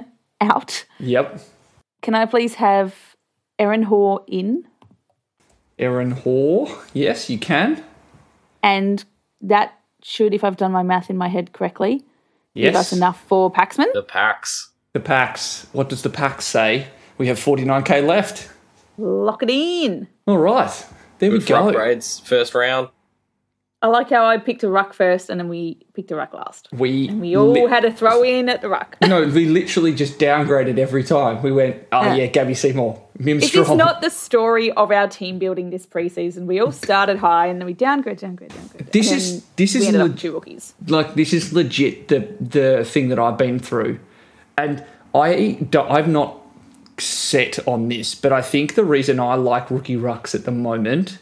out? 0.40 0.84
Yep, 1.00 1.40
Can 2.02 2.14
I 2.14 2.26
please 2.26 2.54
have 2.54 2.94
Erin 3.58 3.82
Hoare 3.84 4.20
in? 4.28 4.64
Erin 5.78 6.12
Hoare. 6.12 6.68
Yes, 6.92 7.28
you 7.28 7.38
can. 7.38 7.82
And 8.62 9.04
that 9.40 9.78
should, 10.02 10.34
if 10.34 10.44
I've 10.44 10.56
done 10.56 10.70
my 10.72 10.82
math 10.82 11.10
in 11.10 11.16
my 11.16 11.28
head 11.28 11.52
correctly, 11.52 12.04
give 12.54 12.76
us 12.76 12.92
enough 12.92 13.20
for 13.26 13.52
Paxman. 13.52 13.92
The 13.92 14.02
packs. 14.02 14.70
the 14.92 15.00
packs. 15.00 15.66
What 15.72 15.88
does 15.88 16.02
the 16.02 16.10
pack 16.10 16.42
say? 16.42 16.86
We 17.18 17.26
have 17.28 17.38
forty-nine 17.38 17.82
k 17.84 18.00
left. 18.00 18.50
Lock 18.98 19.42
it 19.42 19.50
in. 19.50 20.06
All 20.26 20.38
right, 20.38 20.86
there 21.18 21.30
we 21.30 21.38
Good 21.38 21.46
for 21.48 21.48
go. 21.48 21.72
upgrades. 21.72 22.22
First 22.22 22.54
round. 22.54 22.88
I 23.84 23.88
like 23.88 24.08
how 24.08 24.24
I 24.24 24.38
picked 24.38 24.62
a 24.62 24.70
ruck 24.70 24.94
first 24.94 25.28
and 25.28 25.38
then 25.38 25.50
we 25.50 25.76
picked 25.92 26.10
a 26.10 26.16
ruck 26.16 26.32
last. 26.32 26.68
We 26.72 27.10
We 27.12 27.36
all 27.36 27.50
li- 27.52 27.68
had 27.68 27.84
a 27.84 27.92
throw 27.92 28.22
in 28.22 28.48
at 28.48 28.62
the 28.62 28.70
ruck. 28.70 28.96
no, 29.06 29.26
we 29.26 29.44
literally 29.44 29.94
just 29.94 30.18
downgraded 30.18 30.78
every 30.78 31.04
time. 31.04 31.42
We 31.42 31.52
went, 31.52 31.82
oh 31.92 32.00
Yeah. 32.02 32.14
yeah, 32.14 32.26
Gabby 32.28 32.54
Seymour, 32.54 32.98
Mim 33.18 33.36
Is 33.42 33.52
this 33.52 33.64
Strom. 33.66 33.76
not 33.76 34.00
the 34.00 34.08
story 34.08 34.70
of 34.72 34.90
our 34.90 35.06
team 35.06 35.38
building 35.38 35.68
this 35.68 35.84
preseason? 35.84 36.46
We 36.46 36.60
all 36.60 36.72
started 36.86 37.18
high 37.18 37.48
and 37.48 37.60
then 37.60 37.66
we 37.66 37.74
downgrade, 37.74 38.16
downgrade, 38.20 38.54
downgrade. 38.54 38.86
This 38.90 39.10
and 39.10 39.18
is- 39.18 39.44
this 39.56 39.74
is 39.74 39.84
ended 39.86 40.00
up 40.00 40.04
leg- 40.06 40.12
with 40.12 40.20
two 40.20 40.32
rookies. 40.32 40.72
like 40.88 41.14
this 41.14 41.34
is 41.34 41.52
legit 41.52 42.08
the 42.08 42.20
the 42.40 42.86
thing 42.86 43.10
that 43.10 43.18
I've 43.18 43.36
been 43.36 43.58
through, 43.58 43.98
and 44.56 44.82
I 45.14 45.58
I've 45.76 46.08
not 46.08 46.38
set 46.98 47.58
on 47.68 47.88
this, 47.88 48.14
but 48.14 48.32
I 48.32 48.40
think 48.40 48.76
the 48.76 48.84
reason 48.84 49.20
I 49.20 49.34
like 49.34 49.70
rookie 49.70 49.96
rucks 49.96 50.34
at 50.34 50.44
the 50.46 50.52
moment, 50.52 51.18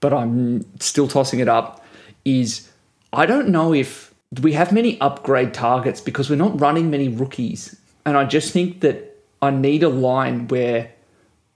but 0.00 0.12
I'm 0.12 0.64
still 0.80 1.06
tossing 1.06 1.40
it 1.40 1.48
up, 1.48 1.84
is 2.24 2.70
I 3.12 3.26
don't 3.26 3.48
know 3.48 3.72
if 3.72 4.14
we 4.40 4.52
have 4.52 4.72
many 4.72 5.00
upgrade 5.00 5.52
targets 5.52 6.00
because 6.00 6.30
we're 6.30 6.36
not 6.36 6.60
running 6.60 6.90
many 6.90 7.08
rookies, 7.08 7.76
and 8.04 8.16
I 8.16 8.24
just 8.24 8.52
think 8.52 8.80
that 8.80 9.18
I 9.42 9.50
need 9.50 9.82
a 9.82 9.88
line 9.88 10.48
where 10.48 10.92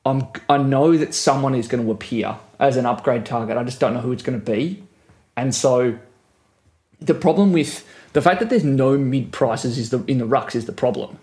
I'm 0.05 0.27
I 0.49 0.59
know 0.59 0.97
that 0.97 1.15
someone 1.15 1.55
is 1.55 1.69
going 1.69 1.85
to 1.85 1.91
appear 1.91 2.37
as 2.59 2.77
an 2.77 2.87
upgrade 2.87 3.27
target. 3.27 3.57
I 3.57 3.65
just 3.65 3.81
don't 3.81 3.95
know 3.95 4.01
who 4.01 4.13
it's 4.13 4.23
going 4.23 4.39
to 4.39 4.53
be, 4.53 4.83
and 5.37 5.55
so 5.55 5.99
the 7.01 7.15
problem 7.15 7.53
with 7.53 7.87
the 8.13 8.23
fact 8.23 8.41
that 8.41 8.51
there's 8.51 8.65
no 8.65 8.97
mid 8.97 9.33
prices 9.33 9.79
is 9.79 9.91
the 9.91 10.03
in 10.05 10.19
the 10.19 10.27
rucks 10.27 10.55
is 10.55 10.67
the 10.67 10.73
problem 10.73 11.19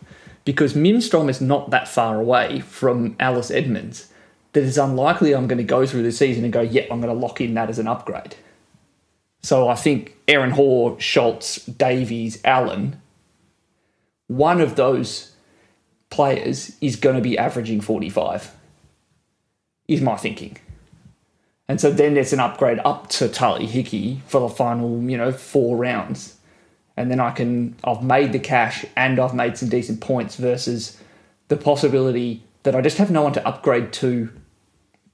because 0.45 0.75
Mim 0.75 1.01
Strom 1.01 1.29
is 1.29 1.41
not 1.41 1.69
that 1.69 1.87
far 1.87 2.19
away 2.19 2.61
from 2.61 3.15
Alice 3.19 3.51
Edmonds 3.51 4.11
that 4.53 4.63
it's 4.63 4.77
unlikely 4.77 5.33
I'm 5.33 5.47
going 5.47 5.57
to 5.57 5.63
go 5.63 5.85
through 5.85 6.03
the 6.03 6.11
season 6.11 6.43
and 6.43 6.51
go, 6.51 6.61
yeah, 6.61 6.83
I'm 6.91 7.01
going 7.01 7.13
to 7.13 7.19
lock 7.19 7.39
in 7.39 7.53
that 7.53 7.69
as 7.69 7.79
an 7.79 7.87
upgrade. 7.87 8.35
So 9.41 9.67
I 9.67 9.75
think 9.75 10.15
Erin 10.27 10.51
Hoare, 10.51 10.99
Schultz, 10.99 11.65
Davies, 11.65 12.39
Allen, 12.45 13.01
one 14.27 14.61
of 14.61 14.75
those 14.75 15.33
players 16.09 16.75
is 16.81 16.95
going 16.95 17.15
to 17.15 17.21
be 17.21 17.37
averaging 17.37 17.81
45, 17.81 18.55
is 19.87 20.01
my 20.01 20.15
thinking. 20.15 20.57
And 21.67 21.79
so 21.79 21.89
then 21.89 22.13
there's 22.13 22.33
an 22.33 22.39
upgrade 22.39 22.79
up 22.83 23.07
to 23.09 23.29
Tully 23.29 23.65
Hickey 23.65 24.21
for 24.27 24.41
the 24.41 24.49
final, 24.49 25.01
you 25.03 25.17
know, 25.17 25.31
four 25.31 25.77
rounds. 25.77 26.37
And 26.97 27.09
then 27.09 27.19
I 27.19 27.31
can, 27.31 27.75
I've 27.83 28.03
made 28.03 28.33
the 28.33 28.39
cash 28.39 28.85
and 28.95 29.19
I've 29.19 29.33
made 29.33 29.57
some 29.57 29.69
decent 29.69 30.01
points 30.01 30.35
versus 30.35 31.01
the 31.47 31.57
possibility 31.57 32.43
that 32.63 32.75
I 32.75 32.81
just 32.81 32.97
have 32.97 33.09
no 33.09 33.23
one 33.23 33.33
to 33.33 33.47
upgrade 33.47 33.93
to 33.93 34.29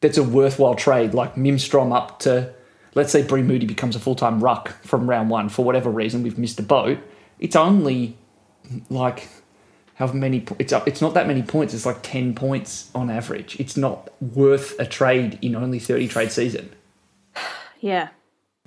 that's 0.01 0.17
a 0.17 0.23
worthwhile 0.23 0.75
trade, 0.75 1.13
like 1.13 1.38
Mim 1.38 1.57
Strom 1.57 1.91
up 1.91 2.19
to, 2.19 2.53
let's 2.98 3.12
say 3.12 3.22
Bree 3.22 3.43
Moody 3.43 3.66
becomes 3.66 3.95
a 3.95 4.00
full 4.00 4.16
time 4.16 4.43
ruck 4.43 4.70
from 4.84 5.10
round 5.10 5.30
one 5.30 5.48
for 5.48 5.64
whatever 5.64 5.89
reason, 5.89 6.24
we've 6.24 6.38
missed 6.38 6.60
a 6.60 6.64
boat. 6.64 6.98
It's 7.39 7.56
only 7.56 8.18
like 8.89 9.30
how 9.95 10.12
many 10.12 10.41
po- 10.41 10.58
it's 10.60 10.74
it's 10.86 11.00
not 11.02 11.14
that 11.14 11.26
many 11.26 11.41
points 11.41 11.74
it's 11.74 11.86
like 11.86 12.02
10 12.04 12.36
points 12.36 12.91
on 12.93 13.10
average 13.10 13.58
it's 13.62 13.78
not 13.78 14.10
worth 14.20 14.78
a 14.78 14.86
trade 14.86 15.39
in 15.41 15.56
only 15.56 15.80
30 15.80 16.08
trade 16.10 16.32
season 16.32 16.70
Yeah. 17.80 18.10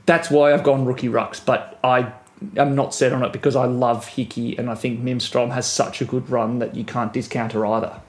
that's 0.07 0.31
why 0.31 0.55
I've 0.55 0.65
gone 0.65 0.87
rookie 0.87 1.09
rucks 1.09 1.45
but 1.45 1.79
I 1.85 2.13
am 2.57 2.75
not 2.75 2.95
set 2.95 3.13
on 3.13 3.23
it 3.23 3.33
because 3.33 3.55
I 3.57 3.67
love 3.67 4.07
Hickey 4.07 4.57
and 4.57 4.71
I 4.71 4.75
think 4.75 5.01
Mim 5.01 5.21
Strom 5.21 5.51
has 5.51 5.67
such 5.71 6.01
a 6.01 6.07
good 6.07 6.31
run 6.31 6.59
that 6.61 6.75
you 6.75 6.85
can't 6.85 7.13
discount 7.13 7.53
her 7.53 7.67
either 7.67 8.01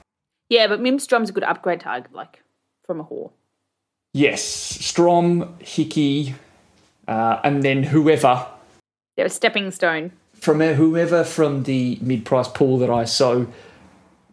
Yeah, 0.48 0.66
but 0.66 0.80
Mim 0.80 0.98
Strom's 0.98 1.28
a 1.28 1.32
good 1.32 1.44
upgrade 1.44 1.80
target, 1.80 2.14
like 2.14 2.42
from 2.86 3.00
a 3.00 3.04
whore. 3.04 3.32
Yes 4.14 4.42
Strom 4.42 5.56
Hickey 5.60 6.34
uh, 7.08 7.40
and 7.44 7.62
then 7.62 7.82
whoever 7.82 8.46
They're 9.16 9.26
a 9.26 9.30
stepping 9.30 9.70
stone. 9.70 10.12
from 10.34 10.60
whoever 10.60 11.24
from 11.24 11.64
the 11.64 11.98
mid-price 12.00 12.48
pool 12.48 12.78
that 12.78 12.90
I 12.90 13.04
so 13.04 13.46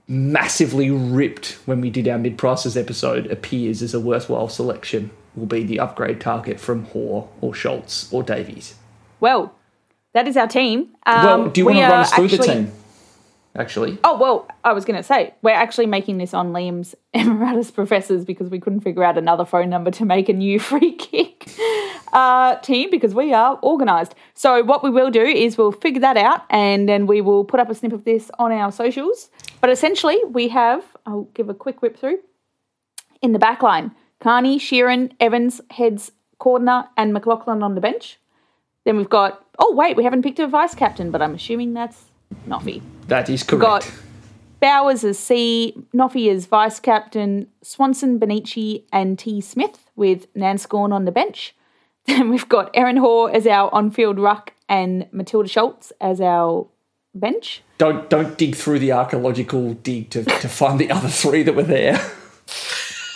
massively 0.08 0.90
ripped 0.90 1.60
when 1.66 1.82
we 1.82 1.90
did 1.90 2.08
our 2.08 2.18
mid-prices 2.18 2.76
episode 2.76 3.28
appears 3.28 3.82
as 3.82 3.94
a 3.94 4.00
worthwhile 4.00 4.50
selection 4.50 5.12
will 5.36 5.46
be 5.46 5.64
the 5.64 5.80
upgrade 5.80 6.20
target 6.20 6.60
from 6.60 6.86
Hoare 6.86 7.28
or 7.42 7.54
Schultz 7.54 8.12
or 8.12 8.24
Davies. 8.24 8.76
Well, 9.20 9.54
that 10.14 10.28
is 10.28 10.36
our 10.36 10.48
team. 10.48 10.90
Um, 11.06 11.26
well, 11.26 11.50
do 11.50 11.62
you 11.62 11.66
we 11.66 11.74
want 11.76 11.86
to 11.86 11.92
run 11.92 12.00
us 12.02 12.14
through 12.14 12.28
the 12.30 12.38
team? 12.40 12.72
Actually, 13.60 13.98
Oh, 14.06 14.18
well, 14.18 14.48
I 14.64 14.72
was 14.72 14.86
going 14.86 14.96
to 14.96 15.04
say, 15.04 15.34
we're 15.42 15.50
actually 15.50 15.86
making 15.86 16.18
this 16.18 16.34
on 16.34 16.54
Liam's 16.54 16.96
Emeritus 17.14 17.72
Professors 17.72 18.24
because 18.24 18.50
we 18.50 18.58
couldn't 18.58 18.80
figure 18.80 19.04
out 19.04 19.18
another 19.18 19.44
phone 19.44 19.70
number 19.70 19.92
to 19.92 20.06
make 20.06 20.30
a 20.30 20.34
new 20.34 20.60
free 20.70 20.94
kick 20.94 21.52
uh, 22.14 22.56
team 22.58 22.90
because 22.90 23.14
we 23.14 23.34
are 23.34 23.60
organised. 23.62 24.16
So, 24.34 24.64
what 24.64 24.82
we 24.82 24.90
will 24.90 25.12
do 25.12 25.24
is 25.24 25.58
we'll 25.58 25.74
figure 25.74 26.00
that 26.00 26.16
out 26.16 26.46
and 26.50 26.88
then 26.88 27.06
we 27.06 27.20
will 27.20 27.44
put 27.44 27.60
up 27.60 27.70
a 27.70 27.76
snip 27.76 27.92
of 27.92 28.06
this 28.06 28.32
on 28.40 28.54
our 28.54 28.72
socials. 28.72 29.30
But 29.60 29.70
essentially, 29.70 30.20
we 30.30 30.48
have, 30.48 30.86
I'll 31.06 31.28
give 31.34 31.50
a 31.50 31.54
quick 31.54 31.82
whip 31.82 31.98
through. 32.00 32.20
In 33.22 33.34
the 33.34 33.40
back 33.40 33.62
line, 33.62 33.92
Carney, 34.22 34.58
Sheerin, 34.58 35.12
Evans, 35.20 35.60
Heads, 35.70 36.14
Cordner, 36.40 36.88
and 36.96 37.12
McLaughlin 37.12 37.62
on 37.62 37.76
the 37.76 37.82
bench. 37.82 38.20
Then 38.86 38.96
we've 38.96 39.10
got, 39.10 39.46
oh, 39.60 39.76
wait, 39.76 39.98
we 39.98 40.06
haven't 40.06 40.22
picked 40.24 40.40
a 40.40 40.48
vice 40.48 40.74
captain, 40.74 41.12
but 41.12 41.22
I'm 41.22 41.36
assuming 41.36 41.74
that's 41.74 42.06
Noffy. 42.48 42.82
that 43.08 43.30
is 43.30 43.44
correct. 43.44 43.52
We've 43.52 43.62
got 43.62 43.92
Bowers 44.60 45.04
as 45.04 45.18
C, 45.18 45.76
Noffy 45.94 46.30
as 46.34 46.46
vice 46.46 46.80
captain, 46.80 47.48
Swanson, 47.62 48.20
Benici, 48.20 48.84
and 48.92 49.18
T. 49.18 49.40
Smith 49.42 49.90
with 49.96 50.32
Nanscawen 50.34 50.92
on 50.92 51.06
the 51.06 51.12
bench. 51.12 51.56
Then 52.08 52.30
we've 52.30 52.50
got 52.50 52.72
Erin 52.74 52.98
Hoare 52.98 53.30
as 53.36 53.46
our 53.46 53.72
on-field 53.72 54.20
ruck 54.20 54.54
and 54.68 55.08
Matilda 55.12 55.48
Schultz 55.48 55.94
as 56.02 56.20
our 56.20 56.68
bench. 57.14 57.62
don't 57.78 58.10
don't 58.10 58.38
dig 58.38 58.56
through 58.56 58.80
the 58.80 58.92
archaeological 58.92 59.74
dig 59.76 60.10
to, 60.12 60.24
to 60.24 60.50
find 60.50 60.80
the 60.80 60.90
other 60.90 61.10
three 61.10 61.44
that 61.44 61.56
were 61.56 61.64
there. 61.64 62.00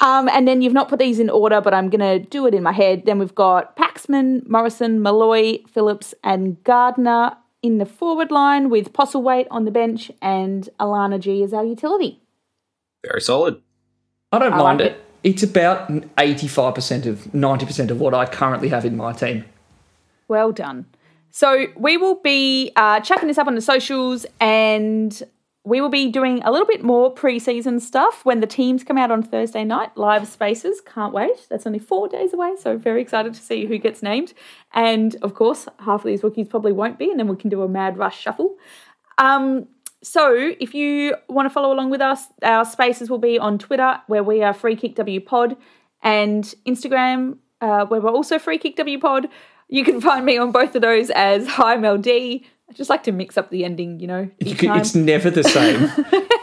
Um, 0.01 0.27
and 0.27 0.45
then 0.45 0.61
you've 0.61 0.73
not 0.73 0.89
put 0.89 0.99
these 0.99 1.17
in 1.17 1.29
order, 1.29 1.61
but 1.61 1.73
I'm 1.73 1.89
going 1.89 2.01
to 2.01 2.19
do 2.19 2.45
it 2.45 2.53
in 2.53 2.61
my 2.61 2.73
head. 2.73 3.05
Then 3.05 3.19
we've 3.19 3.33
got 3.33 3.77
Paxman, 3.77 4.45
Morrison, 4.49 5.01
Molloy, 5.01 5.59
Phillips, 5.69 6.13
and 6.25 6.61
Garner 6.65 7.37
in 7.63 7.77
the 7.77 7.85
forward 7.85 8.29
line 8.29 8.69
with 8.69 8.93
Postlethwaite 8.93 9.47
on 9.49 9.65
the 9.65 9.71
bench 9.71 10.11
and 10.21 10.69
Alana 10.79 11.19
G 11.19 11.41
as 11.41 11.53
our 11.53 11.65
utility. 11.65 12.21
Very 13.03 13.21
solid. 13.21 13.61
I 14.31 14.37
don't 14.39 14.53
I 14.53 14.57
mind 14.57 14.79
like 14.79 14.91
it. 14.91 15.05
It's 15.23 15.41
about 15.41 15.89
85% 15.89 17.05
of 17.05 17.19
90% 17.33 17.89
of 17.89 17.99
what 18.01 18.13
I 18.13 18.25
currently 18.25 18.67
have 18.67 18.83
in 18.83 18.97
my 18.97 19.13
team. 19.13 19.45
Well 20.27 20.51
done. 20.51 20.85
So 21.31 21.67
we 21.77 21.95
will 21.97 22.15
be 22.15 22.71
uh, 22.75 22.99
chucking 22.99 23.27
this 23.27 23.37
up 23.37 23.47
on 23.47 23.55
the 23.55 23.61
socials 23.61 24.25
and 24.39 25.23
we 25.65 25.79
will 25.79 25.89
be 25.89 26.09
doing 26.11 26.43
a 26.43 26.51
little 26.51 26.67
bit 26.67 26.83
more 26.83 27.09
pre-season 27.09 27.79
stuff 27.79 28.25
when 28.25 28.41
the 28.41 28.47
teams 28.47 28.83
come 28.83 28.97
out 28.97 29.11
on 29.11 29.23
Thursday 29.23 29.63
night, 29.63 29.95
live 29.95 30.27
spaces. 30.27 30.81
Can't 30.81 31.13
wait. 31.13 31.47
That's 31.49 31.65
only 31.65 31.79
four 31.79 32.09
days 32.09 32.33
away, 32.33 32.55
so 32.59 32.77
very 32.77 33.01
excited 33.01 33.33
to 33.33 33.39
see 33.41 33.65
who 33.65 33.77
gets 33.77 34.03
named. 34.03 34.33
And 34.73 35.15
of 35.21 35.35
course, 35.35 35.69
half 35.79 36.01
of 36.01 36.05
these 36.05 36.21
rookies 36.21 36.49
probably 36.49 36.73
won't 36.73 36.99
be, 36.99 37.09
and 37.09 37.17
then 37.17 37.29
we 37.29 37.37
can 37.37 37.49
do 37.49 37.61
a 37.61 37.69
mad 37.69 37.97
rush 37.97 38.19
shuffle. 38.19 38.57
Um, 39.17 39.67
so 40.01 40.51
if 40.59 40.73
you 40.73 41.15
want 41.29 41.45
to 41.45 41.49
follow 41.49 41.71
along 41.71 41.91
with 41.91 42.01
us, 42.01 42.25
our 42.41 42.65
spaces 42.65 43.09
will 43.09 43.19
be 43.19 43.39
on 43.39 43.57
Twitter, 43.57 44.01
where 44.07 44.23
we 44.23 44.43
are 44.43 44.53
Free 44.53 44.75
Kick 44.75 44.95
W 44.95 45.21
Pod, 45.21 45.55
and 46.01 46.43
Instagram, 46.67 47.37
uh, 47.61 47.85
where 47.85 48.01
we're 48.01 48.11
also 48.11 48.37
Free 48.37 48.57
Kick 48.57 48.75
W 48.75 48.99
Pod. 48.99 49.29
You 49.69 49.85
can 49.85 50.01
find 50.01 50.25
me 50.25 50.37
on 50.37 50.51
both 50.51 50.75
of 50.75 50.81
those 50.81 51.09
as 51.09 51.47
Hi 51.47 51.77
Mel 51.77 51.97
D. 51.97 52.45
I 52.73 52.75
just 52.75 52.89
like 52.89 53.03
to 53.03 53.11
mix 53.11 53.37
up 53.37 53.51
the 53.51 53.63
ending, 53.65 53.99
you 53.99 54.07
know, 54.07 54.27
You 54.39 54.55
can- 54.55 54.75
it's 54.79 54.95
never 54.95 55.29
the 55.29 55.43
same. 55.57 55.83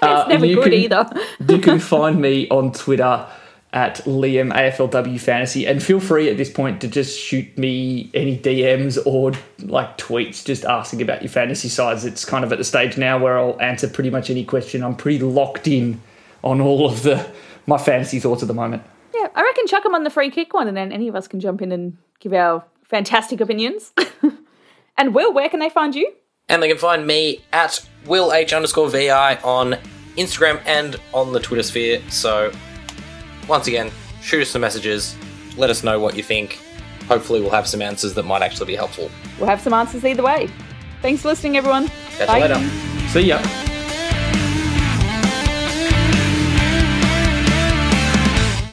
Uh, 0.01 0.20
It's 0.22 0.28
never 0.28 0.47
you 0.47 0.55
good 0.57 0.64
can- 0.64 0.72
either. 0.74 1.11
you 1.49 1.59
can 1.59 1.81
find 1.95 2.20
me 2.20 2.49
on 2.51 2.70
Twitter 2.70 3.26
at 3.72 3.97
Liam 4.05 4.53
AFLW 4.53 5.18
Fantasy, 5.20 5.66
and 5.66 5.83
feel 5.83 5.99
free 5.99 6.28
at 6.28 6.37
this 6.37 6.49
point 6.51 6.81
to 6.83 6.89
just 6.89 7.18
shoot 7.18 7.57
me 7.59 8.11
any 8.14 8.37
DMs 8.39 8.97
or 9.05 9.33
like 9.64 9.99
tweets, 9.99 10.45
just 10.45 10.64
asking 10.64 11.03
about 11.03 11.22
your 11.22 11.31
fantasy 11.31 11.68
sides. 11.68 12.05
It's 12.05 12.24
kind 12.24 12.45
of 12.45 12.53
at 12.53 12.59
the 12.59 12.64
stage 12.64 12.97
now 12.97 13.18
where 13.18 13.37
I'll 13.39 13.61
answer 13.61 13.89
pretty 13.89 14.11
much 14.11 14.31
any 14.31 14.45
question. 14.45 14.83
I'm 14.85 14.95
pretty 14.97 15.18
locked 15.18 15.66
in 15.66 16.01
on 16.45 16.61
all 16.61 16.87
of 16.87 17.03
the 17.03 17.28
my 17.66 17.76
fantasy 17.78 18.20
thoughts 18.20 18.43
at 18.43 18.49
the 18.49 18.55
moment. 18.55 18.83
Yeah, 19.14 19.28
I 19.35 19.43
reckon 19.43 19.66
chuck 19.66 19.83
them 19.83 19.95
on 19.97 20.05
the 20.05 20.11
free 20.11 20.31
kick 20.31 20.55
one, 20.55 20.68
and 20.68 20.76
then 20.76 20.93
any 20.93 21.09
of 21.09 21.16
us 21.16 21.26
can 21.28 21.41
jump 21.41 21.61
in 21.61 21.70
and 21.72 21.97
give 22.20 22.33
our 22.33 22.64
fantastic 22.85 23.41
opinions. 23.41 23.93
and 24.97 25.12
Will, 25.14 25.33
where 25.33 25.49
can 25.49 25.59
they 25.61 25.68
find 25.70 25.95
you? 25.95 26.12
And 26.51 26.62
they 26.62 26.68
can 26.68 26.76
find 26.76 27.07
me 27.07 27.42
at 27.53 27.80
Will 28.07 28.32
H 28.32 28.53
underscore 28.53 28.90
VI 28.90 29.36
on 29.36 29.78
Instagram 30.16 30.61
and 30.66 31.01
on 31.14 31.32
the 31.32 31.40
Twitter 31.40 31.62
sphere. 31.62 32.03
So, 32.11 32.53
once 33.48 33.68
again, 33.68 33.90
shoot 34.20 34.42
us 34.42 34.51
some 34.51 34.61
messages. 34.61 35.16
Let 35.57 35.70
us 35.70 35.82
know 35.82 35.98
what 35.98 36.16
you 36.16 36.22
think. 36.22 36.59
Hopefully, 37.09 37.40
we'll 37.40 37.51
have 37.51 37.66
some 37.66 37.80
answers 37.80 38.14
that 38.14 38.24
might 38.24 38.42
actually 38.42 38.66
be 38.66 38.76
helpful. 38.76 39.11
We'll 39.38 39.48
have 39.48 39.61
some 39.61 39.72
answers 39.72 40.05
either 40.05 40.22
way. 40.22 40.51
Thanks 41.03 41.22
for 41.22 41.28
listening, 41.28 41.57
everyone. 41.57 41.88
Catch 42.18 42.28
you 42.28 42.40
later. 42.40 43.09
See 43.09 43.20
ya. 43.22 43.70